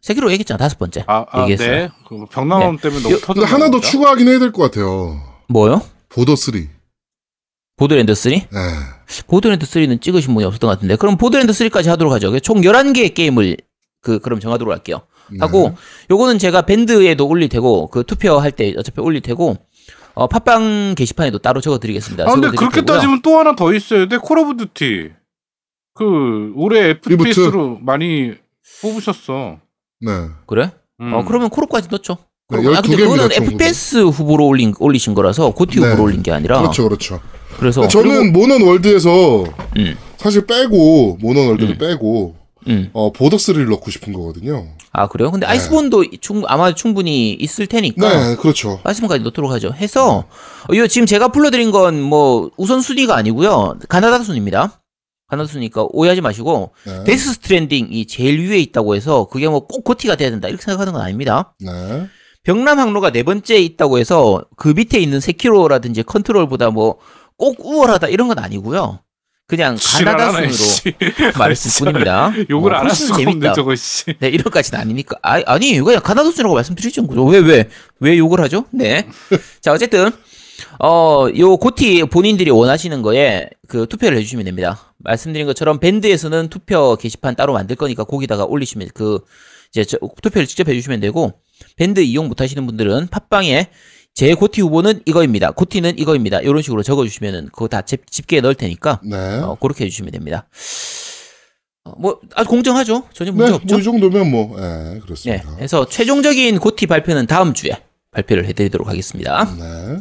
세키로 0.00 0.30
얘기했잖아, 0.30 0.58
다섯 0.58 0.78
번째. 0.78 1.02
아, 1.08 1.26
아 1.28 1.42
얘기했어요. 1.42 1.70
네. 1.70 1.88
그 2.06 2.24
벽람 2.26 2.78
때문에 2.80 3.02
너무. 3.02 3.20
근데 3.20 3.44
하나 3.44 3.68
더 3.68 3.80
추가하긴 3.80 4.28
해야 4.28 4.38
될 4.38 4.52
것 4.52 4.62
같아요. 4.62 5.20
뭐요? 5.48 5.82
보더 6.08 6.36
3. 6.36 6.68
Borderlands 7.74 8.14
3? 8.14 8.30
네. 8.32 8.48
Borderlands 9.26 9.66
3는 9.66 10.00
찍으신 10.00 10.34
분이 10.34 10.44
없었던 10.46 10.68
것 10.68 10.74
같은데. 10.76 10.96
그럼 10.96 11.16
Borderlands 11.16 11.52
3까지 11.52 11.86
하도록 11.88 12.12
하죠. 12.14 12.38
총 12.40 12.60
11개의 12.62 13.14
게임을 13.14 13.56
그, 14.02 14.18
그럼 14.18 14.40
정하도록 14.40 14.72
할게요. 14.72 15.02
네. 15.30 15.38
하고 15.40 15.74
요거는 16.10 16.38
제가 16.38 16.62
밴드에도 16.62 17.26
올릴 17.26 17.48
테고 17.48 17.88
그 17.88 18.04
투표할 18.04 18.52
때 18.52 18.72
어차피 18.76 19.00
올릴 19.00 19.20
테고 19.22 19.56
어 20.14 20.28
팟빵 20.28 20.94
게시판에도 20.96 21.38
따로 21.38 21.60
적어 21.60 21.78
드리겠습니다. 21.78 22.24
아 22.28 22.32
근데 22.32 22.48
그렇게 22.50 22.82
따지면 22.82 23.22
또 23.22 23.36
하나 23.38 23.54
더 23.56 23.74
있어야 23.74 24.06
돼. 24.06 24.18
Call 24.18 24.38
of 24.38 24.56
Duty. 24.56 25.10
그 25.94 26.52
올해 26.54 26.90
FPS로 26.90 27.78
많이 27.80 28.34
뽑으셨어. 28.82 29.58
네. 30.00 30.10
그래? 30.46 30.70
음. 31.00 31.12
어 31.12 31.24
그러면 31.24 31.48
콜옵까지 31.50 31.88
넣죠. 31.90 32.18
네, 32.48 32.58
그럼- 32.58 32.76
아, 32.76 32.80
근데 32.80 32.96
12 32.96 32.96
개입니다, 32.96 33.28
그거는 33.28 33.34
총 33.34 33.44
FPS 33.54 33.98
후보로 34.04 34.46
올린 34.46 34.72
올리신 34.78 35.14
거라서 35.14 35.50
GOTY 35.50 35.80
네. 35.80 35.86
후보로 35.88 36.04
올린 36.04 36.22
게 36.22 36.30
아니라 36.32 36.60
그렇죠, 36.60 36.84
그렇죠. 36.84 37.20
그래서 37.58 37.86
저는 37.88 38.32
모넌 38.32 38.62
월드에서 38.62 39.44
음. 39.76 39.96
사실 40.16 40.46
빼고 40.46 41.18
모넌 41.20 41.48
월드를 41.48 41.74
음. 41.74 41.78
빼고 41.78 42.34
음. 42.68 42.90
어 42.92 43.12
보더 43.12 43.36
3를 43.36 43.68
넣고 43.70 43.90
싶은 43.90 44.12
거거든요. 44.12 44.66
아 44.92 45.06
그래요? 45.08 45.30
근데 45.30 45.46
네. 45.46 45.52
Iceborne도 45.52 46.04
충 46.20 46.42
아마 46.46 46.74
충분히 46.74 47.32
있을 47.32 47.66
테니까 47.66 48.08
네, 48.30 48.36
그렇죠. 48.36 48.80
Iceborne까지 48.84 49.22
넣도록 49.24 49.50
하죠. 49.52 49.72
해서 49.74 50.24
어, 50.68 50.72
이거 50.74 50.86
지금 50.86 51.06
제가 51.06 51.28
불러드린 51.28 51.70
건 51.70 51.94
뭐 52.02 52.50
우선 52.56 52.80
순위가 52.80 53.14
아니고요. 53.16 53.78
가나다 53.88 54.22
순입니다. 54.22 54.80
가나다 55.28 55.48
순이니까 55.48 55.86
오해하지 55.90 56.20
마시고 56.20 56.70
네. 56.86 57.04
Death 57.04 57.34
Stranding이 57.34 58.06
제일 58.06 58.48
위에 58.48 58.58
있다고 58.60 58.94
해서 58.96 59.26
그게 59.26 59.48
뭐 59.48 59.60
꼭 59.66 59.84
GOTY가 59.84 60.16
돼야 60.16 60.30
된다 60.30 60.48
이렇게 60.48 60.62
생각하는 60.64 60.92
건 60.92 61.02
아닙니다. 61.02 61.54
네. 61.60 62.06
병남 62.44 62.78
항로가 62.78 63.10
네 63.10 63.22
번째에 63.24 63.58
있다고 63.60 63.98
해서 63.98 64.44
그 64.56 64.68
밑에 64.68 64.98
있는 65.00 65.18
세키로라든지 65.20 66.04
컨트롤보다 66.04 66.70
뭐 66.70 66.96
꼭 67.36 67.64
우월하다 67.64 68.08
이런 68.08 68.28
건 68.28 68.38
아니고요. 68.38 69.00
그냥 69.48 69.76
가나다 69.80 70.32
순으로 70.32 70.52
씨. 70.52 70.94
말했을 71.38 71.70
뿐입니다. 71.84 72.32
욕을 72.50 72.70
뭐 72.70 72.78
안할 72.78 72.86
훨씬 72.88 73.06
수가 73.06 73.18
없네 73.18 73.30
재밌다. 73.30 73.52
저거 73.52 73.76
씨. 73.76 74.06
네, 74.18 74.28
이런까지는 74.28 74.80
아니니까. 74.80 75.16
아, 75.22 75.40
아니, 75.46 75.70
이거 75.70 75.84
그냥 75.84 76.02
가나다 76.02 76.30
순이라고 76.32 76.54
말씀드리죠. 76.54 77.02
왜, 77.04 77.38
왜, 77.38 77.68
왜 78.00 78.18
욕을 78.18 78.40
하죠? 78.40 78.64
네. 78.72 79.06
자, 79.62 79.72
어쨌든, 79.72 80.10
어, 80.82 81.28
요 81.36 81.56
고티 81.58 82.02
본인들이 82.04 82.50
원하시는 82.50 83.02
거에 83.02 83.48
그 83.68 83.86
투표를 83.86 84.18
해주시면 84.18 84.46
됩니다. 84.46 84.92
말씀드린 84.98 85.46
것처럼 85.46 85.78
밴드에서는 85.78 86.48
투표 86.48 86.96
게시판 86.96 87.36
따로 87.36 87.52
만들 87.52 87.76
거니까 87.76 88.02
거기다가 88.02 88.44
올리시면 88.46 88.88
그, 88.94 89.20
이제 89.70 89.84
저, 89.84 89.96
투표를 90.22 90.48
직접 90.48 90.68
해주시면 90.68 90.98
되고, 90.98 91.34
밴드 91.76 92.00
이용 92.00 92.26
못 92.26 92.40
하시는 92.40 92.66
분들은 92.66 93.08
팟빵에 93.12 93.70
제 94.16 94.32
고티 94.32 94.62
후보는 94.62 95.02
이거입니다. 95.04 95.50
고티는 95.50 95.98
이거입니다. 95.98 96.40
이런 96.40 96.62
식으로 96.62 96.82
적어주시면은 96.82 97.50
그거 97.52 97.68
다 97.68 97.82
집, 97.82 98.10
집게에 98.10 98.40
넣을 98.40 98.54
테니까, 98.54 99.00
네. 99.04 99.16
어, 99.16 99.58
그렇게 99.60 99.84
해주시면 99.84 100.10
됩니다. 100.10 100.48
어, 101.84 101.92
뭐, 101.98 102.18
아주 102.34 102.48
공정하죠? 102.48 103.02
전혀 103.12 103.30
문제 103.30 103.50
네, 103.50 103.54
없죠? 103.56 103.74
뭐이 103.74 103.84
정도면 103.84 104.30
뭐, 104.30 104.56
예, 104.58 104.94
네. 104.94 105.00
그렇습니다. 105.00 105.54
그래서 105.56 105.86
최종적인 105.86 106.58
고티 106.60 106.86
발표는 106.86 107.26
다음 107.26 107.52
주에 107.52 107.72
발표를 108.10 108.46
해드리도록 108.46 108.88
하겠습니다. 108.88 109.54
네. 109.54 109.98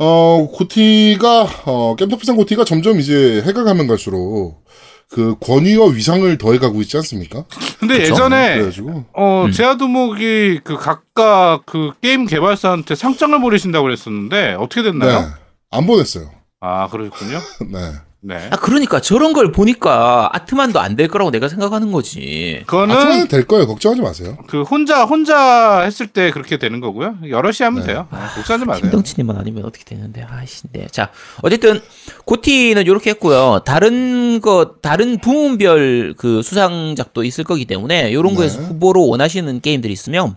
어, 0.00 0.48
고티가, 0.52 1.48
어, 1.66 1.94
겜터피상 1.96 2.34
고티가 2.34 2.64
점점 2.64 2.98
이제 2.98 3.40
해가 3.46 3.62
가면 3.62 3.86
갈수록 3.86 4.63
그 5.10 5.36
권위와 5.40 5.88
위상을 5.90 6.36
더해가고 6.38 6.80
있지 6.82 6.96
않습니까? 6.98 7.44
근데 7.78 7.98
그쵸? 7.98 8.12
예전에 8.12 8.54
그래가지고. 8.54 9.04
어 9.12 9.44
음. 9.46 9.52
제아두목이 9.52 10.60
그 10.64 10.76
각각 10.76 11.62
그 11.66 11.92
게임 12.00 12.26
개발사한테 12.26 12.94
상장을 12.94 13.40
보내신다고 13.40 13.84
그랬었는데 13.84 14.54
어떻게 14.58 14.82
네. 14.82 14.90
됐나요? 14.90 15.32
안 15.70 15.86
보냈어요. 15.86 16.30
아 16.60 16.88
그러셨군요. 16.88 17.38
네. 17.72 17.92
네. 18.26 18.48
아, 18.50 18.56
그러니까 18.56 19.00
저런 19.00 19.32
걸 19.34 19.52
보니까 19.52 20.30
아트만도 20.32 20.80
안 20.80 20.94
될 20.96 21.08
거라고 21.08 21.30
내가 21.32 21.48
생각하는 21.48 21.90
거지. 21.92 22.62
그거는 22.66 22.94
아트만은 22.96 23.28
될 23.28 23.46
거예요. 23.46 23.66
걱정하지 23.66 24.00
마세요. 24.00 24.36
그 24.46 24.62
혼자 24.62 25.04
혼자 25.04 25.80
했을 25.80 26.06
때 26.06 26.30
그렇게 26.30 26.56
되는 26.56 26.78
거고요. 26.80 27.16
여럿이 27.28 27.56
하면 27.60 27.80
네. 27.80 27.88
돼요. 27.88 28.06
아, 28.10 28.30
걱정하지 28.34 28.64
마세요. 28.64 28.82
김덩치님만 28.82 29.36
아니면 29.36 29.64
어떻게 29.64 29.84
되는데, 29.84 30.24
아이씨, 30.30 30.62
네. 30.72 30.86
자, 30.90 31.10
어쨌든, 31.42 31.80
GOTY는 32.24 32.82
이렇게 32.82 33.10
했고요. 33.10 33.62
다른 33.66 34.40
것, 34.40 34.80
다른 34.82 35.18
부문별 35.18 36.14
그 36.16 36.42
수상작도 36.42 37.24
있을 37.24 37.42
거기 37.44 37.64
때문에, 37.64 38.12
요런 38.12 38.32
네. 38.32 38.36
거에서 38.38 38.60
후보로 38.60 39.08
원하시는 39.08 39.60
게임들이 39.60 39.92
있으면 39.92 40.36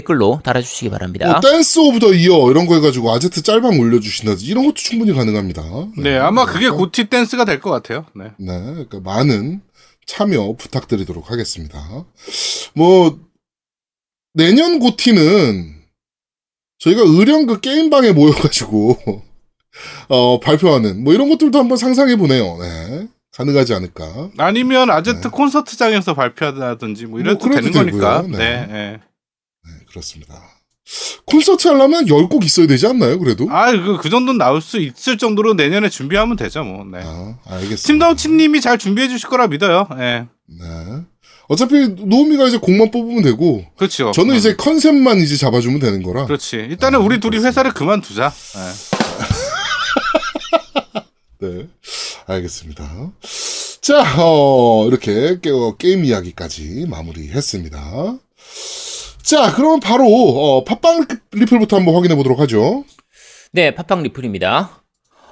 댓글로 0.00 0.40
달아주시기 0.44 0.90
바랍니다. 0.90 1.30
뭐 1.32 1.40
Dance 1.40 1.78
of 1.78 1.98
the 2.00 2.12
Year 2.12 2.50
이런 2.50 2.66
거 2.66 2.74
해가지고 2.74 3.10
아제트 3.12 3.42
짤방 3.42 3.78
올려주신다든지 3.80 4.44
이런 4.46 4.64
것도 4.66 4.74
충분히 4.74 5.12
가능합니다. 5.14 5.62
네, 5.96 6.18
아마 6.18 6.44
그게 6.44 6.66
그러니까, 6.66 6.76
GOTY 6.76 7.04
Dance가 7.08 7.44
될 7.46 7.60
것 7.60 7.70
같아요. 7.70 8.04
네. 8.14 8.26
네, 8.38 8.60
그러니까 8.86 9.00
많은 9.00 9.62
참여 10.06 10.56
부탁드리도록 10.58 11.30
하겠습니다. 11.30 11.78
뭐 12.74 13.18
내년 14.34 14.78
GOTY는 14.80 15.74
저희가 16.78 17.00
의령 17.06 17.46
그 17.46 17.60
게임방에 17.60 18.12
모여가지고 18.12 18.98
어, 20.08 20.40
발표하는 20.40 21.02
뭐 21.02 21.14
이런 21.14 21.30
것들도 21.30 21.58
한번 21.58 21.78
상상해 21.78 22.16
보네요. 22.16 22.58
네. 22.60 23.08
가능하지 23.32 23.74
않을까. 23.74 24.30
아니면 24.38 24.90
아제트 24.90 25.22
네. 25.22 25.28
콘서트장에서 25.30 26.14
발표하든지 26.14 27.06
뭐 27.06 27.20
이래도 27.20 27.46
뭐 27.46 27.54
되는 27.56 27.72
거니까. 27.72 28.22
되고요. 28.22 28.38
네. 28.38 28.38
네. 28.38 28.66
네. 28.66 28.72
네, 28.72 29.00
그렇습니다. 29.96 30.42
콘서트 31.24 31.66
하려면 31.68 32.04
10곡 32.06 32.44
있어야 32.44 32.66
되지 32.66 32.86
않나요, 32.86 33.18
그래도? 33.18 33.48
아, 33.50 33.72
그, 33.72 33.98
그 33.98 34.08
정도는 34.08 34.38
나올 34.38 34.60
수 34.60 34.78
있을 34.78 35.18
정도로 35.18 35.54
내년에 35.54 35.88
준비하면 35.88 36.36
되죠, 36.36 36.62
뭐. 36.62 36.84
네. 36.84 37.00
아, 37.02 37.36
알겠습니다. 37.46 37.86
팀다운치님이 37.86 38.60
잘 38.60 38.78
준비해 38.78 39.08
주실 39.08 39.28
거라 39.28 39.48
믿어요. 39.48 39.88
예. 39.98 40.26
네. 40.46 40.66
어차피 41.48 41.88
노우미가 41.88 42.46
이제 42.46 42.58
곡만 42.58 42.90
뽑으면 42.90 43.22
되고 43.22 43.64
그렇죠. 43.76 44.10
저는 44.12 44.34
음. 44.34 44.36
이제 44.36 44.56
컨셉만 44.56 45.18
이제 45.18 45.36
잡아주면 45.36 45.78
되는 45.80 46.02
거라. 46.02 46.26
그렇지. 46.26 46.56
일단은 46.56 47.00
우리 47.00 47.20
둘이 47.20 47.38
회사를 47.38 47.72
그만두자. 47.72 48.32
예. 51.40 51.46
네. 51.46 51.68
알겠습니다. 52.26 53.12
자, 53.80 54.02
어, 54.18 54.86
이렇게 54.88 55.38
게, 55.40 55.50
어, 55.50 55.76
게임 55.76 56.04
이야기까지 56.04 56.86
마무리했습니다. 56.88 58.18
자, 59.26 59.52
그럼 59.54 59.80
바로 59.80 60.04
어, 60.06 60.64
팟빵 60.64 61.06
리플부터 61.32 61.76
한번 61.78 61.94
확인해 61.96 62.14
보도록 62.14 62.38
하죠. 62.40 62.84
네, 63.52 63.74
팟빵 63.74 64.02
리플입니다. 64.04 64.82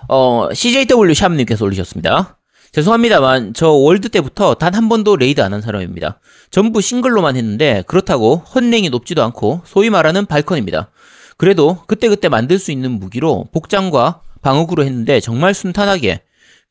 어, 0.08 0.48
CJW 0.52 1.14
샵님께서 1.14 1.64
올리셨습니다. 1.64 2.38
죄송합니다만, 2.72 3.54
저 3.54 3.68
월드 3.70 4.08
때부터 4.08 4.54
단 4.54 4.74
한 4.74 4.88
번도 4.88 5.16
raid 5.16 5.40
안 5.42 5.52
한 5.52 5.60
사람입니다. 5.60 6.18
전부 6.50 6.80
싱글로만 6.80 7.36
했는데, 7.36 7.84
그렇다고 7.86 8.36
헌랭이 8.52 8.90
높지도 8.90 9.22
않고, 9.22 9.62
소위 9.64 9.90
말하는 9.90 10.26
발컨입니다. 10.26 10.90
그래도 11.36 11.78
그때그때 11.86 12.28
만들 12.28 12.58
수 12.58 12.72
있는 12.72 12.90
무기로 12.98 13.46
복장과 13.52 14.22
방어구로 14.42 14.84
했는데, 14.84 15.20
정말 15.20 15.54
순탄하게 15.54 16.22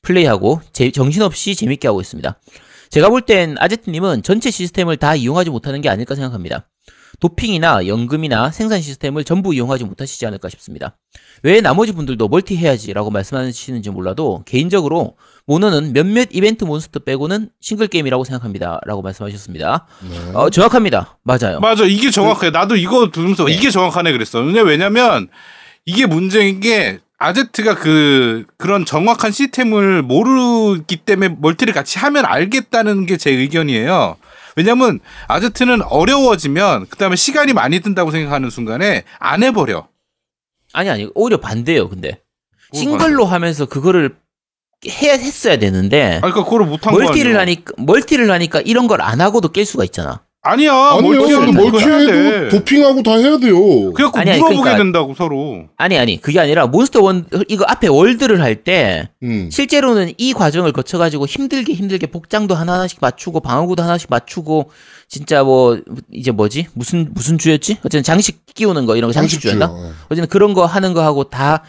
플레이하고, 0.01 0.59
제- 0.73 0.91
정신없이 0.91 1.55
재밌게 1.55 1.87
하고 1.87 2.01
있습니다. 2.01 2.37
제가 2.89 3.07
볼 3.09 3.21
땐 3.21 3.55
아제트님은 3.59 4.23
전체 4.23 4.51
시스템을 4.51 4.97
다 4.97 5.15
이용하지 5.15 5.49
못하는 5.51 5.79
게 5.79 5.87
아닐까 5.87 6.15
생각합니다. 6.15 6.67
도핑이나 7.23 7.87
연금이나 7.87 8.51
생산 8.51 8.81
시스템을 8.81 9.23
전부 9.23 9.53
이용하지 9.53 9.85
못하시지 9.85 10.25
않을까 10.25 10.49
싶습니다. 10.49 10.97
왜 11.41 11.61
나머지 11.61 11.93
분들도 11.93 12.27
멀티 12.27 12.57
해야지라고 12.57 13.11
말씀하시는지 13.11 13.89
몰라도 13.91 14.43
개인적으로 14.45 15.15
모노는 15.45 15.93
몇몇 15.93 16.27
이벤트 16.31 16.65
몬스터 16.65 16.99
빼고는 16.99 17.47
싱글 17.61 17.87
게임이라고 17.87 18.25
생각합니다라고 18.25 19.01
말씀하셨습니다. 19.01 19.87
네. 20.01 20.17
어, 20.33 20.49
정확합니다. 20.49 21.17
맞아요. 21.23 21.61
맞아. 21.61 21.85
이게 21.85 22.11
정확해. 22.11 22.49
나도 22.49 22.75
이거 22.75 23.09
들으면서 23.09 23.45
네. 23.45 23.53
이게 23.53 23.69
정확하네 23.71 24.11
그랬어. 24.11 24.41
왜냐, 24.41 24.61
왜냐면 24.63 25.29
이게 25.85 26.05
문제인 26.05 26.59
게 26.59 26.99
아제트가 27.19 27.75
그, 27.75 28.43
그런 28.57 28.83
정확한 28.83 29.31
시스템을 29.31 30.01
모르기 30.01 30.97
때문에 30.97 31.37
멀티를 31.39 31.73
같이 31.73 31.99
하면 31.99 32.25
알겠다는 32.25 33.05
게 33.05 33.15
제 33.15 33.31
의견이에요. 33.31 34.17
왜냐면 34.55 34.99
아제트는 35.27 35.81
어려워지면 35.83 36.87
그 36.89 36.97
다음에 36.97 37.15
시간이 37.15 37.53
많이 37.53 37.79
든다고 37.79 38.11
생각하는 38.11 38.49
순간에 38.49 39.03
안 39.19 39.43
해버려. 39.43 39.87
아니 40.73 40.89
아니 40.89 41.09
오히려 41.15 41.37
반대예요. 41.39 41.89
근데 41.89 42.21
뭐 42.71 42.79
싱글로 42.79 43.25
하면서 43.25 43.65
그거를 43.65 44.15
해야 44.87 45.13
했어야 45.13 45.57
되는데 45.57 46.17
아, 46.17 46.21
그러니까 46.21 46.43
그걸 46.43 46.65
못한 46.67 46.93
거 46.93 46.99
멀티를. 46.99 47.37
하니까 47.39 47.73
멀티를 47.77 48.29
하니까 48.31 48.61
이런 48.61 48.87
걸 48.87 49.01
안 49.01 49.21
하고도 49.21 49.49
깰 49.49 49.65
수가 49.65 49.83
있잖아. 49.85 50.23
아니야. 50.45 50.73
아니요, 50.73 51.25
해야 51.25 51.39
멀티해도 51.45 52.05
돼. 52.11 52.49
도핑하고 52.49 53.01
다 53.01 53.15
해야 53.15 53.37
돼요. 53.37 53.93
그래갖고 53.93 54.19
아니, 54.19 54.31
아니, 54.31 54.39
물어보게 54.41 54.61
그러니까- 54.61 54.77
된다고 54.77 55.13
서로. 55.15 55.69
아니 55.77 55.97
아니 55.97 56.19
그게 56.21 56.37
아니라 56.41 56.67
몬스터 56.67 57.01
원 57.01 57.25
이거 57.47 57.63
앞에 57.65 57.87
월드를 57.87 58.41
할때 58.41 59.07
음. 59.23 59.49
실제로는 59.49 60.11
이 60.17 60.33
과정을 60.33 60.73
거쳐가지고 60.73 61.27
힘들게 61.27 61.73
힘들게 61.73 62.07
복장도 62.07 62.55
하나하나씩 62.55 62.97
맞추고 62.99 63.39
방어구도 63.39 63.83
하나씩 63.83 64.09
맞추고 64.09 64.69
진짜 65.07 65.43
뭐 65.43 65.79
이제 66.11 66.31
뭐지 66.31 66.67
무슨 66.73 67.09
무슨 67.13 67.37
주였지 67.37 67.77
어쨌든 67.79 68.03
장식 68.03 68.45
끼우는 68.53 68.85
거 68.85 68.97
이런 68.97 69.07
거 69.09 69.13
장식주였나. 69.13 69.73
예. 69.73 69.91
어쨌든 70.09 70.27
그런 70.27 70.53
거 70.53 70.65
하는 70.65 70.93
거 70.93 71.03
하고 71.03 71.23
다 71.23 71.63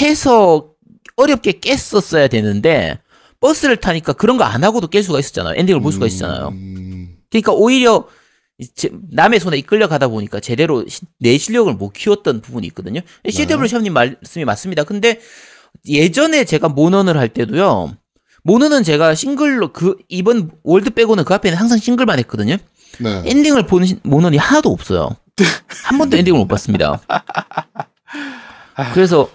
해서 0.00 0.68
어렵게 1.16 1.60
깼었어야 1.60 2.28
되는데 2.28 2.98
버스를 3.40 3.76
타니까 3.76 4.14
그런 4.14 4.38
거 4.38 4.44
안 4.44 4.64
하고도 4.64 4.88
깰 4.88 5.02
수가 5.02 5.18
있었잖아요 5.18 5.54
엔딩을 5.58 5.80
볼 5.82 5.92
수가 5.92 6.06
있었잖아요 6.06 6.48
음, 6.48 7.05
그러니까 7.30 7.52
오히려 7.52 8.06
남의 9.10 9.40
손에 9.40 9.58
이끌려 9.58 9.88
가다 9.88 10.08
보니까 10.08 10.40
제대로 10.40 10.86
시- 10.88 11.02
내 11.18 11.36
실력을 11.38 11.72
못 11.74 11.90
키웠던 11.92 12.40
부분이 12.40 12.66
있거든요. 12.68 13.00
CW 13.28 13.66
샵님 13.68 13.92
말씀이 13.92 14.44
맞습니다. 14.44 14.84
근데 14.84 15.20
예전에 15.86 16.44
제가 16.44 16.68
모넌을 16.68 17.16
할 17.18 17.28
때도요. 17.28 17.96
모넌은 18.44 18.82
제가 18.82 19.14
싱글로 19.14 19.72
그 19.72 19.96
이번 20.08 20.52
월드 20.62 20.90
빼고는 20.90 21.24
그 21.24 21.34
앞에는 21.34 21.58
항상 21.58 21.78
싱글만 21.78 22.18
했거든요. 22.20 22.56
네. 23.00 23.22
엔딩을 23.26 23.66
보는 23.66 23.86
시- 23.86 23.98
모넌이 24.04 24.36
하나도 24.38 24.70
없어요. 24.70 25.16
한 25.84 25.98
번도 25.98 26.16
엔딩을 26.16 26.38
못 26.38 26.46
봤습니다. 26.48 27.00
그래서 28.94 29.28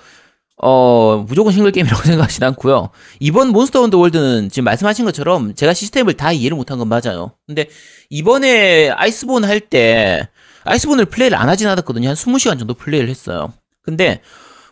어 0.64 1.26
무조건 1.28 1.53
싱글 1.53 1.72
게임이라고 1.72 2.03
생각하진 2.05 2.43
않고요. 2.43 2.89
이번 3.20 3.49
Monster 3.49 3.82
Hunter 3.82 3.97
World는 3.97 4.49
지금 4.49 4.66
말씀하신 4.66 5.05
것처럼 5.05 5.55
제가 5.55 5.74
시스템을 5.74 6.14
다 6.14 6.32
이해를 6.32 6.55
못한 6.55 6.78
건 6.78 6.88
맞아요. 6.88 7.32
근데 7.47 7.68
이번에 8.09 8.89
Iceborne 8.89 9.43
할 9.43 9.59
때 9.62 10.28
Iceborne을 10.64 11.05
플레이를 11.05 11.38
안 11.38 11.49
하진 11.49 11.68
않았거든요. 11.68 12.09
한 12.09 12.16
20시간 12.16 12.59
정도 12.59 12.74
플레이를 12.74 13.09
했어요. 13.09 13.53
근데 13.82 14.22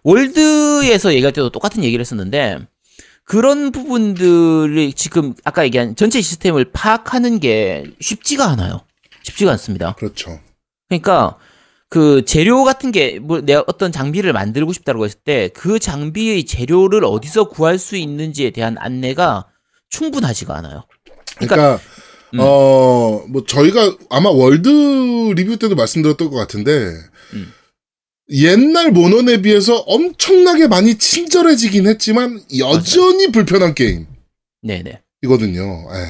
월드에서 0.03 1.13
얘기할 1.13 1.33
때도 1.33 1.49
똑같은 1.49 1.83
얘기를 1.83 2.01
했었는데 2.01 2.59
그런 3.23 3.71
부분들이 3.71 4.93
지금 4.93 5.33
아까 5.43 5.63
얘기한 5.63 5.95
전체 5.95 6.21
시스템을 6.21 6.71
파악하는 6.71 7.39
게 7.39 7.85
쉽지가 7.99 8.45
않아요. 8.49 8.81
쉽지가 9.23 9.51
않습니다. 9.51 9.93
그렇죠. 9.95 10.39
그러니까 10.87 11.37
그 11.89 12.23
재료 12.25 12.63
같은 12.63 12.91
게 12.91 13.19
뭐 13.19 13.41
내가 13.41 13.63
어떤 13.67 13.91
장비를 13.91 14.31
만들고 14.33 14.73
싶다고 14.73 15.05
했을 15.05 15.19
때 15.23 15.49
그 15.53 15.79
장비의 15.79 16.45
재료를 16.45 17.03
어디서 17.03 17.49
구할 17.49 17.79
수 17.79 17.95
있는지에 17.95 18.51
대한 18.51 18.75
안내가 18.77 19.47
충분하지가 19.89 20.55
않아요. 20.57 20.83
그러니까, 21.37 21.79
음. 22.33 22.39
어, 22.39 23.23
뭐, 23.27 23.43
저희가 23.47 23.97
아마 24.09 24.29
월드 24.29 24.69
리뷰 25.35 25.57
때도 25.57 25.75
말씀드렸던 25.75 26.29
것 26.29 26.35
같은데, 26.35 26.91
음. 27.33 27.51
옛날 28.31 28.91
모넌에 28.91 29.41
비해서 29.41 29.77
엄청나게 29.77 30.67
많이 30.67 30.95
친절해지긴 30.99 31.87
했지만, 31.87 32.41
여전히 32.59 33.31
불편한 33.31 33.73
네네. 34.61 35.01
게임이거든요. 35.23 35.87
예. 35.93 36.05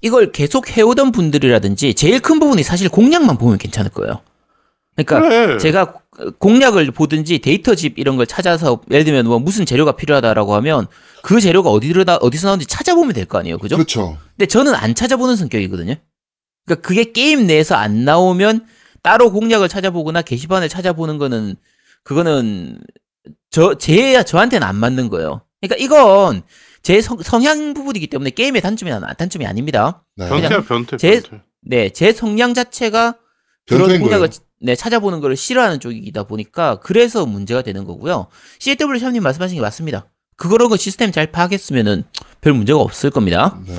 이걸 0.00 0.32
계속 0.32 0.76
해오던 0.76 1.12
분들이라든지 1.12 1.94
제일 1.94 2.18
큰 2.20 2.40
부분이 2.40 2.62
사실 2.64 2.88
공략만 2.88 3.38
보면 3.38 3.58
괜찮을 3.58 3.90
거예요. 3.92 4.22
그러니까 4.96 5.20
그래. 5.20 5.58
제가 5.58 5.94
공략을 6.38 6.90
보든지 6.90 7.40
데이터집 7.40 7.98
이런 7.98 8.16
걸 8.16 8.26
찾아서 8.26 8.80
예를 8.90 9.04
들면 9.04 9.26
뭐 9.26 9.38
무슨 9.38 9.66
재료가 9.66 9.92
필요하다라고 9.92 10.54
하면 10.56 10.86
그 11.22 11.40
재료가 11.40 11.68
어디로 11.70 12.04
나 12.04 12.16
어디서 12.16 12.46
나오는지 12.48 12.66
찾아보면 12.66 13.12
될 13.12 13.26
거 13.26 13.38
아니에요, 13.38 13.58
그죠? 13.58 13.76
그렇죠. 13.76 14.16
근데 14.36 14.46
저는 14.46 14.74
안 14.74 14.94
찾아보는 14.94 15.36
성격이거든요. 15.36 15.94
그러니까 16.64 16.86
그게 16.88 17.12
게임 17.12 17.46
내에서 17.46 17.74
안 17.74 18.04
나오면 18.04 18.66
따로 19.02 19.30
공략을 19.30 19.68
찾아보거나 19.68 20.22
게시판을 20.22 20.68
찾아보는 20.68 21.18
거는 21.18 21.56
그거는 22.02 22.78
저 23.50 23.74
제 23.78 24.22
저한테는 24.24 24.66
안 24.66 24.76
맞는 24.76 25.08
거예요. 25.08 25.42
그러니까 25.60 25.82
이건 25.84 26.42
제 26.82 27.00
성, 27.02 27.18
성향 27.20 27.74
부분이기 27.74 28.06
때문에 28.06 28.30
게임의 28.30 28.62
단점이 28.62 28.92
아- 28.92 29.12
단점이 29.14 29.44
아닙니다. 29.46 30.04
네. 30.16 30.28
변태야 30.28 30.62
변태. 30.62 30.96
제- 30.96 31.20
변태. 31.20 31.42
네, 31.62 31.90
제 31.90 32.12
성향 32.12 32.54
자체가 32.54 33.16
그런 33.66 33.80
변태인 33.82 34.00
공략을 34.02 34.28
거예요. 34.28 34.40
네, 34.60 34.74
찾아보는 34.74 35.20
걸 35.20 35.36
싫어하는 35.36 35.80
쪽이다 35.80 36.24
보니까 36.24 36.80
그래서 36.80 37.26
문제가 37.26 37.62
되는 37.62 37.84
거고요. 37.84 38.26
CW 38.58 38.98
샵님 38.98 39.22
말씀하신 39.22 39.56
게 39.56 39.60
맞습니다. 39.60 40.06
그거로 40.36 40.68
그 40.68 40.76
시스템 40.76 41.12
잘 41.12 41.30
파악했으면은 41.30 42.04
별 42.40 42.52
문제가 42.54 42.78
없을 42.80 43.10
겁니다. 43.10 43.58
네. 43.66 43.74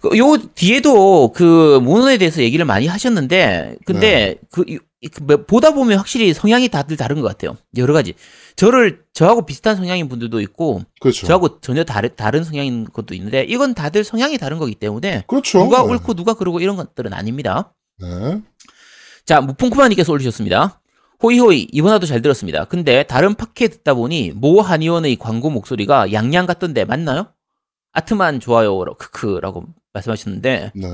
그요 0.00 0.36
뒤에도 0.54 1.32
그 1.34 1.80
모논에 1.82 2.18
대해서 2.18 2.40
얘기를 2.42 2.64
많이 2.64 2.86
하셨는데 2.86 3.76
근데 3.84 4.36
그, 4.52 4.64
이- 4.68 4.78
그 5.12 5.22
뭐- 5.22 5.36
보다 5.44 5.72
보면 5.72 5.98
확실히 5.98 6.32
성향이 6.34 6.68
다들 6.68 6.96
다른 6.96 7.20
것 7.20 7.26
같아요. 7.26 7.56
여러 7.76 7.92
가지. 7.92 8.14
저를 8.54 9.02
저하고 9.12 9.44
비슷한 9.46 9.74
성향인 9.76 10.08
분들도 10.08 10.40
있고 10.42 10.82
그렇죠. 11.00 11.26
저하고 11.26 11.60
전혀 11.60 11.82
다른 11.84 12.10
다른 12.16 12.44
성향인 12.44 12.84
것도 12.92 13.14
있는데 13.14 13.42
이건 13.48 13.74
다들 13.74 14.04
성향이 14.04 14.38
다른 14.38 14.58
거기 14.58 14.74
때문에 14.76 15.24
그렇죠. 15.26 15.58
누가 15.64 15.82
네. 15.82 15.88
옳고 15.88 16.14
누가 16.14 16.34
그러고 16.34 16.60
이런 16.60 16.76
것들은 16.76 17.12
아닙니다. 17.12 17.74
네. 18.00 18.40
자, 19.28 19.42
무풍쿠마님께서 19.42 20.10
올리셨습니다. 20.10 20.80
호이호이, 21.22 21.68
이번화도 21.70 22.06
잘 22.06 22.22
들었습니다. 22.22 22.64
근데 22.64 23.02
다른 23.02 23.34
팟캐 23.34 23.68
듣다 23.68 23.92
보니 23.92 24.32
모 24.34 24.62
한의원의 24.62 25.16
광고 25.16 25.50
목소리가 25.50 26.14
양양 26.14 26.46
같던데 26.46 26.86
맞나요? 26.86 27.26
아트만 27.92 28.40
좋아요, 28.40 28.82
크크라고 28.98 29.64
말씀하셨는데, 29.92 30.72
네. 30.74 30.86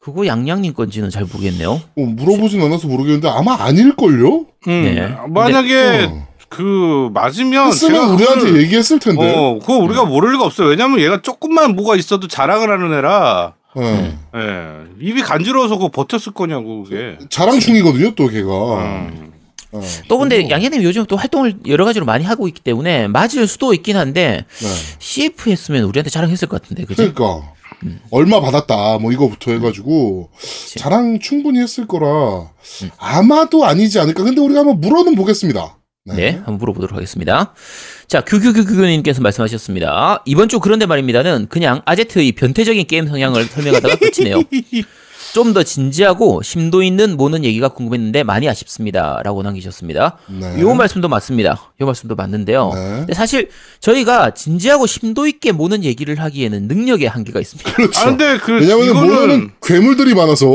그거 0.00 0.26
양양님 0.26 0.74
건지는 0.74 1.08
잘 1.08 1.22
모르겠네요. 1.24 1.70
어, 1.70 2.00
물어보진 2.00 2.60
않아서 2.62 2.88
모르겠는데 2.88 3.28
아마 3.28 3.54
아닐걸요? 3.62 4.38
음, 4.38 4.46
네. 4.66 5.16
만약에 5.28 6.08
어. 6.10 6.26
그 6.48 7.10
맞으면 7.14 7.68
했으면 7.68 8.00
제가 8.00 8.12
우리한테 8.12 8.44
그걸- 8.46 8.62
얘기했을 8.62 8.98
텐데. 8.98 9.32
어, 9.36 9.60
그거 9.60 9.74
우리가 9.76 10.04
모를 10.04 10.32
리가 10.32 10.44
없어요. 10.46 10.66
왜냐면 10.66 10.98
얘가 10.98 11.22
조금만 11.22 11.76
뭐가 11.76 11.94
있어도 11.94 12.26
자랑을 12.26 12.72
하는 12.72 12.92
애라, 12.92 13.54
어. 13.80 14.18
예. 14.36 15.06
입이 15.06 15.22
간지러워서 15.22 15.76
그거 15.76 15.88
버텼을 15.90 16.34
거냐고, 16.34 16.84
그게. 16.84 17.18
자랑충이거든요, 17.30 18.14
또 18.14 18.28
걔가. 18.28 18.50
음. 18.50 19.32
어. 19.72 19.82
또 20.08 20.18
근데 20.18 20.48
양양님 20.48 20.82
요즘 20.82 21.04
또 21.04 21.16
활동을 21.16 21.58
여러 21.66 21.84
가지로 21.84 22.06
많이 22.06 22.24
하고 22.24 22.48
있기 22.48 22.62
때문에 22.62 23.06
맞을 23.06 23.46
수도 23.46 23.74
있긴 23.74 23.96
한데 23.98 24.46
네. 24.48 24.68
CF 24.98 25.50
했으면 25.50 25.84
우리한테 25.84 26.08
자랑했을 26.08 26.48
것 26.48 26.62
같은데, 26.62 26.84
그지? 26.84 27.12
그러니까 27.12 27.52
얼마 28.10 28.40
받았다 28.40 28.98
뭐 28.98 29.12
이거부터 29.12 29.52
해가지고 29.52 30.30
자랑 30.76 31.20
충분히 31.20 31.60
했을 31.60 31.86
거라 31.86 32.50
아마도 32.98 33.66
아니지 33.66 34.00
않을까. 34.00 34.24
근데 34.24 34.40
우리가 34.40 34.60
한번 34.60 34.80
물어는 34.80 35.14
보겠습니다. 35.14 35.76
네, 36.06 36.30
한번 36.30 36.56
물어보도록 36.58 36.96
하겠습니다. 36.96 37.52
자, 38.08 38.22
규규규규님께서 38.22 39.20
말씀하셨습니다. 39.20 40.22
이번 40.24 40.48
주 40.48 40.60
그런데 40.60 40.86
말입니다는 40.86 41.48
그냥 41.50 41.82
아제트의 41.84 42.32
변태적인 42.32 42.86
게임 42.86 43.06
성향을 43.06 43.44
설명하다가 43.52 43.96
끝이네요. 43.96 44.42
좀 45.34 45.52
더 45.52 45.62
진지하고 45.62 46.42
심도 46.42 46.82
있는 46.82 47.18
모는 47.18 47.44
얘기가 47.44 47.68
궁금했는데 47.68 48.22
많이 48.22 48.48
아쉽습니다. 48.48 49.20
라고 49.22 49.42
남기셨습니다. 49.42 50.16
네. 50.26 50.58
요 50.60 50.74
말씀도 50.74 51.08
맞습니다. 51.08 51.72
요 51.80 51.86
말씀도 51.86 52.16
맞는데요. 52.16 52.70
네. 52.74 52.80
근데 53.00 53.12
사실 53.14 53.50
저희가 53.80 54.32
진지하고 54.32 54.86
심도 54.86 55.26
있게 55.26 55.52
모는 55.52 55.84
얘기를 55.84 56.18
하기에는 56.18 56.66
능력의 56.66 57.08
한계가 57.08 57.40
있습니다. 57.40 57.72
그렇죠. 57.74 58.00
아, 58.00 58.04
근데 58.06 58.38
그, 58.38 58.52
왜냐면 58.52 58.84
이거는, 58.86 59.08
모노는 59.10 59.50
괴물들이 59.62 60.14
많아서 60.14 60.46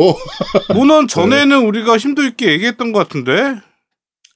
모는 0.73 1.07
전에는 1.07 1.65
우리가 1.65 1.99
심도 1.99 2.23
있게 2.23 2.51
얘기했던 2.53 2.93
것 2.93 2.99
같은데? 2.99 3.55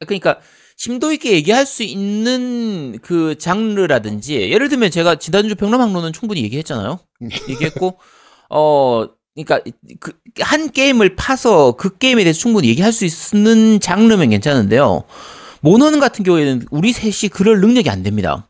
그러니까 0.06 0.38
심도 0.78 1.12
있게 1.12 1.32
얘기할 1.34 1.66
수 1.66 1.84
있는 1.84 2.98
그 3.02 3.36
장르라든지 3.38 4.36
예를 4.52 4.70
들면 4.70 4.92
제가 4.92 5.16
지난주 5.16 5.56
병남학로는 5.56 6.14
충분히 6.14 6.44
얘기했잖아요. 6.44 7.00
얘기했고 7.50 7.98
어 8.50 9.08
그러니까 9.36 9.60
그 10.00 10.14
한 10.42 10.70
게임을 10.72 11.16
파서 11.16 11.74
그 11.74 11.98
게임에 11.98 12.24
대해서 12.24 12.40
충분히 12.40 12.70
얘기할 12.70 12.92
수 12.92 13.06
있는 13.06 13.80
장르면 13.80 14.30
괜찮은데요. 14.30 15.04
모노는 15.62 16.00
같은 16.00 16.24
경우에는 16.24 16.68
우리 16.70 16.94
셋이 16.94 17.30
그럴 17.32 17.60
능력이 17.60 17.90
안 17.90 18.04
됩니다. 18.04 18.48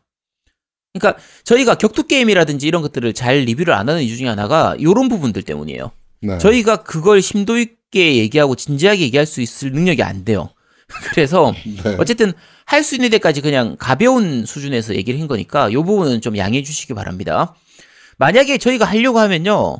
그러니까 0.92 1.20
저희가 1.44 1.76
격투 1.76 2.06
게임이라든지 2.06 2.66
이런 2.66 2.82
것들을 2.82 3.12
잘 3.14 3.38
리뷰를 3.38 3.72
안 3.72 3.88
하는 3.88 4.02
이유 4.02 4.16
중에 4.16 4.28
하나가 4.28 4.74
이런 4.78 5.08
부분들 5.08 5.42
때문이에요. 5.42 5.90
네. 6.22 6.38
저희가 6.38 6.82
그걸 6.82 7.22
심도 7.22 7.58
있게 7.58 8.16
얘기하고 8.16 8.54
진지하게 8.54 9.02
얘기할 9.02 9.24
수 9.26 9.40
있을 9.40 9.72
능력이 9.72 10.02
안 10.02 10.24
돼요. 10.24 10.50
그래서 11.12 11.52
네. 11.84 11.96
어쨌든 11.98 12.32
할 12.64 12.82
수 12.82 12.94
있는 12.94 13.10
데까지 13.10 13.40
그냥 13.40 13.76
가벼운 13.78 14.44
수준에서 14.44 14.94
얘기를 14.94 15.20
한 15.20 15.26
거니까 15.28 15.68
이 15.70 15.74
부분은 15.74 16.20
좀 16.20 16.36
양해해 16.36 16.62
주시기 16.62 16.94
바랍니다. 16.94 17.54
만약에 18.18 18.58
저희가 18.58 18.84
하려고 18.84 19.18
하면요, 19.20 19.76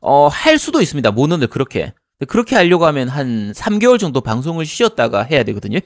어, 0.00 0.28
할 0.28 0.58
수도 0.58 0.80
있습니다. 0.82 1.10
모노를 1.12 1.46
그렇게. 1.48 1.92
그렇게 2.28 2.56
하려고 2.56 2.86
하면 2.86 3.08
한 3.08 3.52
3개월 3.52 3.98
정도 3.98 4.20
방송을 4.20 4.66
쉬었다가 4.66 5.22
해야 5.22 5.44
되거든요. 5.44 5.78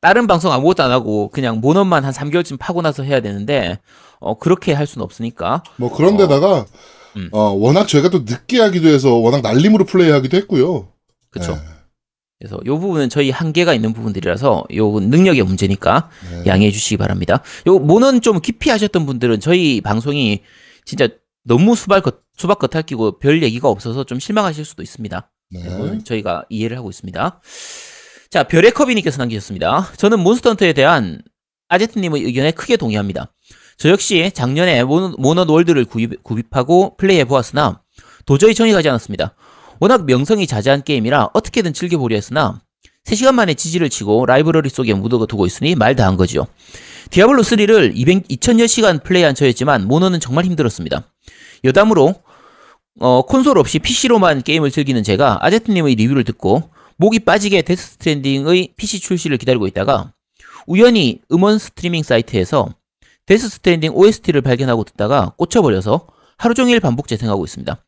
다른 0.00 0.26
방송 0.26 0.50
아무것도 0.52 0.82
안 0.82 0.90
하고 0.90 1.28
그냥 1.30 1.60
모노만 1.60 2.04
한 2.04 2.12
3개월쯤 2.12 2.58
파고 2.58 2.80
나서 2.82 3.02
해야 3.02 3.20
되는데, 3.20 3.78
어, 4.18 4.38
그렇게 4.38 4.72
할 4.72 4.86
수는 4.86 5.04
없으니까. 5.04 5.62
뭐 5.76 5.94
그런 5.94 6.16
데다가 6.16 6.64
음. 7.16 7.28
어, 7.32 7.50
워낙 7.50 7.86
저희가 7.86 8.08
또 8.08 8.20
늦게 8.20 8.60
하기도 8.60 8.88
해서 8.88 9.14
워낙 9.14 9.42
날림으로 9.42 9.84
플레이하기도 9.84 10.36
했고요. 10.38 10.88
그쵸. 11.30 11.52
네. 11.54 11.60
그래서 12.40 12.58
요 12.64 12.78
부분은 12.80 13.10
저희 13.10 13.30
한계가 13.30 13.74
있는 13.74 13.92
부분들이라서 13.92 14.64
요 14.74 14.98
능력의 14.98 15.42
문제니까 15.42 16.08
네. 16.30 16.44
양해해 16.46 16.70
주시기 16.70 16.96
바랍니다. 16.96 17.42
요 17.66 17.78
모는 17.78 18.22
좀 18.22 18.40
깊이 18.40 18.70
하셨던 18.70 19.04
분들은 19.04 19.40
저희 19.40 19.82
방송이 19.82 20.40
진짜 20.86 21.08
너무 21.44 21.76
수박 21.76 22.02
겉, 22.02 22.22
수박 22.38 22.58
겉핥기고 22.58 23.18
별 23.18 23.42
얘기가 23.42 23.68
없어서 23.68 24.04
좀 24.04 24.18
실망하실 24.18 24.64
수도 24.64 24.82
있습니다. 24.82 25.30
네. 25.50 25.98
저희가 26.04 26.46
이해를 26.48 26.78
하고 26.78 26.88
있습니다. 26.88 27.40
자, 28.30 28.44
별의 28.44 28.70
커비님께서 28.70 29.18
남기셨습니다. 29.18 29.92
저는 29.96 30.20
몬스터헌터에 30.20 30.72
대한 30.72 31.20
아제트님의 31.68 32.22
의견에 32.22 32.52
크게 32.52 32.78
동의합니다. 32.78 33.34
저 33.76 33.90
역시 33.90 34.30
작년에 34.32 34.82
모너, 34.84 35.14
모넌 35.18 35.48
월드를 35.48 35.84
구입, 35.84 36.22
구입하고 36.22 36.96
플레이해 36.96 37.24
보았으나 37.24 37.82
도저히 38.24 38.54
정이 38.54 38.72
가지 38.72 38.88
않았습니다. 38.88 39.34
워낙 39.80 40.04
명성이 40.04 40.46
자자한 40.46 40.82
게임이라 40.84 41.30
어떻게든 41.32 41.72
즐겨보려 41.72 42.14
했으나 42.16 42.60
3시간 43.06 43.32
만에 43.34 43.54
지지를 43.54 43.88
치고 43.90 44.26
라이브러리 44.26 44.68
속에 44.68 44.92
묻어두고 44.94 45.46
있으니 45.46 45.74
말 45.74 45.94
다 45.96 46.06
한 46.06 46.16
거죠. 46.16 46.46
Diablo 47.10 47.42
3를 47.42 47.92
200, 47.94 48.28
2000여 48.28 48.68
시간 48.68 49.00
플레이한 49.00 49.34
저였지만 49.34 49.88
모넌은 49.88 50.20
정말 50.20 50.44
힘들었습니다. 50.44 51.02
여담으로 51.64 52.14
어, 53.00 53.22
콘솔 53.22 53.56
없이 53.58 53.78
PC로만 53.78 54.42
게임을 54.42 54.70
즐기는 54.70 55.02
제가 55.02 55.38
아제트님의 55.40 55.94
리뷰를 55.94 56.24
듣고 56.24 56.70
목이 56.98 57.20
빠지게 57.20 57.62
Death 57.62 57.92
Stranding의 57.92 58.74
PC 58.76 59.00
출시를 59.00 59.38
기다리고 59.38 59.66
있다가 59.66 60.12
우연히 60.66 61.20
음원 61.32 61.58
스트리밍 61.58 62.02
사이트에서 62.02 62.68
Death 63.24 63.48
Stranding 63.48 63.92
OST를 63.94 64.42
발견하고 64.42 64.84
듣다가 64.84 65.32
꽂혀버려서 65.38 66.06
하루 66.36 66.54
종일 66.54 66.80
반복 66.80 67.08
재생하고 67.08 67.44
있습니다. 67.44 67.82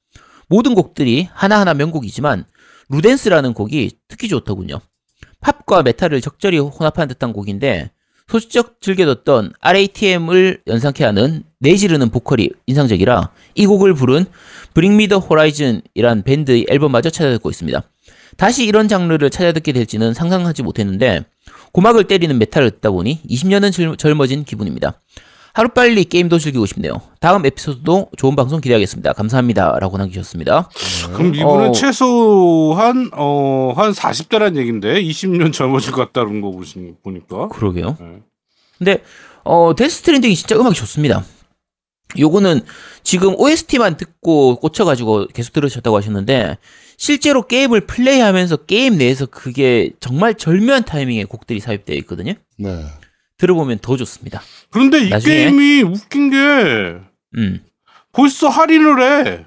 모든 0.52 0.74
곡들이 0.74 1.28
하나하나 1.32 1.72
명곡이지만 1.72 2.44
Ludens라는 2.90 3.54
곡이 3.54 3.90
특히 4.06 4.28
좋더군요. 4.28 4.80
팝과 5.40 5.82
메탈을 5.82 6.20
적절히 6.20 6.58
혼합한 6.58 7.08
듯한 7.08 7.32
곡인데 7.32 7.90
소시적 8.28 8.82
즐겨뒀던 8.82 9.54
RATM을 9.62 10.60
연상케 10.66 11.04
하는 11.04 11.42
내지르는 11.58 12.10
보컬이 12.10 12.50
인상적이라 12.66 13.30
이 13.54 13.64
곡을 13.64 13.94
부른 13.94 14.26
Bring 14.74 14.94
Me 15.02 15.08
The 15.08 15.22
Horizon이란 15.26 16.22
밴드의 16.22 16.66
앨범마저 16.68 17.08
찾아듣고 17.08 17.48
있습니다. 17.48 17.82
다시 18.36 18.66
이런 18.66 18.88
장르를 18.88 19.30
찾아듣게 19.30 19.72
될지는 19.72 20.12
상상하지 20.12 20.62
못했는데 20.64 21.24
고막을 21.72 22.04
때리는 22.04 22.38
메탈을 22.38 22.72
듣다 22.72 22.90
보니 22.90 23.22
20년은 23.26 23.72
젊- 23.72 23.96
젊어진 23.96 24.44
기분입니다. 24.44 25.00
하루빨리 25.54 26.04
게임도 26.04 26.38
즐기고 26.38 26.66
싶네요. 26.66 27.00
다음 27.20 27.44
에피소드도 27.44 28.10
좋은 28.16 28.36
방송 28.36 28.60
기대하겠습니다. 28.60 29.12
감사합니다. 29.12 29.78
라고 29.80 29.98
남기셨습니다. 29.98 30.70
그럼 31.12 31.34
이분은 31.34 31.68
어. 31.68 31.72
최소한, 31.72 33.10
어, 33.12 33.72
한 33.76 33.92
40대란 33.92 34.56
얘긴데, 34.56 35.02
20년 35.02 35.52
젊어질 35.52 35.92
것 35.92 36.12
같다는 36.12 36.40
거 36.40 36.52
보니까. 37.02 37.48
그러게요. 37.48 37.96
네. 38.00 38.22
근데 38.78 39.02
어 39.44 39.74
Death 39.76 39.96
Stranding이 39.96 40.34
진짜 40.34 40.56
음악이 40.56 40.74
좋습니다. 40.74 41.24
요거는 42.18 42.60
지금 43.02 43.34
OST만 43.38 43.96
듣고 43.96 44.56
꽂혀가지고 44.56 45.28
계속 45.28 45.52
들으셨다고 45.52 45.96
하셨는데 45.96 46.58
실제로 46.96 47.42
게임을 47.46 47.82
플레이하면서 47.86 48.56
게임 48.58 48.98
내에서 48.98 49.26
그게 49.26 49.90
정말 50.00 50.34
절묘한 50.34 50.84
타이밍에 50.84 51.24
곡들이 51.24 51.60
삽입되어 51.60 51.96
있거든요. 51.98 52.34
네. 52.58 52.84
들어보면 53.42 53.80
더 53.82 53.96
좋습니다. 53.96 54.40
그런데 54.70 54.98
이 55.00 55.10
나중에- 55.10 55.24
게임이 55.24 55.82
웃긴 55.82 56.30
게, 56.30 56.36
음. 57.36 57.60
벌써 58.12 58.48
할인을 58.48 59.02
해. 59.02 59.46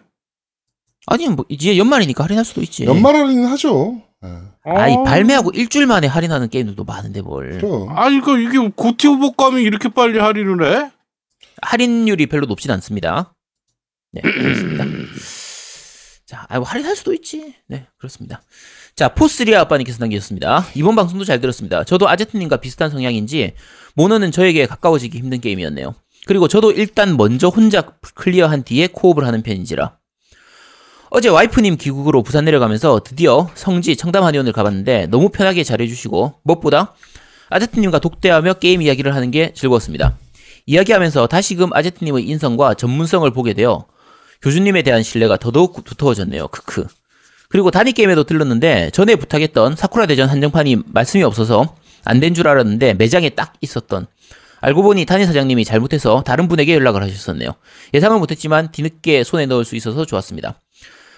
아니 1.08 1.30
뭐 1.30 1.46
이제 1.48 1.78
연말이니까 1.78 2.26
할인할 2.26 2.44
수도 2.44 2.62
있지. 2.62 2.84
연말 2.84 3.16
할인은 3.16 3.46
하죠. 3.46 4.02
네. 4.22 4.30
아이 4.66 4.94
어. 4.96 5.04
발매하고 5.04 5.52
일주일 5.52 5.86
만에 5.86 6.08
할인하는 6.08 6.50
게임들도 6.50 6.84
많은데 6.84 7.22
뭘. 7.22 7.60
그럼. 7.60 7.88
아니, 7.98 8.20
그, 8.20 8.38
이게 8.42 8.58
고티 8.76 9.08
오버감이 9.08 9.62
이렇게 9.62 9.88
빨리 9.90 10.20
할인을 10.20 10.66
해? 10.66 10.92
할인율이 11.62 12.26
별로 12.26 12.48
높진 12.48 12.72
않습니다. 12.72 13.34
네, 14.12 14.22
그렇습니다. 14.22 14.84
자, 16.36 16.46
아, 16.50 16.60
뭐 16.60 16.68
할인할 16.68 16.98
수도 16.98 17.14
있지. 17.14 17.54
네, 17.68 17.88
그렇습니다. 17.98 18.42
자, 18.94 19.08
포스리아 19.08 19.62
아빠님께서 19.62 20.00
남기셨습니다. 20.02 20.66
이번 20.76 20.94
방송도 20.96 21.24
잘 21.24 21.40
들었습니다. 21.40 21.86
저도 21.86 22.10
아제트님과 22.10 22.58
비슷한 22.58 22.90
성향인지 22.90 23.54
모넌은 23.94 24.32
저에게 24.32 24.66
가까워지기 24.66 25.18
힘든 25.18 25.40
게임이었네요. 25.40 25.96
그리고 26.28 26.50
저도 26.50 26.74
일단 26.74 27.16
먼저 27.16 27.48
혼자 27.48 27.84
클리어한 28.16 28.64
뒤에 28.64 28.88
co-op을 28.88 29.26
하는 29.26 29.44
편인지라. 29.44 29.98
어제 31.12 31.30
와이프님 31.30 31.78
귀국으로 31.78 32.22
부산 32.22 32.44
내려가면서 32.44 33.00
드디어 33.06 33.50
성지 33.56 33.96
청담한의원을 33.96 34.52
가봤는데 34.52 35.08
너무 35.08 35.30
편하게 35.30 35.64
잘해주시고 35.64 36.42
무엇보다 36.44 36.96
아제트님과 37.50 38.00
독대하며 38.00 38.56
게임 38.56 38.82
이야기를 38.82 39.16
하는 39.16 39.32
게 39.32 39.54
즐거웠습니다. 39.54 40.18
이야기하면서 40.66 41.28
다시금 41.28 41.72
아제트님의 41.72 42.26
인성과 42.26 42.74
전문성을 42.74 43.30
보게 43.32 43.54
되어 43.54 43.86
교주님에 44.46 44.84
대한 44.84 45.02
신뢰가 45.02 45.38
더더욱 45.38 45.84
두터워졌네요. 45.84 46.50
크크. 46.50 46.86
그리고 47.50 47.72
단위 47.72 47.94
게임에도 47.94 48.26
들렀는데 48.26 48.92
전에 48.92 49.16
부탁했던 49.16 49.76
사쿠라 49.76 50.06
대전 50.06 50.30
한정판이 50.30 50.84
말씀이 50.86 51.24
없어서 51.24 51.76
안 52.04 52.20
된 52.20 52.36
줄 52.36 52.48
알았는데 52.48 52.94
매장에 52.94 53.30
딱 53.30 53.54
있었던 53.62 54.06
알고 54.62 54.84
보니 54.84 55.06
단위 55.06 55.26
사장님이 55.26 55.66
잘못해서 55.66 56.22
다른 56.24 56.48
분에게 56.48 56.76
연락을 56.76 57.02
하셨었네요. 57.02 57.56
예상은 57.96 58.20
못했지만 58.20 58.72
뒤늦게 58.72 59.24
손에 59.24 59.48
넣을 59.48 59.66
수 59.66 59.76
있어서 59.76 60.06
좋았습니다. 60.06 60.60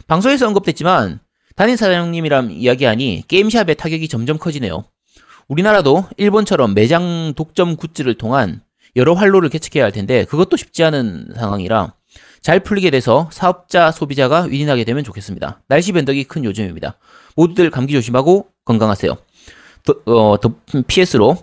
방송에서 0.08 0.48
언급됐지만 0.48 1.20
담임 1.58 1.76
사장님이랑 1.76 2.52
이야기하니 2.52 3.26
게임샵의 3.28 3.76
타격이 3.76 4.08
점점 4.08 4.38
커지네요. 4.38 4.86
우리나라도 5.50 6.06
일본처럼 6.16 6.74
매장 6.74 7.34
독점 7.36 7.76
굿즈를 7.76 8.14
통한 8.18 8.62
여러 8.96 9.14
활로를 9.16 9.50
개척해야 9.50 9.84
할 9.84 9.92
텐데 9.92 10.24
그것도 10.24 10.56
쉽지 10.56 10.86
않은 10.86 11.34
상황이라 11.36 11.94
잘 12.42 12.60
풀리게 12.60 12.90
돼서 12.92 13.30
사업자 13.32 13.92
소비자가 13.92 14.44
윈윈하게 14.44 14.84
되면 14.84 15.04
좋겠습니다. 15.04 15.62
날씨 15.68 15.92
변덕이 15.92 16.24
큰 16.26 16.44
요즘입니다. 16.46 16.98
모두들 17.36 17.70
감기 17.72 17.94
조심하고 17.94 18.48
건강하세요. 18.66 19.16
더, 19.84 19.96
어, 20.06 20.38
더 20.40 20.54
PS로 20.88 21.38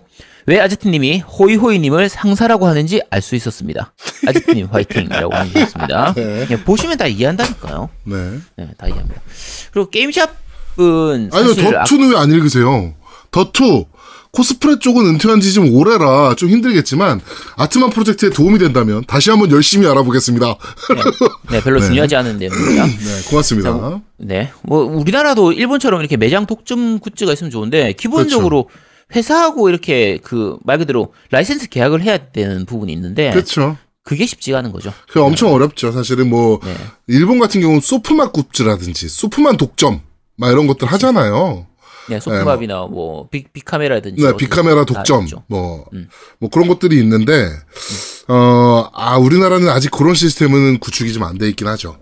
왜 0.47 0.59
아제트님이 0.59 1.19
호이호이님을 1.21 2.07
상사라고 2.09 2.67
하는지 2.67 3.01
알 3.09 3.21
수 3.21 3.35
있었습니다. 3.35 3.93
아제트님 4.27 4.67
화이팅이라고 4.71 5.33
하셨습니다. 5.35 6.13
네. 6.13 6.47
예, 6.51 6.63
보시면 6.63 6.97
다 6.97 7.07
이해한다니까요. 7.07 7.89
네. 8.03 8.15
네, 8.57 8.69
다 8.77 8.87
이해합니다. 8.87 9.21
그리고 9.71 9.89
게임샵은 9.89 11.29
아니요, 11.33 11.51
아- 11.79 11.83
더투는 11.83 12.11
왜안 12.11 12.31
읽으세요? 12.31 12.93
더투 13.31 13.85
코스프레 14.35 14.79
쪽은 14.79 15.05
은퇴한 15.05 15.39
지좀 15.41 15.73
오래라 15.73 16.35
좀 16.35 16.49
힘들겠지만 16.49 17.21
아트만 17.55 17.89
프로젝트에 17.89 18.29
도움이 18.29 18.59
된다면 18.59 19.03
다시 19.07 19.29
한번 19.29 19.49
열심히 19.51 19.87
알아보겠습니다. 19.87 20.55
네, 21.51 21.61
별로 21.61 21.79
네. 21.81 21.87
중요하지 21.87 22.15
않은 22.17 22.37
내용입니다. 22.37 22.85
네, 22.85 23.21
고맙습니다. 23.29 24.01
네, 24.17 24.51
뭐 24.63 24.83
우리나라도 24.83 25.51
일본처럼 25.53 26.01
이렇게 26.01 26.17
매장 26.17 26.45
독점 26.45 26.99
굿즈가 26.99 27.33
있으면 27.33 27.49
좋은데 27.49 27.93
기본적으로 27.93 28.65
그렇죠. 28.65 28.85
회사하고 29.15 29.69
이렇게 29.69 30.17
그 30.23 30.57
말 30.65 30.77
그대로 30.79 31.13
라이센스 31.31 31.69
계약을 31.69 32.01
해야 32.01 32.17
되는 32.17 32.65
부분이 32.65 32.91
있는데 32.93 33.31
그렇죠. 33.31 33.77
그게 34.03 34.25
쉽지가 34.25 34.59
않은 34.59 34.71
거죠. 34.71 34.93
그 35.09 35.21
엄청 35.21 35.53
어렵죠. 35.53 35.91
사실은 35.91 36.29
뭐 36.29 36.59
네. 36.63 36.75
일본 37.07 37.39
같은 37.39 37.61
경우는 37.61 37.81
Sofmap 37.81 38.33
굿즈라든지 38.33 39.07
Sofmap 39.07 39.57
독점 39.57 40.01
막 40.37 40.51
이런 40.51 40.67
것들 40.67 40.87
하잖아요. 40.87 41.65
네, 42.09 42.19
Sofmap이나 42.19 42.85
뭐 42.85 43.27
빅, 43.29 43.51
빅카메라든지 43.53 44.21
네, 44.21 44.35
빅카메라 44.37 44.85
다 44.85 44.85
독점 44.85 45.23
있죠. 45.23 45.43
뭐, 45.47 45.85
음. 45.93 46.07
뭐 46.39 46.49
그런 46.49 46.67
것들이 46.67 46.99
있는데 46.99 47.49
어, 48.27 48.89
아 48.93 49.17
우리나라는 49.17 49.69
아직 49.69 49.91
그런 49.91 50.13
시스템은 50.15 50.79
구축이 50.79 51.11
좀 51.13 51.23
안 51.23 51.37
돼 51.37 51.49
있긴 51.49 51.67
하죠. 51.67 51.97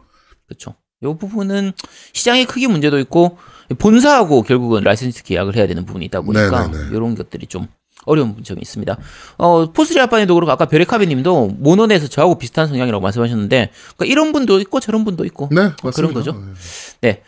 그렇죠. 0.48 0.76
이 1.02 1.06
부분은 1.20 1.74
시장의 2.14 2.46
크기 2.46 2.68
문제도 2.68 2.98
있고 3.00 3.38
본사하고 3.78 4.44
결국은 4.44 4.84
라이센스 4.84 5.24
계약을 5.24 5.56
해야 5.56 5.68
되는 5.68 5.86
부분이 5.86 6.06
있다 6.06 6.22
보니까 6.22 6.68
네네네. 6.68 6.96
이런 6.96 7.16
것들이 7.16 7.48
좀 7.48 7.68
어려운 8.06 8.44
점이 8.44 8.62
있습니다. 8.62 8.98
어, 9.38 9.72
포스리아빠님도 9.72 10.34
그렇고 10.36 10.52
아까 10.52 10.66
베레카베님도 10.66 11.48
모넌에서 11.60 12.08
저하고 12.08 12.38
비슷한 12.38 12.68
성향이라고 12.68 13.02
말씀하셨는데 13.02 13.72
그러니까 13.96 14.06
이런 14.12 14.32
분도 14.34 14.60
있고 14.60 14.80
저런 14.80 15.06
분도 15.06 15.24
있고 15.26 15.48
네, 15.52 15.62
뭐 15.62 15.74
맞습니다. 15.84 15.96
그런 15.96 16.14
거죠. 16.14 16.42
네. 17.02 17.22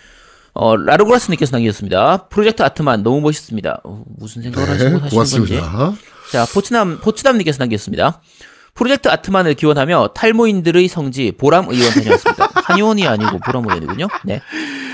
어, 0.55 0.77
라르고라스님께서 0.77 1.51
남기셨습니다. 1.57 2.27
프로젝트 2.29 2.63
아트만 2.63 3.03
너무 3.03 3.19
멋있습니다. 3.21 3.81
어, 3.83 4.03
무슨 4.17 4.41
생각을 4.41 4.69
하시고 4.69 4.89
네, 4.89 4.99
하시는 5.01 5.09
건지. 5.09 5.57
고맙습니다. 5.59 5.93
자, 6.31 6.45
포츠남, 6.53 6.99
포츠남님께서 7.01 7.57
남겼습니다. 7.59 8.21
프로젝트 8.73 9.09
아트만을 9.09 9.53
기원하며 9.53 10.09
탈모인들의 10.15 10.87
성지 10.87 11.33
보람 11.33 11.69
의원 11.69 11.91
다녀왔습니다. 11.91 12.49
한의원이 12.63 13.05
아니고 13.05 13.39
보람 13.39 13.65
의원이군요. 13.65 14.07
네. 14.23 14.41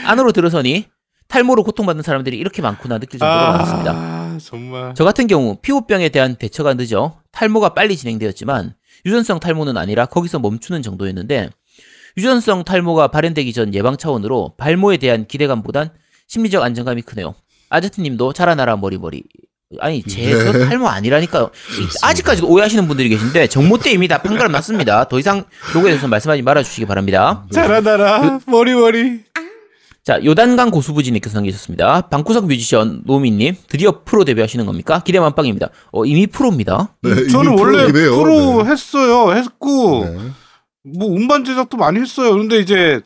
안으로 0.05 0.31
들어서니 0.31 0.85
탈모로 1.27 1.63
고통받는 1.63 2.03
사람들이 2.03 2.37
이렇게 2.37 2.61
많구나 2.61 2.97
느낄 2.97 3.19
정도로 3.19 3.57
많습니다. 3.57 3.93
아, 3.95 4.37
정말. 4.43 4.93
저 4.95 5.03
같은 5.03 5.27
경우 5.27 5.57
피부병에 5.61 6.09
대한 6.09 6.35
대처가 6.35 6.73
늦어 6.73 7.19
탈모가 7.31 7.73
빨리 7.73 7.95
진행되었지만 7.95 8.73
유전성 9.05 9.39
탈모는 9.39 9.77
아니라 9.77 10.07
거기서 10.07 10.39
멈추는 10.39 10.81
정도였는데 10.81 11.49
유전성 12.17 12.63
탈모가 12.63 13.07
발현되기 13.09 13.53
전 13.53 13.73
예방 13.73 13.97
차원으로 13.97 14.53
발모에 14.57 14.97
대한 14.97 15.25
기대감보단 15.27 15.91
심리적 16.27 16.61
안정감이 16.63 17.01
크네요. 17.03 17.35
아제트님도 17.69 18.33
자라나라 18.33 18.75
머리머리. 18.77 19.23
아니 19.79 20.03
제저 20.03 20.51
네. 20.51 20.65
탈모 20.67 20.87
아니라니까요. 20.89 21.49
이- 21.79 21.87
아직까지도 22.05 22.47
오해하시는 22.47 22.87
분들이 22.87 23.07
계신데 23.07 23.47
정모때입니다. 23.47 24.21
판가름 24.21 24.51
났습니다. 24.51 25.05
더 25.07 25.17
이상 25.17 25.45
요거에 25.75 25.91
대해서 25.91 26.07
말씀하지 26.09 26.41
말아주시기 26.41 26.85
바랍니다. 26.85 27.45
잘하다라. 27.53 28.41
머리 28.47 28.73
머리. 28.73 29.21
자, 30.03 30.19
요단강 30.25 30.71
고수부지님께서 30.71 31.35
남기셨습니다. 31.37 32.01
방구석 32.09 32.47
뮤지션 32.47 33.01
노미님 33.05 33.55
드디어 33.69 34.01
프로 34.03 34.25
데뷔하시는 34.25 34.65
겁니까? 34.65 35.01
기대 35.05 35.19
만빵입니다. 35.19 35.69
어, 35.91 36.05
이미 36.05 36.25
프로입니다. 36.27 36.95
네, 37.03 37.11
이미 37.11 37.29
저는 37.29 37.57
원래. 37.57 37.85
프로 37.91 38.63
네. 38.63 38.71
했어요. 38.71 39.31
했고 39.33 40.03
네. 40.05 40.17
뭐 40.83 41.15
음반 41.15 41.45
제작도 41.45 41.77
많이 41.77 41.99
했어요. 41.99 42.31
그런데 42.31 42.59
이제 42.59 43.01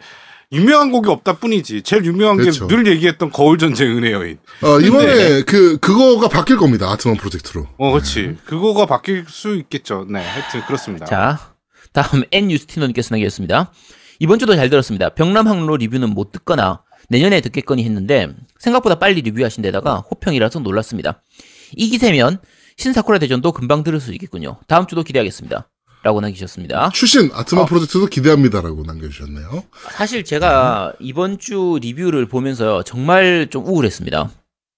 유명한 0.51 0.91
곡이 0.91 1.09
없다 1.09 1.37
뿐이지. 1.37 1.81
제일 1.81 2.05
유명한 2.05 2.37
그렇죠. 2.37 2.67
게늘 2.67 2.87
얘기했던 2.87 3.31
거울 3.31 3.57
전쟁 3.57 3.97
은혜 3.97 4.11
여인. 4.11 4.37
어, 4.61 4.79
이번에 4.79 5.15
네. 5.15 5.43
그 5.43 5.77
그거가 5.77 6.29
바뀔 6.29 6.57
겁니다. 6.57 6.89
아트만 6.91 7.17
프로젝트로. 7.17 7.67
어, 7.77 7.91
그렇지. 7.91 8.37
그거가 8.45 8.85
바뀔 8.85 9.25
수 9.27 9.55
있겠죠. 9.55 10.05
네, 10.09 10.19
하여튼 10.23 10.61
그렇습니다. 10.65 11.05
자, 11.05 11.53
다음 11.91 12.23
N 12.31 12.51
유스티노님께서 12.51 13.13
남기셨습니다. 13.15 13.71
이번 14.19 14.39
주도 14.39 14.55
잘 14.55 14.69
들었습니다. 14.69 15.09
병남 15.09 15.47
항로 15.47 15.75
리뷰는 15.77 16.11
못 16.11 16.31
듣거나 16.31 16.83
내년에 17.09 17.41
듣겠거니 17.41 17.83
했는데 17.83 18.29
생각보다 18.59 18.95
빨리 18.95 19.21
리뷰하신 19.21 19.61
데다가 19.61 19.97
호평이라서 19.97 20.59
놀랐습니다. 20.59 21.21
이 21.75 21.89
기세면 21.89 22.39
신사쿠라 22.77 23.19
대전도 23.19 23.51
금방 23.51 23.83
들을 23.83 23.99
수 23.99 24.13
있겠군요. 24.13 24.57
다음 24.67 24.87
주도 24.87 25.03
기대하겠습니다. 25.03 25.67
라고 26.05 26.21
남기셨습니다. 26.21 26.91
출신 26.93 27.31
아트만 27.33 27.63
어. 27.63 27.65
프로젝트도 27.65 28.05
기대합니다라고 28.05 28.83
남겨주셨네요. 28.83 29.63
사실 29.91 30.23
제가 30.23 30.93
이번 30.99 31.39
주 31.39 31.79
리뷰를 31.81 32.27
보면서요 32.27 32.83
정말 32.83 33.47
좀 33.49 33.65
우울했습니다. 33.65 34.29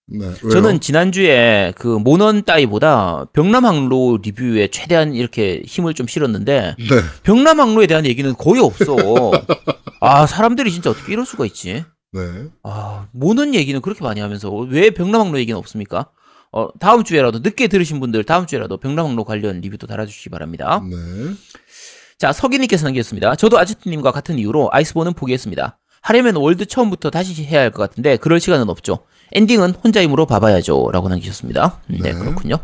네, 0.09 0.25
왜요? 0.25 0.49
저는 0.49 0.79
지난주에 0.79 1.73
그 1.75 1.85
모넌 1.89 2.43
따위보다 2.45 3.25
병남항로 3.33 4.19
리뷰에 4.23 4.69
최대한 4.69 5.13
이렇게 5.15 5.61
힘을 5.65 5.93
좀 5.95 6.07
실었는데 6.07 6.75
네. 6.79 6.85
병남항로에 7.23 7.87
대한 7.87 8.05
얘기는 8.05 8.33
거의 8.37 8.61
없어. 8.61 8.95
아 9.99 10.25
사람들이 10.25 10.71
진짜 10.71 10.91
어떻게 10.91 11.11
이럴 11.11 11.25
수가 11.25 11.45
있지? 11.45 11.83
네. 12.13 12.21
아 12.63 13.07
모넌 13.11 13.53
얘기는 13.53 13.81
그렇게 13.81 14.01
많이 14.01 14.21
하면서 14.21 14.49
왜 14.49 14.91
병남항로 14.91 15.37
얘기는 15.39 15.57
없습니까? 15.59 16.09
어 16.51 16.67
다음 16.79 17.03
주에라도 17.03 17.39
늦게 17.39 17.67
들으신 17.67 17.99
분들 17.99 18.23
다음 18.23 18.45
주에라도 18.47 18.77
병남항로 18.77 19.23
관련 19.23 19.59
리뷰도 19.61 19.87
달아주시기 19.87 20.29
바랍니다. 20.29 20.81
네. 20.89 20.95
자, 22.17 22.33
서기님께서 22.33 22.85
남겼습니다. 22.85 23.35
저도 23.35 23.59
아지트님과 23.59 24.11
같은 24.11 24.39
이유로 24.39 24.69
아이스본은 24.71 25.13
포기했습니다. 25.13 25.77
하려면 26.01 26.35
월드 26.37 26.65
처음부터 26.65 27.09
다시 27.11 27.43
해야 27.43 27.61
할 27.61 27.71
것 27.71 27.77
같은데 27.87 28.17
그럴 28.17 28.39
시간은 28.39 28.69
없죠. 28.69 28.99
엔딩은 29.33 29.71
혼자 29.83 30.01
힘으로 30.01 30.25
봐봐야죠. 30.25 30.89
라고 30.93 31.09
남기셨습니다. 31.09 31.81
음, 31.89 31.97
네, 32.01 32.13
네. 32.13 32.17
그렇군요. 32.17 32.55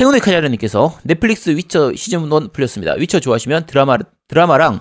행운의 0.00 0.20
카자르님께서 0.20 0.98
넷플릭스 1.04 1.50
위쳐 1.50 1.92
시즌 1.94 2.24
1 2.30 2.48
풀렸습니다. 2.52 2.94
위쳐 2.94 3.20
좋아하시면 3.20 3.66
드라마, 3.66 3.96
드라마랑 4.28 4.80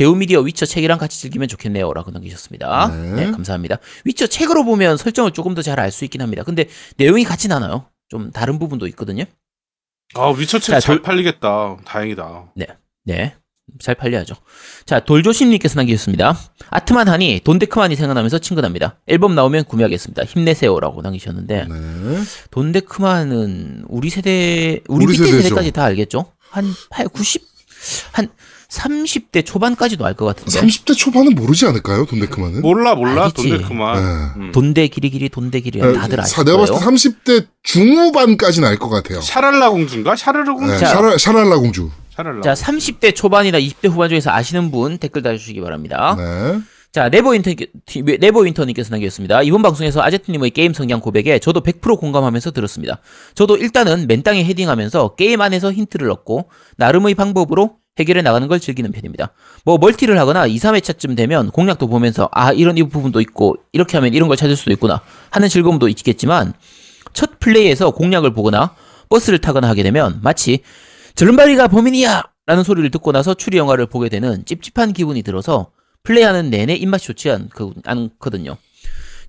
제우미디어 0.00 0.40
위쳐 0.40 0.66
책이랑 0.66 0.98
같이 0.98 1.18
즐기면 1.18 1.48
좋겠네요. 1.48 1.90
라고 1.94 2.10
남기셨습니다. 2.10 2.88
네. 2.88 3.12
네, 3.24 3.30
감사합니다. 3.30 3.78
위쳐 4.04 4.26
책으로 4.26 4.62
보면 4.62 4.98
설정을 4.98 5.30
조금 5.32 5.54
더 5.54 5.62
잘 5.62 5.80
알 5.80 5.90
수 5.90 6.04
있긴 6.04 6.20
합니다. 6.20 6.42
근데 6.42 6.68
내용이 6.98 7.24
같진 7.24 7.50
않아요. 7.52 7.86
좀 8.10 8.30
다른 8.30 8.58
부분도 8.58 8.86
있거든요. 8.88 9.24
아, 10.14 10.28
위쳐 10.28 10.58
자, 10.58 10.78
책잘 10.78 10.96
돌- 10.96 11.02
팔리겠다. 11.02 11.78
다행이다. 11.86 12.52
네. 13.04 13.34
잘 13.80 13.94
팔려야죠. 13.94 14.34
자, 14.84 15.00
돌조심님께서 15.00 15.76
남기셨습니다. 15.80 16.38
아트만 16.68 17.08
하니 17.08 17.40
돈데크만이 17.42 17.96
생각나면서 17.96 18.38
친근합니다. 18.38 19.00
앨범 19.06 19.34
나오면 19.34 19.64
구매하겠습니다. 19.64 20.24
힘내세요라고 20.24 21.00
남기셨는데 21.00 21.64
네. 21.68 22.22
돈데크만은 22.50 23.84
우리 23.88 24.10
세대 24.10 24.80
우리, 24.88 25.06
우리 25.06 25.12
밑에 25.14 25.24
세대죠. 25.24 25.42
세대까지 25.42 25.70
다 25.72 25.84
알겠죠? 25.84 26.30
한 26.50 26.66
8, 26.90 27.08
90, 27.08 27.42
한 28.12 28.28
30대 28.76 29.44
초반까지도 29.44 30.04
알 30.04 30.14
것 30.14 30.26
같은데. 30.26 30.50
30대 30.60 30.96
초반은 30.96 31.34
모르지 31.34 31.66
않을까요? 31.66 32.04
돈데크만은? 32.06 32.60
몰라 32.62 32.94
몰라. 32.94 33.24
알겠지. 33.24 33.48
돈데크만. 33.48 33.96
네. 34.36 34.40
음. 34.46 34.52
돈데 34.52 34.88
기리기리 34.88 35.28
돈데 35.30 35.60
기리 35.60 35.80
다들 35.80 36.20
아실 36.20 36.34
사- 36.36 36.44
내가 36.44 36.58
거예요. 36.58 36.78
봤을 36.80 37.12
때 37.24 37.32
30대 37.32 37.46
중후반까지는 37.62 38.68
알 38.68 38.76
것 38.78 38.88
같아요. 38.88 39.20
샤랄라 39.20 39.70
공주인가? 39.70 40.14
샤르르 40.16 40.52
공주? 40.54 40.72
네, 40.72 40.78
자. 40.78 40.86
샤라, 40.86 41.16
샤랄라 41.18 41.58
공주. 41.58 41.90
샤랄라. 42.14 42.40
자, 42.42 42.54
30대 42.54 43.14
초반이나 43.14 43.58
20대 43.58 43.88
후반 43.90 44.08
중에서 44.08 44.30
아시는 44.30 44.70
분 44.70 44.98
댓글 44.98 45.22
달아주시기 45.22 45.60
바랍니다. 45.60 46.14
네. 46.18 46.60
자, 46.92 47.10
네버윈터, 47.10 47.50
네버윈터님께서 48.20 48.90
남겼습니다. 48.90 49.42
이번 49.42 49.60
방송에서 49.62 50.00
아제트님의 50.02 50.50
게임 50.52 50.72
성향 50.72 51.00
고백에 51.00 51.38
저도 51.40 51.60
100% 51.62 51.98
공감하면서 51.98 52.52
들었습니다. 52.52 53.00
저도 53.34 53.56
일단은 53.58 54.06
맨땅에 54.06 54.44
헤딩하면서 54.44 55.14
게임 55.16 55.42
안에서 55.42 55.72
힌트를 55.72 56.10
얻고, 56.10 56.48
나름의 56.78 57.14
방법으로 57.14 57.76
해결해 57.98 58.22
나가는 58.22 58.46
걸 58.48 58.60
즐기는 58.60 58.90
편입니다. 58.92 59.32
뭐, 59.64 59.78
멀티를 59.78 60.18
하거나 60.18 60.46
2, 60.46 60.56
3회차쯤 60.56 61.16
되면 61.16 61.50
공략도 61.50 61.88
보면서, 61.88 62.28
아, 62.32 62.52
이런 62.52 62.76
이 62.76 62.82
부분도 62.82 63.20
있고, 63.20 63.56
이렇게 63.72 63.96
하면 63.96 64.14
이런 64.14 64.28
걸 64.28 64.36
찾을 64.36 64.56
수도 64.56 64.70
있구나, 64.72 65.00
하는 65.30 65.48
즐거움도 65.48 65.88
있겠지만, 65.88 66.52
첫 67.12 67.40
플레이에서 67.40 67.90
공략을 67.92 68.32
보거나, 68.34 68.74
버스를 69.08 69.38
타거나 69.38 69.68
하게 69.68 69.82
되면, 69.82 70.20
마치, 70.22 70.60
저른바리가 71.14 71.68
범인이야! 71.68 72.22
라는 72.46 72.62
소리를 72.62 72.88
듣고 72.90 73.10
나서 73.10 73.34
추리 73.34 73.56
영화를 73.56 73.86
보게 73.86 74.08
되는 74.08 74.44
찝찝한 74.44 74.92
기분이 74.92 75.22
들어서, 75.22 75.72
플레이하는 76.02 76.50
내내 76.50 76.74
입맛이 76.74 77.06
좋지 77.06 77.30
않, 77.30 77.48
않거든요. 77.84 78.56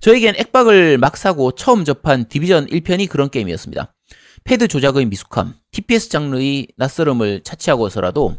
저에겐 0.00 0.36
액박을 0.36 0.98
막 0.98 1.16
사고 1.16 1.50
처음 1.52 1.84
접한 1.84 2.28
디비전 2.28 2.66
1편이 2.66 3.08
그런 3.08 3.30
게임이었습니다. 3.30 3.92
패드 4.44 4.68
조작의 4.68 5.06
미숙함, 5.06 5.54
TPS 5.72 6.08
장르의 6.10 6.68
낯설음을 6.76 7.42
차치하고서라도 7.42 8.36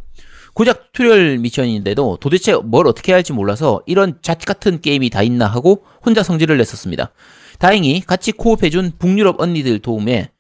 고작 0.53 0.91
tutorial 0.93 1.38
미션인데도 1.39 2.17
도대체 2.19 2.55
뭘 2.55 2.87
어떻게 2.87 3.11
해야 3.11 3.17
할지 3.17 3.33
몰라서 3.33 3.81
이런 3.85 4.17
자티 4.21 4.45
같은 4.45 4.81
게임이 4.81 5.09
다 5.09 5.21
있나 5.23 5.47
하고 5.47 5.85
혼자 6.05 6.23
성질을 6.23 6.57
냈었습니다. 6.57 7.11
다행히 7.59 8.01
같이 8.01 8.31
co-op해준 8.32 8.93
북유럽 8.99 9.39
언니들 9.39 9.79
도움에 9.79 10.31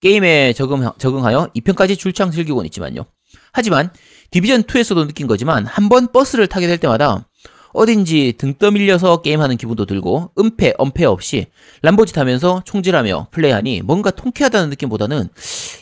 게임에 0.00 0.52
적응, 0.52 0.90
적응하여 0.98 1.50
2편까지 1.56 1.98
줄창 1.98 2.30
즐기곤 2.30 2.64
있지만요. 2.66 3.04
하지만 3.52 3.90
디비전2에서도 4.30 5.06
느낀 5.06 5.26
거지만 5.26 5.66
한 5.66 5.88
번 5.88 6.10
버스를 6.12 6.46
타게 6.46 6.66
될 6.66 6.78
때마다 6.78 7.27
어딘지 7.72 8.34
등 8.38 8.54
떠밀려서 8.54 9.22
게임하는 9.22 9.56
기분도 9.56 9.86
들고 9.86 10.32
은폐, 10.38 10.74
엄폐 10.78 11.04
없이 11.04 11.46
람보지 11.82 12.12
타면서 12.12 12.62
총질하며 12.64 13.28
플레이하니 13.30 13.82
뭔가 13.82 14.10
통쾌하다는 14.10 14.70
느낌보다는 14.70 15.28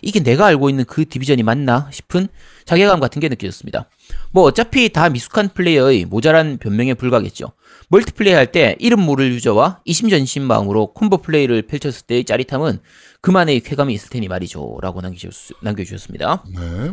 이게 0.03 0.20
내가 0.20 0.47
알고 0.47 0.68
있는 0.68 0.84
그 0.84 1.09
디비전이 1.09 1.43
맞나 1.43 1.89
싶은 1.93 2.28
자괴감 2.64 3.01
같은 3.01 3.20
게 3.20 3.28
느껴졌습니다. 3.28 3.89
뭐 4.32 4.43
어차피 4.45 4.89
다 4.93 5.09
미숙한 5.09 5.51
플레이어의 5.55 6.05
모자란 6.07 6.59
변명에 6.59 6.95
불과하겠죠. 6.95 7.53
multiplay 7.89 8.35
할 8.34 8.47
때 8.51 8.76
이름 8.78 9.01
모를 9.01 9.32
유저와 9.32 9.80
이심전심 9.84 10.43
마음으로 10.43 10.93
콤보 10.93 11.18
플레이를 11.18 11.62
펼쳤을 11.62 12.07
때의 12.07 12.24
짜릿함은 12.24 12.80
그만의 13.20 13.61
쾌감이 13.61 13.95
있을 13.95 14.09
테니 14.11 14.28
말이죠. 14.28 14.78
라고 14.82 15.01
남겨주셨, 15.01 16.01
습니다 16.01 16.45
네. 16.55 16.93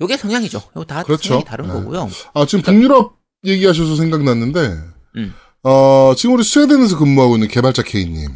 요게 0.00 0.16
성향이죠. 0.16 0.62
요거 0.76 0.84
다 0.84 1.02
그렇죠. 1.02 1.28
성향이 1.28 1.44
다른 1.44 1.66
네. 1.66 1.72
거고요. 1.72 2.08
아, 2.34 2.46
지금 2.46 2.62
북유럽 2.62 3.19
얘기하셔서 3.50 3.96
생각났는데, 3.96 4.76
음. 5.16 5.34
어, 5.62 6.12
지금 6.16 6.34
우리 6.34 6.44
스웨덴에서 6.44 6.98
근무하고 6.98 7.36
있는 7.36 7.48
개발자 7.48 7.82
K님. 7.82 8.28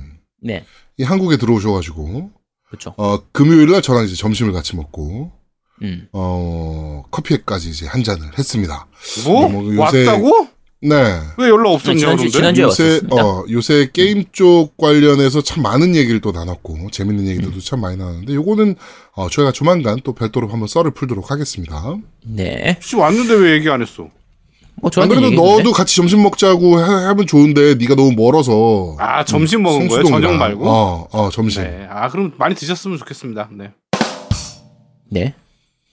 네. 0.42 0.64
이 0.98 1.02
한국에 1.02 1.36
들어오셔가지고, 1.36 2.30
그렇죠. 2.68 2.94
어, 2.96 3.18
금요일날 3.32 3.82
저랑 3.82 4.04
이제 4.04 4.14
점심을 4.14 4.52
같이 4.52 4.76
먹고, 4.76 5.32
음. 5.82 6.08
어, 6.12 7.02
커피까지 7.10 7.70
이제 7.70 7.86
한 7.86 8.02
잔을 8.02 8.36
했습니다. 8.38 8.86
뭐? 9.24 9.48
뭐 9.48 9.64
요새- 9.74 10.06
왔다고? 10.06 10.48
네. 10.80 10.96
왜 11.38 11.48
연락 11.48 11.70
없었냐 11.70 11.98
지난주- 11.98 12.24
그런데? 12.24 12.30
지난주에 12.38 12.64
요새, 12.64 12.82
왔었습니다. 12.84 13.16
어, 13.24 13.46
요새 13.50 13.88
게임 13.92 14.24
쪽 14.32 14.76
관련해서 14.76 15.42
참 15.42 15.62
많은 15.62 15.96
얘기를 15.96 16.20
또 16.20 16.30
나눴고, 16.30 16.90
재밌는 16.90 17.26
얘기들도 17.26 17.58
참 17.60 17.80
많이 17.80 17.96
나눴는데, 17.96 18.34
요거는, 18.34 18.76
어, 19.12 19.30
저희가 19.30 19.52
조만간 19.52 19.98
또 20.04 20.12
별도로 20.14 20.48
한번 20.48 20.68
썰을 20.68 20.90
풀도록 20.92 21.30
하겠습니다. 21.30 21.96
네. 22.26 22.72
혹시 22.76 22.96
왔는데 22.96 23.34
왜 23.34 23.52
얘기 23.54 23.68
안 23.70 23.80
했어? 23.82 24.08
뭐 24.80 24.90
안 24.96 25.08
그래도. 25.08 25.30
너도 25.30 25.72
같이 25.72 25.96
점심 25.96 26.22
먹자고 26.22 26.78
해- 26.78 26.82
하면 26.84 27.26
좋은데, 27.26 27.74
네가 27.76 27.94
너무 27.94 28.12
멀어서. 28.12 28.96
아 28.98 29.24
점심 29.24 29.62
먹은 29.62 29.88
거예요? 29.88 30.02
성수동이라. 30.02 30.28
저녁 30.28 30.38
말고? 30.38 30.68
어, 30.68 31.08
어, 31.10 31.30
점심. 31.30 31.62
네. 31.62 31.86
아 31.88 32.08
그럼 32.08 32.32
많이 32.38 32.54
드셨으면 32.54 32.98
좋겠습니다. 32.98 33.48
네. 33.52 33.70
네. 35.10 35.34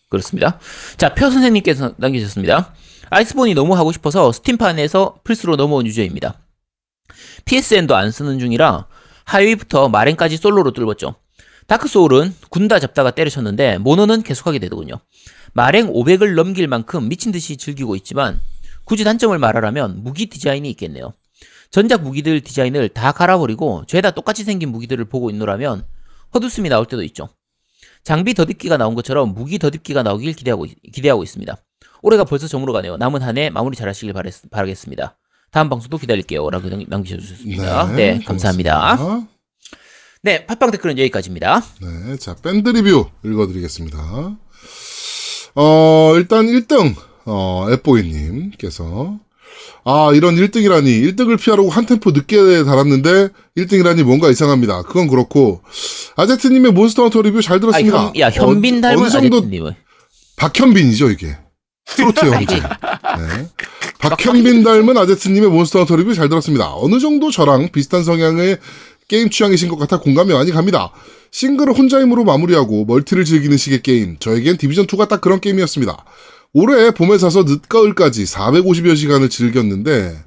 그렇습니다. 0.09 0.59
자, 0.97 1.13
표 1.13 1.29
선생님께서 1.29 1.93
남기셨습니다. 1.97 2.73
아이스본이 3.09 3.53
너무 3.53 3.75
하고 3.77 3.91
싶어서 3.91 4.31
스팀판에서 4.31 5.15
플스로 5.23 5.55
넘어온 5.55 5.85
유저입니다. 5.85 6.39
PSN도 7.45 7.95
안 7.95 8.11
쓰는 8.11 8.39
중이라 8.39 8.87
하위부터 9.25 9.89
마랭까지 9.89 10.37
솔로로 10.37 10.71
뚫었죠. 10.71 11.15
다크소울은 11.67 12.33
군다 12.49 12.79
잡다가 12.79 13.11
때려쳤는데 13.11 13.77
모노는 13.77 14.23
계속하게 14.23 14.59
되더군요. 14.59 14.95
마랭 15.53 15.93
500을 15.93 16.35
넘길 16.35 16.67
만큼 16.67 17.07
미친 17.07 17.31
듯이 17.31 17.55
즐기고 17.57 17.95
있지만 17.97 18.39
굳이 18.91 19.05
단점을 19.05 19.37
말하라면 19.39 20.03
무기 20.03 20.25
디자인이 20.25 20.69
있겠네요. 20.71 21.13
전작 21.69 22.01
무기들 22.03 22.41
디자인을 22.41 22.89
다 22.89 23.13
갈아버리고 23.13 23.85
죄다 23.87 24.11
똑같이 24.11 24.43
생긴 24.43 24.67
무기들을 24.73 25.05
보고 25.05 25.29
있노라면 25.29 25.85
헛웃음이 26.35 26.67
나올 26.67 26.85
때도 26.85 27.01
있죠. 27.03 27.29
장비 28.03 28.33
더딥기가 28.33 28.75
나온 28.75 28.93
것처럼 28.93 29.33
무기 29.33 29.59
더딥기가 29.59 30.03
나오길 30.03 30.33
기대하고, 30.33 30.65
기대하고 30.91 31.23
있습니다. 31.23 31.55
올해가 32.01 32.25
벌써 32.25 32.49
저물어 32.49 32.73
가네요. 32.73 32.97
남은 32.97 33.21
한 33.21 33.37
해 33.37 33.49
마무리 33.49 33.77
잘 33.77 33.87
하시길 33.87 34.11
바랬, 34.11 34.33
바라겠습니다. 34.51 35.17
다음 35.51 35.69
방송도 35.69 35.97
기다릴게요. 35.97 36.49
라고 36.49 36.67
남- 36.67 36.83
남기셔주셨습니다. 36.85 37.93
네, 37.95 38.19
감사합니다. 38.25 38.97
고맙습니다. 38.97 39.31
네, 40.23 40.45
팟빵 40.47 40.71
댓글은 40.71 40.97
여기까지입니다. 40.97 41.63
네, 41.81 42.17
자, 42.17 42.35
밴드 42.43 42.67
리뷰 42.67 43.09
읽어드리겠습니다. 43.23 44.35
어, 45.55 46.13
일단 46.17 46.45
1등, 46.47 46.93
어, 47.25 47.67
앱보이님께서, 47.71 49.19
아, 49.83 50.11
이런 50.13 50.35
1등이라니, 50.35 51.15
1등을 51.15 51.39
피하려고 51.39 51.69
한 51.69 51.85
템포 51.85 52.11
늦게 52.11 52.63
달았는데, 52.63 53.29
1등이라니 53.57 54.03
뭔가 54.03 54.29
이상합니다. 54.29 54.83
그건 54.83 55.07
그렇고, 55.07 55.61
아제트 56.15 56.47
님의 56.47 56.71
몬스터 56.71 57.03
헌터 57.03 57.21
리뷰 57.23 57.41
잘 57.41 57.57
아, 57.57 57.59
들었습니다. 57.59 58.05
현, 58.07 58.19
야, 58.19 58.29
현빈 58.29 58.77
어, 58.77 58.81
닮은 58.81 58.99
어느 58.99 59.09
정도, 59.09 59.37
아제트님은. 59.37 59.73
박현빈이죠, 60.37 61.11
이게. 61.11 61.37
트로트 61.85 62.25
형제. 62.31 62.55
네. 62.55 62.61
박현빈 63.99 64.63
닮은 64.63 64.97
아제트 64.97 65.27
님의 65.29 65.49
몬스터 65.49 65.79
헌터 65.79 65.95
리뷰 65.97 66.13
잘 66.15 66.29
들었습니다. 66.29 66.73
어느 66.75 66.99
정도 66.99 67.29
저랑 67.29 67.69
비슷한 67.71 68.03
성향의 68.03 68.57
게임 69.07 69.29
취향이신 69.29 69.69
것 69.69 69.77
같아 69.77 69.99
공감이 69.99 70.33
많이 70.33 70.51
갑니다. 70.51 70.91
싱글을 71.31 71.77
혼자 71.77 71.99
힘으로 71.99 72.23
마무리하고 72.23 72.85
멀티를 72.85 73.25
즐기는 73.25 73.55
식의 73.57 73.83
게임. 73.83 74.17
저에겐 74.19 74.57
디비전2가 74.57 75.07
딱 75.07 75.21
그런 75.21 75.39
게임이었습니다. 75.39 76.05
올해 76.53 76.91
봄에 76.91 77.17
사서 77.17 77.43
늦가을까지 77.43 78.23
450여 78.25 78.95
시간을 78.95 79.29
즐겼는데, 79.29 80.17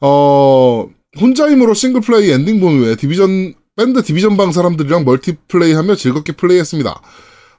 어, 0.00 0.88
혼자 1.20 1.50
힘으로 1.50 1.74
싱글 1.74 2.00
플레이 2.00 2.30
엔딩 2.30 2.60
본 2.60 2.78
후에 2.78 2.96
디비전, 2.96 3.54
밴드 3.76 4.02
디비전 4.02 4.36
방 4.36 4.52
사람들이랑 4.52 5.04
multiplay 5.04 5.72
하며 5.72 5.94
즐겁게 5.94 6.32
플레이했습니다. 6.32 7.00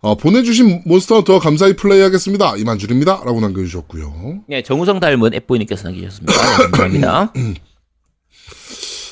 어, 0.02 0.16
보내주신 0.16 0.84
몬스터 0.86 1.24
헌터 1.24 1.40
감사히 1.40 1.76
플레이하겠습니다. 1.76 2.58
이만 2.58 2.78
줄입니다. 2.78 3.22
라고 3.26 3.42
남겨주셨고요. 3.42 4.44
네, 4.48 4.64
정우성 4.64 5.00
닮은 5.00 5.34
앱보이님께서 5.34 5.90
남기셨습니다. 5.90 6.34
네, 6.34 6.64
감사합니다. 6.64 7.34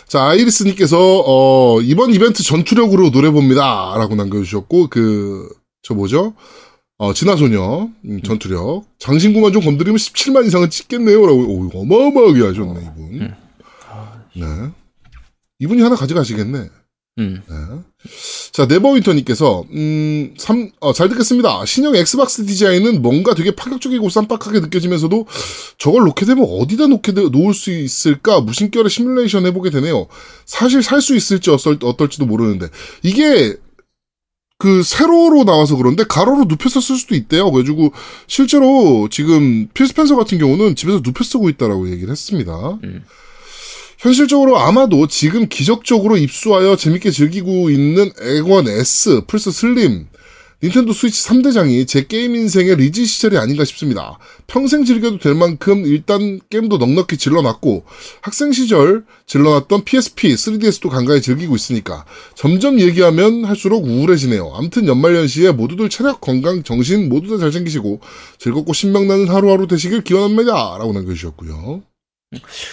자, 0.07 0.23
아이리스님께서, 0.25 1.23
어, 1.25 1.81
이번 1.81 2.13
이벤트 2.13 2.43
전투력으로 2.43 3.11
노래 3.11 3.29
봅니다. 3.31 3.95
라고 3.97 4.15
남겨주셨고, 4.15 4.87
그, 4.89 5.49
저 5.81 5.93
뭐죠? 5.93 6.33
어, 6.97 7.13
진화소녀, 7.13 7.89
음, 8.05 8.21
전투력. 8.21 8.85
장신구만 8.99 9.51
좀 9.51 9.63
건드리면 9.63 9.97
17만 9.97 10.45
이상은 10.47 10.69
찍겠네요. 10.69 11.25
라고, 11.25 11.39
오, 11.41 11.69
어마어마하게 11.73 12.41
하셨네, 12.41 12.79
이분. 12.81 13.33
네. 14.37 14.45
이분이 15.59 15.81
하나 15.81 15.95
가져가시겠네. 15.95 16.69
음. 17.17 17.41
네. 17.47 17.55
자, 18.51 18.65
네버윈터님께서, 18.65 19.65
음, 19.71 20.33
삼, 20.37 20.69
어, 20.79 20.93
잘 20.93 21.09
듣겠습니다. 21.09 21.65
신형 21.65 21.95
엑스박스 21.97 22.45
디자인은 22.45 23.01
뭔가 23.01 23.33
되게 23.35 23.51
파격적이고 23.55 24.09
쌈박하게 24.09 24.61
느껴지면서도 24.61 25.25
저걸 25.77 26.03
놓게 26.03 26.25
되면 26.25 26.45
어디다 26.45 26.87
놓게 26.87 27.13
되, 27.13 27.21
놓을 27.29 27.53
수 27.53 27.71
있을까 27.71 28.39
무심결에 28.41 28.87
시뮬레이션 28.89 29.45
해보게 29.47 29.69
되네요. 29.69 30.07
사실 30.45 30.81
살 30.83 31.01
수 31.01 31.15
있을지 31.15 31.51
어떨, 31.51 31.77
어떨지도 31.83 32.25
모르는데. 32.25 32.67
이게, 33.03 33.55
그, 34.57 34.83
세로로 34.83 35.43
나와서 35.43 35.75
그런데 35.75 36.03
가로로 36.03 36.45
눕혀서 36.45 36.79
쓸 36.79 36.95
수도 36.95 37.15
있대요. 37.15 37.51
그래가지고, 37.51 37.91
실제로 38.27 39.07
지금 39.09 39.67
필스펜서 39.73 40.15
같은 40.15 40.37
경우는 40.37 40.75
집에서 40.75 41.01
눕혀 41.03 41.23
쓰고 41.23 41.49
있다라고 41.49 41.89
얘기를 41.89 42.09
했습니다. 42.09 42.79
음. 42.83 43.03
현실적으로 43.97 44.59
아마도 44.59 45.07
지금 45.07 45.47
기적적으로 45.47 46.17
입수하여 46.17 46.75
재밌게 46.75 47.11
즐기고 47.11 47.69
있는 47.69 48.11
액원 48.21 48.67
S, 48.67 49.21
플스 49.27 49.51
슬림, 49.51 50.07
닌텐도 50.63 50.93
스위치 50.93 51.25
3대장이 51.27 51.87
제 51.87 52.05
게임 52.05 52.35
인생의 52.35 52.75
리즈 52.77 53.05
시절이 53.05 53.37
아닌가 53.37 53.63
싶습니다. 53.65 54.17
평생 54.47 54.83
즐겨도 54.83 55.19
될 55.19 55.35
만큼 55.35 55.85
일단 55.85 56.39
게임도 56.49 56.77
넉넉히 56.77 57.17
질러놨고 57.17 57.85
학생 58.21 58.51
시절 58.51 59.05
질러놨던 59.27 59.83
PSP, 59.83 60.33
3DS도 60.33 60.89
간간히 60.89 61.21
즐기고 61.21 61.55
있으니까 61.55 62.05
점점 62.35 62.79
얘기하면 62.79 63.45
할수록 63.45 63.85
우울해지네요. 63.85 64.53
암튼 64.55 64.87
연말연시에 64.87 65.51
모두들 65.51 65.89
체력, 65.89 66.21
건강, 66.21 66.63
정신 66.63 67.07
모두 67.09 67.29
다 67.29 67.45
잘 67.45 67.51
챙기시고 67.51 67.99
즐겁고 68.39 68.73
신명나는 68.73 69.27
하루하루 69.27 69.67
되시길 69.67 70.01
기원합니다. 70.03 70.77
라고 70.79 70.93
남겨주셨고요. 70.93 71.83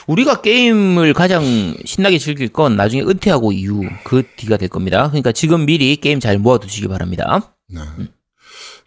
우리가 0.06 0.40
게임을 0.40 1.12
가장 1.12 1.74
신나게 1.84 2.18
즐길 2.18 2.48
건 2.48 2.76
나중에 2.76 3.02
은퇴하고 3.02 3.52
이후 3.52 3.84
그 4.04 4.22
뒤가 4.36 4.56
될 4.56 4.68
겁니다. 4.68 5.08
그러니까 5.08 5.32
지금 5.32 5.66
미리 5.66 5.94
게임 5.96 6.20
잘 6.20 6.38
모아두시기 6.38 6.88
바랍니다. 6.88 7.54
네. 7.72 7.80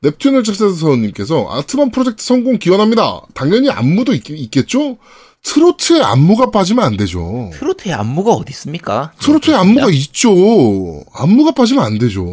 넵튠을 0.03 0.45
책사서님께서 0.45 1.47
아트만 1.49 1.91
프로젝트 1.91 2.23
성공 2.23 2.57
기원합니다. 2.57 3.21
당연히 3.33 3.69
안무도 3.69 4.13
있, 4.13 4.51
겠죠 4.51 4.97
트로트에 5.43 6.01
안무가 6.01 6.49
빠지면 6.49 6.83
안 6.83 6.97
되죠. 6.97 7.51
트로트의 7.53 7.93
안무가 7.93 8.31
어디 8.31 8.51
있습니까? 8.51 9.13
트로트에 9.19 9.53
네, 9.53 9.59
안무가 9.59 9.89
있죠. 9.91 10.31
안무가 11.13 11.51
빠지면 11.51 11.83
안 11.83 11.99
되죠. 11.99 12.25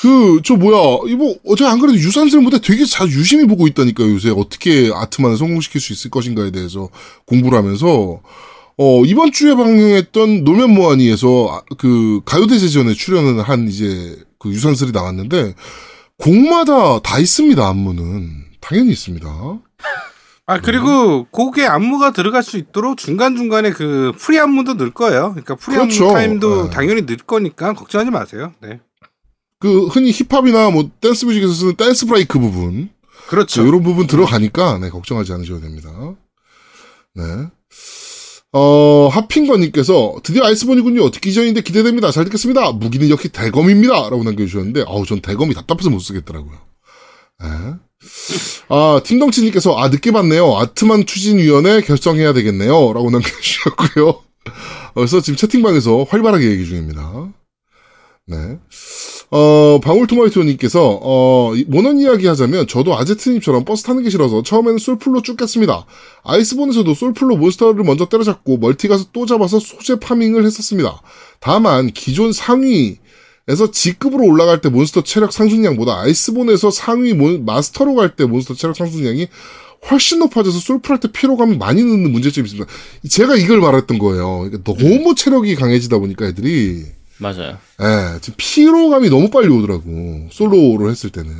그, 0.00 0.40
저 0.44 0.56
뭐야, 0.56 0.98
이거, 1.08 1.34
어제 1.46 1.64
안 1.64 1.78
그래도 1.80 1.96
유산슬보다 1.96 2.58
되게 2.58 2.84
잘 2.84 3.08
유심히 3.08 3.46
보고 3.46 3.66
있다니까요, 3.66 4.12
요새. 4.12 4.30
어떻게 4.30 4.90
아트만을 4.92 5.36
성공시킬 5.36 5.80
수 5.80 5.92
있을 5.92 6.10
것인가에 6.10 6.50
대해서 6.50 6.90
공부를 7.24 7.56
하면서. 7.58 8.20
어, 8.78 9.04
이번 9.04 9.32
주에 9.32 9.54
방영했던 9.54 10.44
노면 10.44 10.70
모하니에서 10.74 11.48
아, 11.50 11.62
그 11.78 12.20
가요대제전에 12.24 12.92
출연을 12.92 13.42
한 13.42 13.68
이제 13.68 14.16
그 14.38 14.50
유산슬이 14.50 14.92
나왔는데, 14.92 15.54
곡마다 16.18 17.00
다 17.00 17.18
있습니다, 17.18 17.66
안무는. 17.66 18.44
당연히 18.60 18.92
있습니다. 18.92 19.28
아 20.48 20.60
그리고 20.60 21.24
곡에 21.30 21.66
안무가 21.66 22.12
들어갈 22.12 22.42
수 22.42 22.56
있도록 22.56 22.98
중간 22.98 23.36
중간에 23.36 23.70
그 23.70 24.12
free 24.16 24.38
안무도 24.38 24.74
넣을 24.74 24.92
거예요. 24.92 25.30
그러니까 25.30 25.56
free 25.56 25.74
그렇죠. 25.76 26.04
안무 26.04 26.14
타임도 26.14 26.64
네. 26.64 26.70
당연히 26.70 27.02
넣을 27.02 27.16
거니까 27.18 27.72
걱정하지 27.72 28.10
마세요. 28.12 28.52
네, 28.62 28.80
그, 29.58 29.86
흔히 29.86 30.12
힙합이나 30.12 30.70
뭐 30.70 30.88
dance 31.00 31.24
music에서 31.24 31.52
쓰는 31.52 31.76
dance 31.76 32.06
break 32.06 32.38
부분. 32.38 32.90
그렇죠. 33.28 33.66
이런 33.66 33.82
부분 33.82 34.06
들어가니까 34.06 34.78
네, 34.78 34.88
걱정하지 34.88 35.32
않으셔도 35.32 35.60
됩니다. 35.60 35.90
네. 37.14 37.24
어, 38.58 39.08
하핑거님께서 39.08 40.16
드디어 40.22 40.46
아이스본이군요. 40.46 41.10
듣기 41.10 41.34
전인데 41.34 41.60
기대됩니다. 41.60 42.10
잘 42.10 42.24
듣겠습니다. 42.24 42.72
무기는 42.72 43.10
역시 43.10 43.28
대검입니다. 43.28 44.08
라고 44.08 44.24
남겨주셨는데, 44.24 44.84
아우, 44.88 45.04
전 45.04 45.20
대검이 45.20 45.52
답답해서 45.52 45.90
못 45.90 45.98
쓰겠더라고요. 45.98 46.54
네. 47.42 47.48
아, 48.70 49.00
팀덩치님께서, 49.04 49.76
아, 49.76 49.88
늦게 49.88 50.10
봤네요. 50.10 50.56
아트만 50.56 51.04
추진위원회 51.04 51.82
결정해야 51.82 52.32
되겠네요. 52.32 52.94
라고 52.94 53.10
남겨주셨고요. 53.10 54.22
그래서 54.94 55.20
지금 55.20 55.36
채팅방에서 55.36 56.04
활발하게 56.04 56.50
얘기 56.50 56.64
중입니다. 56.64 57.28
네. 58.26 58.58
어, 59.30 59.80
방울토마토님께서, 59.82 61.00
어, 61.02 61.52
이- 61.56 61.64
모넌 61.66 61.98
이야기 61.98 62.26
하자면, 62.26 62.66
저도 62.68 62.96
아제트님처럼 62.96 63.64
버스 63.64 63.82
타는 63.82 64.04
게 64.04 64.10
싫어서 64.10 64.42
처음에는 64.42 64.78
솔플로 64.78 65.22
쭉 65.22 65.36
깼습니다. 65.36 65.84
아이스본에서도 66.22 66.94
솔플로 66.94 67.36
몬스터를 67.36 67.82
먼저 67.84 68.08
때려잡고, 68.08 68.58
멀티 68.58 68.86
가서 68.88 69.06
또 69.12 69.26
잡아서 69.26 69.58
소재 69.58 69.98
farming을 69.98 70.44
했었습니다. 70.44 71.02
다만, 71.40 71.90
기존 71.92 72.32
상위 72.32 72.98
에서 73.48 73.70
G급으로 73.70 74.24
올라갈 74.24 74.60
때 74.60 74.68
몬스터 74.68 75.04
체력 75.04 75.32
상승량보다 75.32 76.00
아이스본에서 76.00 76.72
상위 76.72 77.12
몬- 77.14 77.44
마스터로 77.44 77.94
갈 77.94 78.16
때 78.16 78.24
몬스터 78.24 78.54
체력 78.54 78.74
상승량이 78.74 79.28
훨씬 79.88 80.18
높아져서 80.18 80.58
솔플할 80.58 80.98
때 80.98 81.12
피로감이 81.12 81.56
많이 81.56 81.80
느는 81.84 82.10
문제점이 82.10 82.44
있습니다. 82.44 82.68
제가 83.08 83.36
이걸 83.36 83.60
말했던 83.60 84.00
거예요. 84.00 84.48
그러니까 84.50 84.64
너무 84.74 85.14
체력이 85.14 85.54
강해지다 85.54 85.98
보니까 85.98 86.26
애들이, 86.26 86.86
맞아요. 87.18 87.58
예, 87.80 88.20
지금 88.20 88.34
피로감이 88.36 89.08
너무 89.08 89.30
빨리 89.30 89.48
오더라고. 89.48 90.28
솔로로 90.30 90.90
했을 90.90 91.10
때는. 91.10 91.30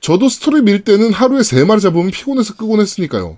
저도 0.00 0.28
스토리 0.28 0.62
밀 0.62 0.84
때는 0.84 1.12
하루에 1.12 1.42
세 1.42 1.64
마리 1.64 1.80
잡으면 1.80 2.10
피곤해서 2.10 2.54
끄곤 2.56 2.80
했으니까요. 2.80 3.36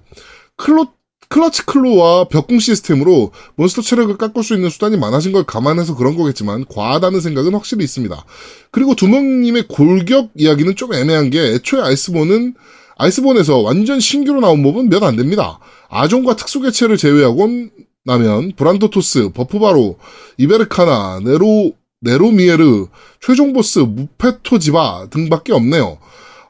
claw, 0.57 0.89
clutch 1.29 1.65
claw와 1.67 2.29
벽궁 2.29 2.59
시스템으로 2.61 3.33
몬스터 3.57 3.83
체력을 3.83 4.17
깎을 4.19 4.43
수 4.45 4.55
있는 4.55 4.69
수단이 4.71 4.97
많아진 4.99 5.33
걸 5.33 5.45
감안해서 5.45 5.97
그런 5.97 6.15
거겠지만 6.17 6.67
과하다는 6.67 7.21
생각은 7.21 7.55
확실히 7.55 7.83
있습니다. 7.85 8.25
그리고 8.71 8.95
두명님의 8.95 9.67
골격 9.69 10.31
이야기는 10.37 10.77
좀 10.77 10.93
애매한 10.93 11.31
게 11.31 11.41
애초에 11.41 11.81
아이스본은 11.81 12.55
아이스본에서 12.99 13.59
완전 13.59 13.99
신규로 13.99 14.41
나온 14.41 14.63
몹은 14.63 14.91
몇 14.91 15.03
안 15.03 15.17
됩니다. 15.17 15.59
아종과 15.89 16.37
특수 16.37 16.61
개체를 16.61 16.97
제외하곤 16.99 17.71
나면 18.05 18.53
브란도토스, 18.57 19.31
버프바로, 19.33 19.97
이베르카나, 20.39 21.21
네로 21.25 21.73
네로미에르, 22.01 22.87
최종 23.21 23.53
보스 23.53 23.79
무페토지바 23.79 25.09
등밖에 25.11 25.53
없네요. 25.53 25.99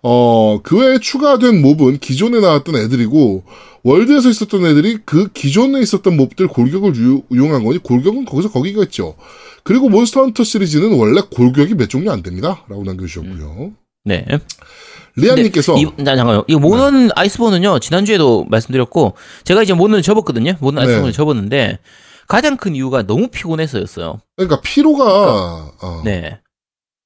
어, 0.03 0.61
그 0.63 0.79
외에 0.79 0.99
추가된 0.99 1.61
몹은 1.61 1.99
기존에 1.99 2.41
나왔던 2.41 2.77
애들이고, 2.77 3.45
월드에서 3.85 4.31
있었던 4.31 4.65
애들이 4.65 4.99
그 5.05 5.29
기존에 5.33 5.81
있었던 5.81 6.17
몹들 6.17 6.49
골격을 6.49 6.97
유- 6.97 7.23
이용한 7.31 7.65
거니, 7.65 7.79
골격은 7.79 8.25
거기서 8.25 8.51
거기겠죠. 8.51 9.17
그리고 9.63 9.89
몬스터 9.89 10.23
헌터 10.23 10.45
시리즈는 10.45 10.93
원래 10.99 11.21
골격이 11.31 11.75
몇 11.75 11.89
종류 11.91 12.11
안 12.11 12.23
됩니다. 12.23 12.65
라고 12.69 12.83
남겨주셨고요. 12.85 13.73
네. 14.05 14.25
리안님께서, 15.17 15.77
이, 15.77 15.87
나, 15.97 16.17
잠깐만요. 16.17 16.45
이거 16.49 16.59
모넌 16.61 17.11
아이스본은요, 17.15 17.79
지난 17.81 18.05
주에도 18.05 18.45
말씀드렸고, 18.49 19.15
제가 19.45 19.63
이제 19.63 19.75
모넌을 19.75 20.03
접었거든요. 20.03 20.55
모넌 20.61 20.77
네. 20.77 20.89
아이스본을 20.89 21.13
접었는데, 21.13 21.79
가장 22.29 22.57
큰 22.57 22.75
이유가 22.75 23.03
너무 23.03 23.29
피곤해서였어요. 23.29 24.21
그러니까 24.37 24.61
피로가, 24.63 25.73
어, 25.83 26.03
네. 26.05 26.41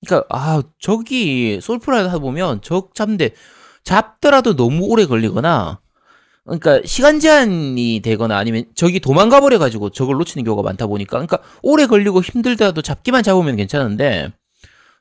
그러니까, 0.06 0.26
아, 0.30 0.62
저기, 0.78 1.58
솔프라이드 1.60 2.06
하다 2.06 2.18
보면, 2.20 2.60
적 2.62 2.94
잡는데, 2.94 3.30
잡더라도 3.82 4.54
너무 4.54 4.86
오래 4.86 5.06
걸리거나, 5.06 5.80
그러니까, 6.44 6.80
시간 6.84 7.18
제한이 7.18 8.00
되거나 8.04 8.36
아니면 8.36 8.66
저기 8.76 9.00
도망가 9.00 9.40
버려 9.40 9.58
가지고 9.58 9.90
저걸 9.90 10.16
놓치는 10.18 10.44
경우가 10.44 10.62
많다 10.62 10.86
보니까, 10.86 11.12
그러니까, 11.12 11.38
오래 11.62 11.86
걸리고 11.86 12.22
힘들더라도 12.22 12.82
잡기만 12.82 13.24
잡으면 13.24 13.56
괜찮은데, 13.56 14.32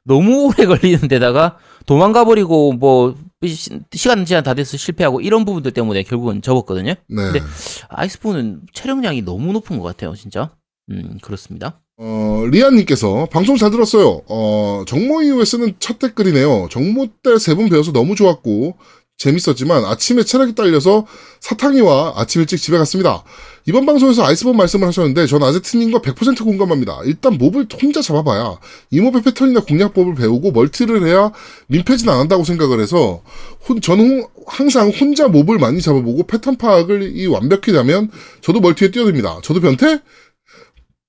너무 0.06 0.46
오래 0.48 0.66
걸리는 0.66 1.08
데다가, 1.08 1.58
도망가 1.86 2.24
버리고, 2.26 2.74
뭐, 2.74 3.16
시- 3.46 3.80
시간 3.94 4.26
제한 4.26 4.44
다 4.44 4.54
돼서 4.54 4.78
실패하고, 4.78 5.22
이런 5.22 5.46
부분들 5.46 5.72
때문에 5.72 6.04
결국은 6.04 6.42
접었거든요. 6.42 6.94
네. 7.08 7.32
근데 7.32 7.42
아이스본은 7.90 8.62
체력량이 8.74 9.24
너무 9.24 9.52
높은 9.54 9.80
것 9.80 9.84
같아요, 9.86 10.16
진짜. 10.16 10.52
음, 10.92 11.18
그렇습니다. 11.22 11.82
어, 11.98 12.44
리안님께서 12.52 13.28
방송 13.32 13.58
잘 13.58 13.72
들었어요. 13.72 14.22
어, 14.28 14.84
정모 14.88 15.22
이후에 15.24 15.46
쓰는 15.46 15.74
첫 15.80 15.98
댓글이네요. 16.00 16.68
정모 16.70 17.08
때세번 17.24 17.70
배워서 17.70 17.92
너무 17.92 18.16
좋았고 18.16 18.76
재밌었지만 19.18 19.86
아침에 19.86 20.24
체력이 20.24 20.56
딸려서 20.56 21.06
사탕이와 21.40 22.16
아침 22.18 22.42
일찍 22.42 22.58
집에 22.58 22.78
갔습니다. 22.78 23.24
이번 23.68 23.86
방송에서 23.88 24.24
아이스본 24.24 24.58
말씀을 24.58 24.88
하셨는데 24.88 25.26
전 25.26 25.42
아제트님과 25.42 26.00
100% 26.00 26.44
공감합니다. 26.44 27.00
일단 27.06 27.38
몹을 27.40 27.66
혼자 27.82 28.00
잡아봐야 28.02 28.60
이 28.92 29.00
mob의 29.02 29.24
패턴이나 29.24 29.62
공략법을 29.62 30.14
배우고 30.14 30.52
멀티를 30.52 31.08
해야 31.08 31.32
민폐짓 31.68 32.08
안 32.10 32.20
한다고 32.20 32.44
생각을 32.44 32.80
해서 32.80 33.24
혼, 33.68 33.82
저는 33.82 34.06
홍- 34.22 34.28
항상 34.46 34.90
혼자 34.90 35.28
mob을 35.28 35.58
많이 35.58 35.82
잡아보고 35.82 36.28
패턴 36.28 36.58
파악을 36.58 37.18
이 37.18 37.26
완벽히 37.26 37.72
되면 37.72 38.12
저도 38.42 38.60
멀티에 38.60 38.92
뛰어듭니다. 38.92 39.40
저도 39.44 39.62
변태? 39.62 40.00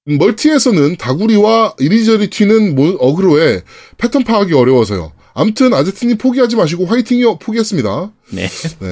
멀티에서는 0.07 0.97
다구리와 0.97 1.75
이리저리 1.79 2.31
튀는 2.31 2.75
모- 2.75 2.97
어그로에 2.99 3.63
패턴 3.99 4.25
파악이 4.25 4.55
어려워서요. 4.55 5.13
암튼 5.35 5.75
아제트님 5.75 6.17
포기하지 6.17 6.57
마시고 6.57 6.87
화이팅이요. 6.87 7.39
포기했습니다. 7.39 8.13
네. 8.31 8.49
네. 8.81 8.89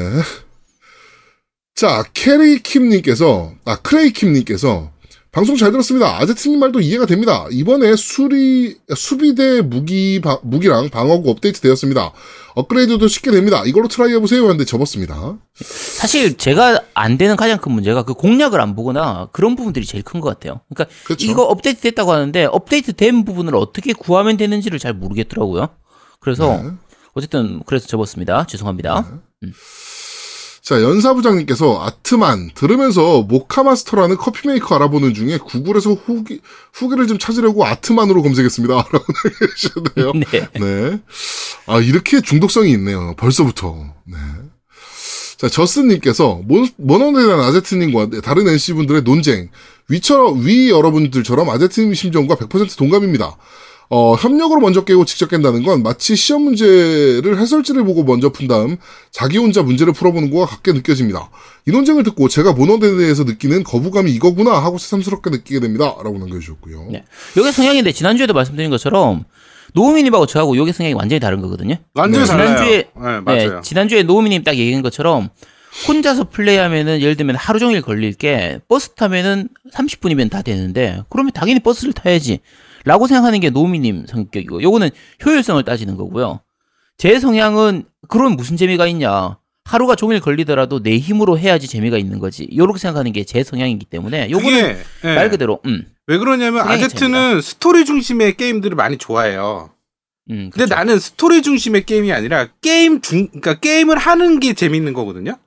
자, 1.75 2.05
캐리킴님께서, 2.14 3.53
아, 3.64 3.76
크레이킴님께서, 3.80 4.92
방송 5.33 5.57
잘 5.57 5.72
들었습니다. 5.72 6.21
아제트님 6.21 6.61
말도 6.61 6.79
이해가 6.80 7.07
됩니다. 7.07 7.49
이번에 7.51 7.96
수리, 7.96 8.76
수비대 8.95 9.63
무기, 9.63 10.21
바- 10.21 10.38
무기랑 10.45 10.88
방어구 10.91 11.29
업데이트 11.29 11.61
되었습니다. 11.61 12.13
업그레이드도 12.55 13.09
쉽게 13.09 13.33
됩니다. 13.33 13.64
이걸로 13.67 13.88
try 13.88 14.12
해보세요. 14.13 14.45
하는데 14.45 14.64
접었습니다. 14.64 15.37
사실 15.57 16.37
제가 16.37 16.80
안 16.95 17.18
되는 17.18 17.34
가장 17.34 17.59
큰 17.59 17.72
문제가 17.72 18.05
그 18.05 18.14
공략을 18.14 18.61
안 18.61 18.76
보거나 18.76 19.29
그런 19.33 19.57
부분들이 19.57 19.84
제일 19.84 20.05
큰 20.05 20.21
것 20.21 20.29
같아요. 20.29 20.61
그러니까 20.72 20.96
그쵸. 21.05 21.26
이거 21.29 21.42
업데이트 21.42 21.80
됐다고 21.80 22.13
하는데 22.13 22.45
업데이트 22.45 22.92
된 22.92 23.25
부분을 23.25 23.57
어떻게 23.57 23.92
구하면 23.92 24.37
되는지를 24.37 24.79
잘 24.79 24.92
모르겠더라고요. 24.95 25.68
그래서 26.21 26.63
네. 26.63 26.71
어쨌든 27.14 27.61
그래서 27.67 27.88
접었습니다. 27.88 28.46
죄송합니다. 28.46 29.21
자, 30.64 30.80
연사부장님께서 30.80 31.84
아트만 31.84 32.53
들으면서 32.54 33.20
모카마스터라는 33.20 34.16
커피 34.16 34.49
메이커 34.49 34.74
알아보는 34.74 35.12
중에 35.12 35.36
구글에서 35.36 35.92
후기, 35.92 36.41
후기를 36.72 37.07
좀 37.07 37.18
찾으려고 37.18 37.66
아트만으로 37.66 38.22
검색했습니다. 38.22 38.74
라고 38.91 39.04
남겨주셨네요. 39.24 40.12
네. 40.30 40.49
네. 40.58 41.00
아, 41.66 41.80
이렇게 41.80 42.22
중독성이 42.22 42.70
있네요. 42.72 43.14
벌써부터. 43.18 43.92
네. 44.07 44.16
자, 45.36 45.50
저스님께서 45.50 46.41
몬, 46.46 46.66
모넌에 46.76 47.26
대한 47.26 47.41
아제트님과 47.41 48.22
다른 48.22 48.49
MC분들의 48.49 49.03
논쟁, 49.03 49.50
위처, 49.91 50.28
위 50.28 50.70
여러분들처럼 50.70 51.50
아제트님 51.50 51.92
심정과 51.92 52.36
100% 52.36 52.78
동감입니다. 52.78 53.36
어, 53.90 54.14
협력으로 54.14 54.61
먼저 54.61 54.84
깨고 54.84 55.04
직접 55.04 55.28
깬다는 55.28 55.62
건 55.62 55.82
마치 55.82 56.16
시험 56.16 56.42
문제를 56.42 57.38
해설지를 57.38 57.84
보고 57.84 58.02
먼저 58.02 58.30
푼 58.30 58.48
다음 58.48 58.76
자기 59.11 59.38
혼자 59.38 59.62
문제를 59.62 59.92
풀어보는 59.92 60.30
거와 60.30 60.46
같게 60.46 60.72
느껴집니다. 60.72 61.30
이 61.66 61.70
논쟁을 61.70 62.02
듣고 62.02 62.28
제가 62.28 62.52
모넌에 62.52 62.96
대해서 62.96 63.24
느끼는 63.24 63.64
거부감이 63.64 64.11
이거구나 64.12 64.52
하고 64.52 64.78
새삼스럽게 64.78 65.30
느끼게 65.30 65.61
됩니다. 65.61 65.94
라고 66.02 66.18
남겨주셨고요. 66.18 66.88
네. 66.90 67.04
요게 67.36 67.52
성향인데 67.52 67.92
지난주에도 67.92 68.34
말씀드린 68.34 68.70
것처럼 68.70 69.24
노우미님하고 69.74 70.26
저하고 70.26 70.56
요게 70.56 70.72
성향이 70.72 70.94
완전히 70.94 71.20
다른 71.20 71.40
거거든요. 71.40 71.76
완전히 71.94 72.24
네. 72.24 72.30
달라요. 72.30 72.46
지난주에 72.56 72.76
네, 72.76 73.20
맞아요. 73.20 73.54
네, 73.56 73.61
지난주에 73.62 74.02
노우미님 74.04 74.44
딱 74.44 74.56
얘기한 74.56 74.82
것처럼 74.82 75.30
혼자서 75.88 76.30
플레이하면은 76.30 77.00
예를 77.00 77.16
들면 77.16 77.36
하루 77.36 77.58
종일 77.58 77.82
걸릴 77.82 78.12
게 78.12 78.61
버스 78.68 78.90
타면은 78.90 79.48
30분이면 79.72 80.30
다 80.30 80.42
되는데 80.42 81.02
그러면 81.11 81.32
당연히 81.32 81.61
버스를 81.61 81.92
타야지. 81.92 82.40
라고 82.84 83.06
생각하는 83.06 83.40
게 83.40 83.50
노미님 83.50 84.06
성격이고 84.06 84.62
요거는 84.62 84.90
효율성을 85.24 85.62
따지는 85.64 85.96
거고요. 85.96 86.40
제 86.96 87.18
성향은 87.18 87.84
그런 88.08 88.32
무슨 88.36 88.56
재미가 88.56 88.86
있냐. 88.88 89.38
하루가 89.64 89.96
종일 89.96 90.20
걸리더라도 90.20 90.82
내 90.82 90.98
힘으로 90.98 91.38
해야지 91.38 91.66
재미가 91.66 91.96
있는 91.98 92.18
거지. 92.18 92.48
요렇게 92.54 92.78
생각하는 92.78 93.12
게 93.12 93.24
제 93.24 93.42
성향이기 93.42 93.86
때문에 93.86 94.30
요거는 94.30 94.50
그게 94.50 94.76
예. 95.04 95.14
말 95.14 95.30
그대로 95.30 95.61
음. 95.64 95.86
왜 96.06 96.18
그러냐면 96.18 96.68
아제트는 96.68 97.40
스토리 97.40 97.86
중심의 97.86 98.36
게임들을 98.36 98.76
많이 98.76 98.98
좋아해요. 98.98 99.70
음 100.30 100.50
근데 100.50 100.64
그쵸. 100.64 100.74
나는 100.74 100.98
스토리 100.98 101.40
중심의 101.42 101.84
게임이 101.86 102.12
아니라 102.12 102.48
게임 102.61 103.00
중 103.00 103.26
그러니까 103.28 103.54
게임을 103.58 103.96
하는 103.96 104.38
게 104.40 104.52
재밌는 104.52 104.92
거거든요. 104.92 105.38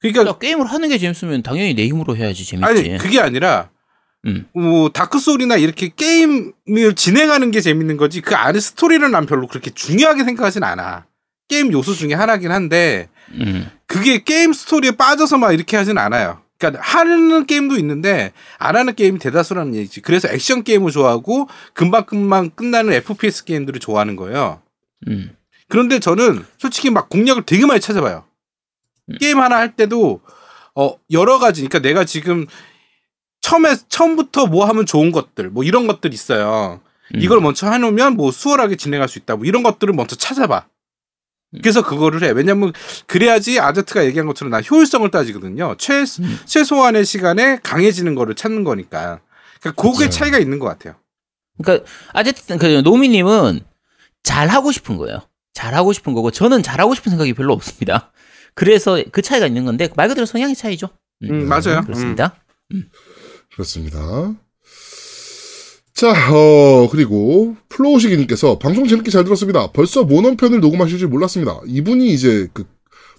그러니까 0.00 0.26
야, 0.26 0.38
게임을 0.38 0.64
하는 0.66 0.88
게 0.88 0.96
재밌으면 0.96 1.42
당연히 1.42 1.74
내 1.74 1.86
힘으로 1.86 2.16
해야지 2.16 2.44
재밌지. 2.46 2.66
아니 2.66 2.96
그게 2.98 3.20
아니라 3.20 3.68
음. 4.26 4.46
뭐 4.52 4.90
다크 4.90 5.18
소울이나 5.18 5.56
이렇게 5.56 5.88
게임을 5.94 6.94
진행하는 6.94 7.50
게 7.50 7.60
재밌는 7.60 7.96
거지 7.96 8.20
그 8.20 8.34
안에 8.34 8.60
스토리를 8.60 9.08
난 9.10 9.26
별로 9.26 9.46
그렇게 9.46 9.70
중요하게 9.70 10.24
생각하진 10.24 10.62
않아. 10.62 11.06
게임 11.48 11.72
요소 11.72 11.94
중에 11.94 12.14
하나긴 12.14 12.50
한데 12.50 13.08
음. 13.32 13.68
그게 13.86 14.22
게임 14.22 14.52
스토리에 14.52 14.92
빠져서 14.92 15.38
막 15.38 15.52
이렇게 15.52 15.76
하진 15.76 15.98
않아요. 15.98 16.42
그러니까 16.58 16.82
하는 16.82 17.46
게임도 17.46 17.76
있는데 17.76 18.32
안 18.58 18.76
하는 18.76 18.94
게임이 18.94 19.18
대다수라는 19.18 19.74
얘기지. 19.74 20.02
그래서 20.02 20.28
액션 20.28 20.62
게임을 20.62 20.90
좋아하고 20.92 21.48
금방 21.72 22.04
금방 22.04 22.50
끝나는 22.50 22.92
FPS 22.92 23.44
게임들을 23.44 23.80
좋아하는 23.80 24.14
거예요. 24.16 24.60
음. 25.08 25.34
그런데 25.68 25.98
저는 25.98 26.44
솔직히 26.58 26.90
막 26.90 27.08
공략을 27.08 27.44
되게 27.46 27.64
많이 27.64 27.80
찾아봐요. 27.80 28.24
음. 29.08 29.16
게임 29.18 29.38
하나 29.40 29.56
할 29.56 29.74
때도 29.74 30.20
어 30.74 30.94
여러 31.10 31.38
가지. 31.38 31.62
그러니까 31.62 31.78
내가 31.78 32.04
지금 32.04 32.46
처음에 33.40 33.76
처음부터 33.88 34.46
뭐 34.46 34.66
하면 34.66 34.86
좋은 34.86 35.12
것들 35.12 35.50
뭐 35.50 35.64
이런 35.64 35.86
것들 35.86 36.12
있어요. 36.12 36.80
음. 37.14 37.20
이걸 37.20 37.40
먼저 37.40 37.70
해놓으면 37.70 38.14
뭐 38.14 38.30
수월하게 38.30 38.76
진행할 38.76 39.08
수 39.08 39.18
있다. 39.18 39.36
뭐 39.36 39.44
이런 39.44 39.62
것들을 39.62 39.92
먼저 39.94 40.16
찾아봐. 40.16 40.66
음. 41.54 41.58
그래서 41.62 41.82
그거를 41.82 42.22
해. 42.22 42.30
왜냐면 42.30 42.72
그래야지 43.06 43.58
아제트가 43.58 44.04
얘기한 44.04 44.26
것처럼 44.26 44.50
나 44.50 44.60
효율성을 44.60 45.10
따지거든요. 45.10 45.74
최 45.78 46.00
음. 46.20 46.38
최소한의 46.44 47.04
시간에 47.04 47.58
강해지는 47.62 48.14
거를 48.14 48.34
찾는 48.34 48.64
거니까. 48.64 49.20
그러니까 49.60 49.82
그게 49.82 50.06
그쵸. 50.06 50.18
차이가 50.18 50.38
있는 50.38 50.58
것 50.58 50.66
같아요. 50.66 50.94
그러니까 51.62 51.86
어쨌든 52.14 52.58
그 52.58 52.66
노미님은 52.66 53.60
잘 54.22 54.48
하고 54.48 54.72
싶은 54.72 54.96
거예요. 54.96 55.20
잘 55.52 55.74
하고 55.74 55.92
싶은 55.92 56.14
거고 56.14 56.30
저는 56.30 56.62
잘 56.62 56.80
하고 56.80 56.94
싶은 56.94 57.10
생각이 57.10 57.32
별로 57.34 57.52
없습니다. 57.52 58.12
그래서 58.54 59.02
그 59.12 59.22
차이가 59.22 59.46
있는 59.46 59.64
건데 59.64 59.88
말 59.96 60.08
그대로 60.08 60.26
성향의 60.26 60.54
차이죠. 60.54 60.88
음, 61.24 61.48
맞아요. 61.48 61.82
그렇습니다. 61.82 62.34
그렇습니다. 63.64 64.32
자, 65.92 66.08
어, 66.32 66.88
그리고 66.90 67.56
플로우시기님께서 67.68 68.58
방송 68.58 68.88
재밌게 68.88 69.10
잘 69.10 69.24
들었습니다. 69.24 69.70
벌써 69.72 70.02
모넌 70.02 70.36
편을 70.38 70.60
녹음하실 70.60 70.98
줄 70.98 71.08
몰랐습니다. 71.08 71.60
이분이 71.66 72.08
이제 72.10 72.48
그 72.54 72.64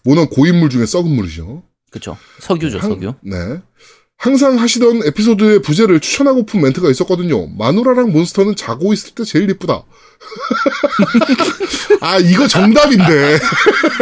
모넌 0.04 0.30
고인물 0.30 0.70
중에 0.72 0.86
썩은 0.88 1.12
물이죠. 1.12 1.62
그렇죠. 1.92 2.18
석유죠, 2.40 2.80
항- 2.80 2.90
석유. 2.90 3.14
네. 3.22 3.60
항상 4.18 4.58
하시던 4.60 5.02
에피소드의 5.08 5.62
부제를 5.64 6.00
추천하고픈 6.00 6.62
멘트가 6.62 6.90
있었거든요. 6.92 7.48
마누라랑 7.48 8.12
몬스터는 8.12 8.56
자고 8.56 8.94
있을 8.94 9.14
때 9.16 9.24
제일 9.24 9.50
이쁘다. 9.50 9.84
아, 12.02 12.18
이거 12.20 12.48
정답인데. 12.48 13.40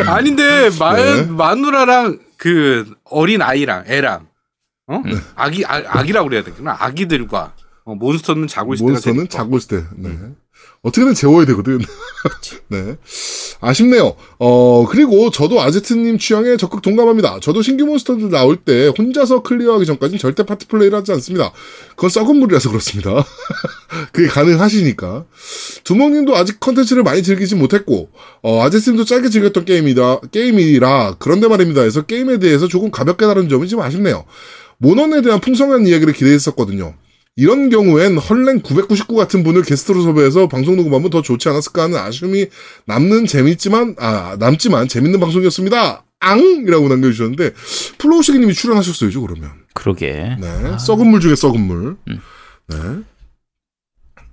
아닌데 0.08 0.70
마, 0.78 0.96
네. 0.96 1.24
마누라랑 1.24 2.20
그 2.38 2.86
어린 3.06 3.42
아이랑 3.42 3.86
애랑 3.88 4.28
어 4.90 5.02
네. 5.06 5.14
아기 5.36 5.64
아, 5.66 5.82
아기라고 5.86 6.28
그래야 6.28 6.44
되구나 6.44 6.76
아기들과 6.80 7.54
어, 7.86 7.96
몬스터는 7.96 8.48
자고 8.48 8.74
있을 8.74 8.86
때가 8.86 8.92
몬스터는. 8.94 9.30
자고 9.30 9.58
있을 9.58 9.82
때. 9.82 9.88
네. 9.98 10.10
어떻게든 10.82 11.14
재워야 11.14 11.46
되거든. 11.48 11.80
네. 12.70 12.98
아쉽네요. 13.62 14.16
어, 14.40 14.86
그리고 14.90 15.30
저도 15.30 15.62
아제트님 15.62 16.18
취향에 16.18 16.56
적극 16.58 16.82
동감합니다. 16.82 17.40
저도 17.42 17.62
신규 17.62 17.86
몬스터들 17.86 18.30
나올 18.30 18.56
때 18.58 18.88
혼자서 18.98 19.44
클리어하기 19.44 19.86
전까지는 19.86 20.20
절대 20.20 20.44
파티 20.44 20.68
플레이를 20.68 20.98
하지 20.98 21.12
않습니다. 21.14 21.52
그건 21.96 22.10
썩은 22.10 22.38
물이라서 22.38 22.70
그렇습니다. 22.70 23.26
그게 24.14 24.28
가능하시니까. 24.28 25.26
두목님도 25.84 26.36
아직 26.36 26.60
컨텐츠를 26.60 27.04
많이 27.04 27.24
즐기지 27.24 27.56
못했고, 27.56 28.10
어, 28.42 28.62
아제트님도 28.64 29.04
짧게 29.06 29.30
즐겼던 29.30 29.66
게임이다, 29.66 30.22
게임이라, 30.32 31.16
그런데 31.20 31.48
말입니다. 31.48 31.82
해서 31.82 32.04
게임에 32.04 32.38
대해서 32.40 32.68
조금 32.68 32.92
가볍게 32.92 33.26
다룬 33.26 33.50
점이 33.50 33.68
좀 33.68 33.82
아쉽네요. 33.82 34.26
모넌에 34.80 35.22
대한 35.22 35.40
풍성한 35.40 35.86
이야기를 35.88 36.14
기대했었거든요. 36.14 36.96
이런 37.36 37.70
경우엔 37.70 38.18
헐랭 38.18 38.62
999 38.62 39.16
같은 39.16 39.44
분을 39.44 39.62
게스트로 39.64 40.02
섭외해서 40.02 40.48
방송 40.50 40.76
녹음하면 40.76 41.10
더 41.10 41.22
좋지 41.22 41.48
않았을까 41.48 41.84
하는 41.84 41.98
아쉬움이 41.98 42.48
남는 42.86 43.28
재밌지만 43.28 43.96
아 43.98 44.36
남지만 44.40 44.88
재밌는 44.88 45.20
방송이었습니다. 45.20 46.04
앙이라고 46.22 46.90
남겨주셨는데 46.90 47.54
플로우시기님이 47.98 48.54
출연하셨어요죠 48.54 49.22
그러면. 49.22 49.52
그러게. 49.74 50.36
네, 50.40 50.78
썩은 50.80 51.08
물 51.08 51.22
중에 51.22 51.36
썩은 51.36 51.62
물. 51.62 51.96
음. 52.10 52.20
네. 52.68 52.78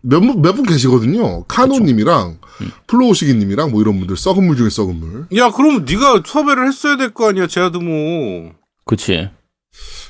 몇몇 0.03 0.53
분 0.55 0.65
계시거든요. 0.65 1.45
카노님이랑 1.45 2.39
음. 2.61 2.71
플로우시기님이랑 2.89 3.71
뭐 3.71 3.81
이런 3.83 3.99
분들 3.99 4.17
썩은 4.17 4.45
물 4.45 4.57
중에 4.57 4.69
썩은 4.71 4.97
물. 4.97 5.27
야 5.37 5.51
그럼 5.53 5.85
네가 5.85 6.23
섭외를 6.27 6.67
했어야 6.67 6.97
될 6.97 7.11
거 7.15 7.29
아니야 7.29 7.47
제아드모 7.47 8.53
그치. 8.85 9.31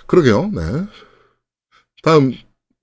그러게요. 0.07 0.51
네. 0.55 0.63
다음 2.03 2.33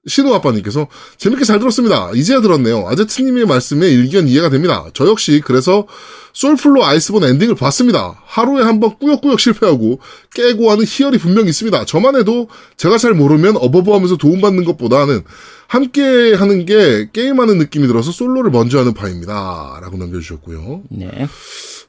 신우 0.06 0.34
아빠님께서 0.34 0.88
재밌게 1.18 1.46
잘 1.46 1.60
들었습니다. 1.60 2.12
이제야 2.14 2.42
들었네요. 2.42 2.86
아제트님의 2.90 3.46
말씀에 3.46 3.88
일견 3.88 4.28
이해가 4.28 4.50
됩니다. 4.50 4.86
저 4.94 5.08
역시 5.08 5.42
그래서 5.46 5.88
솔플로 6.34 6.84
아이스본 6.84 7.24
엔딩을 7.24 7.56
봤습니다. 7.56 8.20
하루에 8.26 8.64
한 8.64 8.82
번 8.82 8.98
꾸역꾸역 8.98 9.40
실패하고 9.40 10.00
깨고 10.36 10.70
하는 10.72 10.84
희열이 10.84 11.20
분명 11.20 11.48
있습니다. 11.48 11.86
저만 11.86 12.18
해도 12.18 12.50
제가 12.76 12.98
잘 12.98 13.14
모르면 13.14 13.56
어버버하면서 13.56 14.18
도움받는 14.18 14.66
것보다는 14.66 15.24
함께 15.68 16.34
하는 16.34 16.66
게 16.66 17.10
게임하는 17.14 17.58
느낌이 17.60 17.88
들어서 17.88 18.12
솔로를 18.12 18.52
먼저 18.52 18.80
하는 18.80 18.94
파입니다. 18.94 19.80
라고 19.82 19.96
남겨주셨고요. 19.96 20.84
네. 20.90 21.28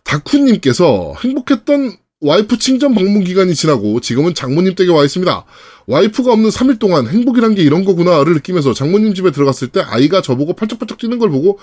다쿠님께서 0.05 1.15
행복했던 1.19 1.97
와이프 2.25 2.59
친정 2.59 2.95
방문 2.95 3.23
기간이 3.23 3.55
지나고 3.55 4.01
지금은 4.01 4.33
장모님 4.33 4.75
댁에 4.75 4.89
와 4.89 5.05
있습니다. 5.05 5.45
와이프가 5.87 6.33
없는 6.33 6.49
3일 6.49 6.79
동안 6.79 7.07
행복이란 7.07 7.55
게 7.55 7.63
이런 7.63 7.85
거구나를 7.85 8.33
느끼면서 8.33 8.73
장모님 8.73 9.13
집에 9.13 9.31
들어갔을 9.31 9.69
때 9.69 9.81
아이가 9.81 10.23
저보고 10.23 10.55
팔짝팔짝 10.55 10.97
뛰는 10.97 11.19
걸 11.19 11.29
보고 11.29 11.59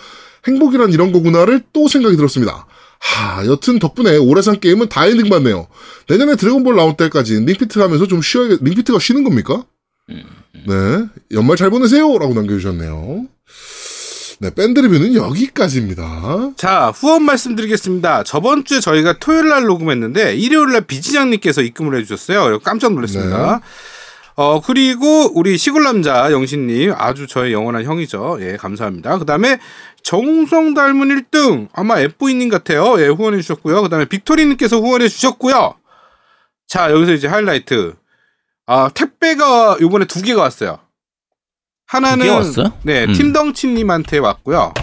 행복이란 0.48 0.94
이런 0.94 1.12
거구나를 1.12 1.64
또 1.74 1.88
생각이 1.88 2.16
들었습니다. 2.16 2.68
하, 3.00 3.44
여튼 3.48 3.80
덕분에 3.80 4.18
올해 4.18 4.44
산 4.44 4.60
게임은 4.60 4.90
다 4.90 5.08
엔딩 5.08 5.30
봤네요. 5.30 5.66
내년에 6.08 6.36
드래곤볼 6.36 6.76
나올 6.76 6.96
때까지 6.96 7.40
링피트 7.40 7.80
하면서 7.80 8.06
좀 8.06 8.22
쉬어야, 8.22 8.58
링피트가 8.62 9.00
쉬는 9.00 9.24
겁니까? 9.24 9.66
네. 10.68 11.06
연말 11.32 11.58
잘 11.58 11.72
보내세요! 11.72 12.20
라고 12.20 12.36
남겨주셨네요. 12.36 13.26
네, 14.42 14.50
밴드 14.50 14.80
리뷰는 14.80 15.14
여기까지입니다. 15.14 16.54
자 16.58 16.92
후원 16.96 17.22
말씀드리겠습니다. 17.26 18.24
저번 18.24 18.66
주에 18.66 18.80
저희가 18.80 19.20
토요일 19.20 19.50
날 19.50 19.66
녹음했는데 19.66 20.34
일요일 20.36 20.72
날 20.72 20.82
비지장님께서 20.82 21.62
입금을 21.62 21.96
해 21.96 22.04
주셨어요. 22.04 22.58
깜짝 22.58 22.94
놀랐습니다. 22.94 23.58
네. 23.58 23.62
어 24.38 24.60
그리고 24.60 25.32
우리 25.38 25.60
시골 25.60 25.84
남자 25.84 26.32
영신 26.32 26.66
님 26.66 26.92
아주 26.98 27.28
저의 27.28 27.54
영원한 27.54 27.84
형이죠. 27.84 28.40
예 28.42 28.58
감사합니다. 28.58 29.20
그 29.20 29.26
다음에 29.26 29.60
정우성 30.02 30.74
닮은 30.74 31.10
1등 31.10 31.68
아마 31.74 32.00
앱보이 32.00 32.34
님 32.34 32.50
같아요. 32.50 33.00
예 33.00 33.10
후원해 33.10 33.40
주셨고요. 33.42 33.84
그 33.84 33.90
다음에 33.90 34.06
빅토리 34.06 34.44
님께서 34.48 34.80
후원해 34.80 35.08
주셨고요. 35.08 35.76
자 36.68 36.90
여기서 36.90 37.12
이제 37.14 37.28
하이라이트. 37.28 37.94
아 38.66 38.90
택배가 38.92 39.78
요번에 39.82 40.06
두 40.06 40.24
개가 40.24 40.42
왔어요 40.42 40.80
하나는? 41.92 42.26
네 42.84 43.06
음. 43.06 43.14
팀덩치님한테 43.14 44.18
왔고요 44.20 44.74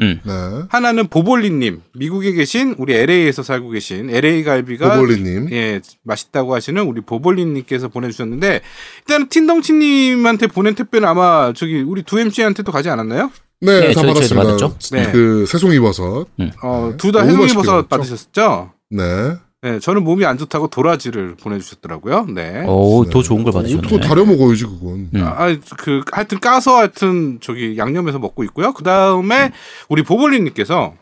음. 0.00 0.20
네. 0.22 0.32
하나는 0.68 1.08
보볼리님 1.08 1.80
미국에 1.94 2.32
계신 2.32 2.74
우리 2.78 2.94
LA에서 2.94 3.42
살고 3.42 3.70
계신 3.70 4.10
LA 4.10 4.44
갈비가 4.44 4.94
보볼리님. 4.94 5.48
예 5.52 5.80
맛있다고 6.04 6.54
하시는 6.54 6.80
우리 6.82 7.00
보볼리님께서 7.00 7.88
보내주셨는데 7.88 8.60
일단 8.98 9.28
틴덩치님한테 9.28 10.46
보낸 10.48 10.74
택배는 10.74 11.08
아마 11.08 11.52
저기 11.56 11.80
우리 11.80 12.02
두 12.02 12.20
MC한테도 12.20 12.70
가지 12.70 12.90
않았나요? 12.90 13.30
네, 13.60 13.80
네, 13.80 13.92
다 13.92 14.02
받았습니다. 14.02 14.44
받았죠. 14.44 14.76
네. 14.92 15.10
그 15.10 15.44
새송이 15.48 15.80
버섯. 15.80 16.26
어 16.62 16.88
네. 16.92 16.96
둘다 16.96 17.20
너무 17.20 17.30
해송이 17.30 17.42
맛있게 17.42 17.56
버섯? 17.56 17.88
받으셨죠? 17.88 18.70
네. 18.90 19.02
네 19.60 19.80
저는 19.80 20.04
몸이 20.04 20.24
안 20.24 20.38
좋다고 20.38 20.68
도라지를 20.68 21.34
보내주셨더라고요. 21.36 22.26
네. 22.26 22.64
오, 22.66 23.04
네. 23.04 23.10
더 23.10 23.22
좋은 23.22 23.42
걸 23.42 23.52
그거 23.52 23.62
받으셨네. 23.62 24.00
다려 24.06 24.24
먹어야지 24.24 24.64
그건. 24.64 25.10
음. 25.12 25.22
아, 25.24 25.56
그 25.76 26.02
하여튼 26.12 26.38
까서 26.38 26.76
하여튼 26.76 27.38
저기 27.40 27.76
양념해서 27.76 28.20
먹고 28.20 28.44
있고요. 28.44 28.72
그 28.72 28.84
다음에 28.84 29.50
우리 29.88 30.02
보볼리님께서 30.04 30.94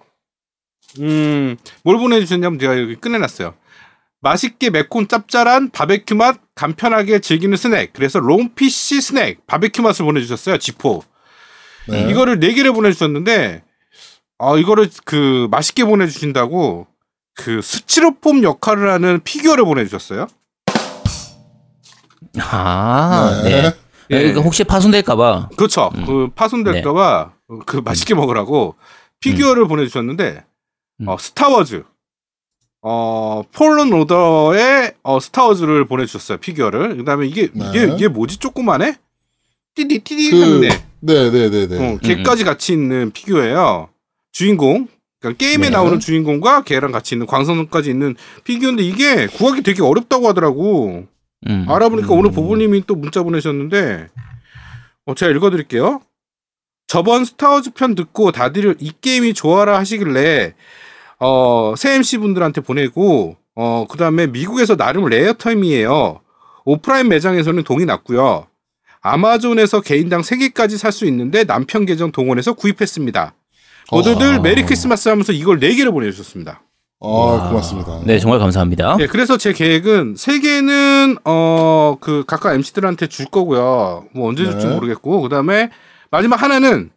음 1.00 1.56
뭘 1.82 1.98
보내주셨냐면 1.98 2.58
제가 2.58 2.80
여기 2.80 2.96
꺼내놨어요. 2.96 3.54
맛있게 4.22 4.70
매콤 4.70 5.06
짭짤한 5.08 5.70
바베큐 5.70 6.14
맛 6.14 6.40
간편하게 6.54 7.18
즐기는 7.18 7.54
스낵. 7.56 7.92
그래서 7.92 8.18
롱피쉬 8.18 9.00
스낵 9.02 9.46
바베큐 9.46 9.82
맛을 9.82 10.06
보내주셨어요. 10.06 10.56
쥐포. 10.56 11.02
네. 11.88 12.10
이거를 12.10 12.40
네 12.40 12.54
개를 12.54 12.72
보내주셨는데 12.72 13.62
아 14.38 14.56
이거를 14.56 14.88
그 15.04 15.46
맛있게 15.50 15.84
보내주신다고 15.84 16.86
그 17.36 17.60
스티로폼 17.62 18.42
역할을 18.42 18.90
하는 18.90 19.20
피규어를 19.22 19.64
보내주셨어요. 19.64 20.26
아, 22.40 23.40
네. 23.44 23.62
네. 23.62 23.72
예. 24.12 24.28
이거 24.28 24.40
혹시 24.40 24.64
파손될까봐. 24.64 25.50
그렇죠. 25.56 25.90
음. 25.96 26.06
그 26.06 26.28
파손될까봐 26.34 27.32
그 27.66 27.76
맛있게 27.78 28.14
먹으라고 28.14 28.74
피규어를 29.20 29.68
보내주셨는데 29.68 30.44
음. 31.00 31.08
어, 31.08 31.16
스타워즈 31.18 31.82
어 32.82 33.42
폴론 33.52 33.92
오더의 33.92 34.94
어, 35.02 35.18
스타워즈를 35.20 35.86
보내주셨어요 35.86 36.38
피규어를. 36.38 36.96
그다음에 36.98 37.26
이게 37.26 37.48
네. 37.52 37.68
이게 37.68 37.84
이게 37.94 38.08
뭐지 38.08 38.38
조그만해? 38.38 38.96
띠디 39.74 39.98
띠디 40.00 40.30
그- 40.30 40.68
네네네네. 41.00 41.94
어, 41.94 41.98
걔까지 41.98 42.44
같이 42.44 42.72
있는 42.72 43.10
피규어예요. 43.10 43.88
주인공. 44.32 44.88
그러니까 45.20 45.38
게임에 45.38 45.66
네. 45.66 45.70
나오는 45.70 45.98
주인공과 45.98 46.64
걔랑 46.64 46.92
같이 46.92 47.14
있는 47.14 47.26
광선검까지 47.26 47.90
있는 47.90 48.14
피규어인데 48.44 48.82
이게 48.82 49.26
구하기 49.26 49.62
되게 49.62 49.82
어렵다고 49.82 50.28
하더라고. 50.28 51.06
음. 51.48 51.66
알아보니까 51.68 52.12
음. 52.14 52.18
오늘 52.18 52.30
보부님이 52.32 52.84
또 52.86 52.94
문자 52.94 53.22
보내셨는데 53.22 54.08
어, 55.06 55.14
제가 55.14 55.32
읽어드릴게요. 55.32 56.00
저번 56.88 57.24
스타워즈 57.24 57.70
편 57.72 57.94
듣고 57.94 58.30
다들 58.32 58.76
이 58.78 58.92
게임이 59.00 59.34
좋아라 59.34 59.78
하시길래 59.78 60.54
어, 61.18 61.74
세 61.76 61.94
MC 61.94 62.18
분들한테 62.18 62.60
보내고 62.60 63.36
어, 63.54 63.86
그다음에 63.88 64.26
미국에서 64.26 64.76
나름 64.76 65.04
rare템이에요. 65.04 66.20
오프라인 66.64 67.08
매장에서는 67.08 67.62
동이 67.64 67.84
났고요. 67.86 68.46
아마존에서 69.00 69.80
개인당 69.80 70.20
3개까지 70.20 70.76
살 70.76 70.92
수 70.92 71.06
있는데 71.06 71.44
남편 71.44 71.86
계정 71.86 72.10
동원해서 72.12 72.54
구입했습니다. 72.54 73.34
모두들 73.90 74.34
아. 74.36 74.40
메리 74.40 74.62
크리스마스 74.64 75.08
하면서 75.08 75.32
이걸 75.32 75.60
4개를 75.60 75.92
보내주셨습니다. 75.92 76.62
아, 77.00 77.48
고맙습니다. 77.50 78.00
네, 78.04 78.18
정말 78.18 78.38
감사합니다. 78.38 78.96
예, 79.00 79.06
그래서 79.06 79.36
제 79.36 79.52
계획은 79.52 80.14
세 80.16 80.40
개는 80.40 81.16
어 81.24 81.96
그 82.00 82.24
각각 82.26 82.54
MC들한테 82.54 83.06
줄 83.06 83.26
거고요. 83.26 84.06
뭐 84.14 84.28
언제 84.28 84.44
줄지 84.44 84.66
네. 84.66 84.74
모르겠고 84.74 85.20
그다음에 85.22 85.70
마지막 86.10 86.42
하나는 86.42 86.90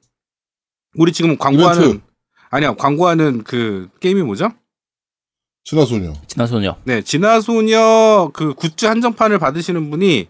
우리 0.95 1.11
지금 1.13 1.37
광고하는 1.37 1.81
이벤트. 1.83 2.01
아니야 2.49 2.73
광고하는 2.73 3.43
그 3.43 3.87
게임이 3.99 4.21
뭐죠? 4.23 4.49
진화소녀. 5.63 6.13
진화소녀. 6.27 6.75
네, 6.85 7.01
진화소녀 7.01 8.31
그 8.33 8.53
굿즈 8.55 8.85
한정판을 8.87 9.37
받으시는 9.39 9.89
분이 9.91 10.27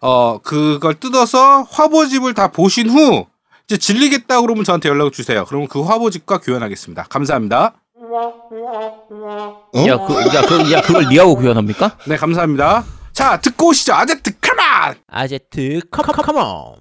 어 0.00 0.38
그걸 0.38 0.94
뜯어서 0.94 1.62
화보집을 1.62 2.34
다 2.34 2.48
보신 2.48 2.88
후 2.90 3.26
이제 3.66 3.78
질리겠다 3.78 4.40
그러면 4.42 4.64
저한테 4.64 4.88
연락을 4.88 5.10
주세요. 5.10 5.44
그러면 5.46 5.68
그 5.68 5.82
화보집과 5.82 6.38
교환하겠습니다. 6.40 7.04
감사합니다. 7.04 7.74
어? 7.96 9.86
야, 9.86 10.06
그, 10.06 10.14
야, 10.36 10.42
그, 10.42 10.72
야, 10.72 10.82
그걸 10.82 11.08
니하고 11.08 11.36
교환합니까? 11.36 11.96
네, 12.06 12.16
감사합니다. 12.16 12.84
자, 13.12 13.40
듣고 13.40 13.68
오시죠. 13.68 13.94
아제트 13.94 14.38
크만. 14.38 14.96
아제트, 15.06 15.80
컴컴컴온. 15.90 16.76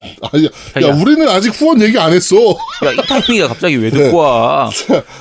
아, 0.00 0.28
야, 0.36 0.82
야, 0.82 0.88
야. 0.88 0.94
우리는 0.94 1.26
아직 1.28 1.48
후원 1.48 1.80
얘기 1.80 1.98
안 1.98 2.12
했어. 2.12 2.36
야, 2.36 2.92
이 2.92 2.96
타이밍에 2.96 3.46
갑자기 3.48 3.76
왜 3.76 3.90
네. 3.90 4.04
듣고 4.04 4.18
와? 4.18 4.70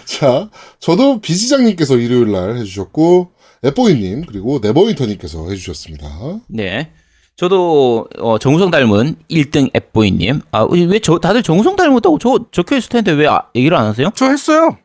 자, 0.06 0.49
저도 0.80 1.22
비지장님께서 1.22 1.95
일요일 1.95 2.32
날 2.32 2.58
해주셨고, 2.58 3.32
앱보이님, 3.64 4.26
그리고 4.26 4.60
네버윈터님께서 4.62 5.49
해주셨습니다. 5.49 6.08
네. 6.49 6.91
저도 7.38 8.08
어, 8.20 8.38
정우성 8.40 8.72
닮은 8.72 9.16
1등 9.30 9.74
앱보이님. 9.76 10.42
아, 10.52 10.64
왜 10.64 11.00
저 11.00 11.20
다들 11.20 11.44
정우성 11.44 11.76
닮았다고 11.76 12.18
저 12.20 12.40
적혀 12.52 12.78
있을 12.78 12.90
텐데 12.90 13.12
왜 13.12 13.28
아, 13.28 13.44
얘기를 13.56 13.78
안 13.78 13.86
하세요? 13.86 14.10
저 14.16 14.26
했어요. 14.30 14.78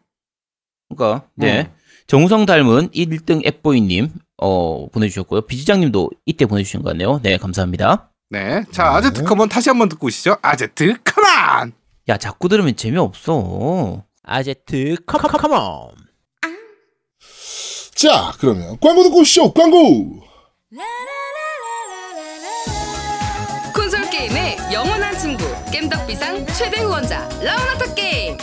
그러니까 0.94 1.26
네. 1.34 1.70
정우성 2.06 2.44
닮은 2.44 2.90
1등 2.90 3.46
앱보이님 3.46 4.10
어, 4.36 4.86
보내주셨고요. 4.90 5.42
비지장님도 5.42 6.10
이때 6.26 6.44
보내주신 6.44 6.82
것 6.82 6.90
같네요. 6.90 7.20
네, 7.22 7.38
감사합니다. 7.38 8.10
네. 8.28 8.64
자, 8.70 8.94
아제트 8.96 9.24
come 9.24 9.40
on 9.40 9.48
다시 9.48 9.70
한번 9.70 9.88
듣고 9.88 10.08
오시죠. 10.08 10.36
아제트 10.42 10.94
come 11.04 11.43
on. 11.43 11.72
야, 12.08 12.16
자꾸 12.18 12.48
들으면 12.50 12.76
재미없어. 12.76 14.04
아제트 14.24 14.96
컴컴컴온. 15.06 15.92
자, 17.94 18.32
그러면 18.38 18.76
광고 18.80 19.04
듣고 19.04 19.20
오시죠. 19.20 19.52
광고! 19.54 20.20
친구 25.92 26.06
겜덕비상 26.06 26.46
최대 26.54 26.80
후원자 26.80 27.28
라운하터 27.42 27.94
게임 27.94 28.36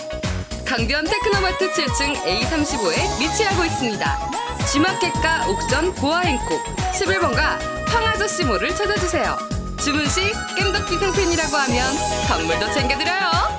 강변 0.66 1.06
테크노마트 1.06 1.72
7층 1.72 2.16
A35에 2.24 3.20
위치하고 3.20 3.66
있습니다. 3.66 4.30
G마켓과 4.72 5.48
옥션 5.48 5.96
보아행콕 5.96 6.64
11번가 6.94 7.60
황아저씨몰을 7.88 8.76
찾아주세요. 8.76 9.38
주문 9.84 10.08
시 10.08 10.32
겜덕비상 10.58 11.12
팬이라고 11.14 11.58
하면 11.58 11.94
선물도 12.28 12.72
챙겨드려요. 12.72 13.59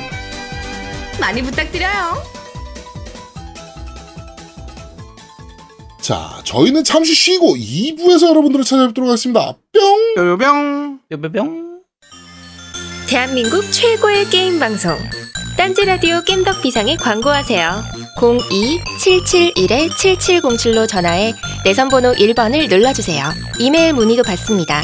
많이 1.19 1.41
부탁드려요. 1.41 2.21
자, 6.01 6.41
저희는 6.43 6.83
잠시 6.83 7.13
쉬고 7.13 7.55
2부에서 7.55 8.27
여러분들을 8.29 8.65
찾아뵙도록 8.65 9.09
하겠습니다. 9.09 9.53
뿅! 9.71 10.15
뿅뿅. 10.15 10.99
뿅뿅뿅. 11.09 11.71
대한민국 13.07 13.71
최고의 13.71 14.29
게임 14.29 14.57
방송 14.57 14.97
딴지 15.57 15.83
라디오 15.85 16.21
겜덕 16.23 16.61
비상에 16.61 16.95
광고하세요. 16.95 17.83
02-771-7707로 18.17 20.87
전화해 20.87 21.33
내선 21.65 21.89
번호 21.89 22.13
1번을 22.13 22.69
눌러주세요. 22.69 23.25
이메일 23.59 23.91
문의도 23.93 24.23
받습니다. 24.23 24.81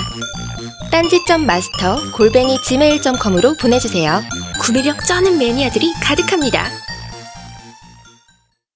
딴지점 0.92 1.46
마스터 1.46 1.98
골뱅이 2.12 2.58
gmail.com으로 2.62 3.56
보내주세요. 3.56 4.22
구매력 4.62 5.06
쩌는 5.06 5.38
매니아들이 5.38 5.94
가득합니다. 6.02 6.87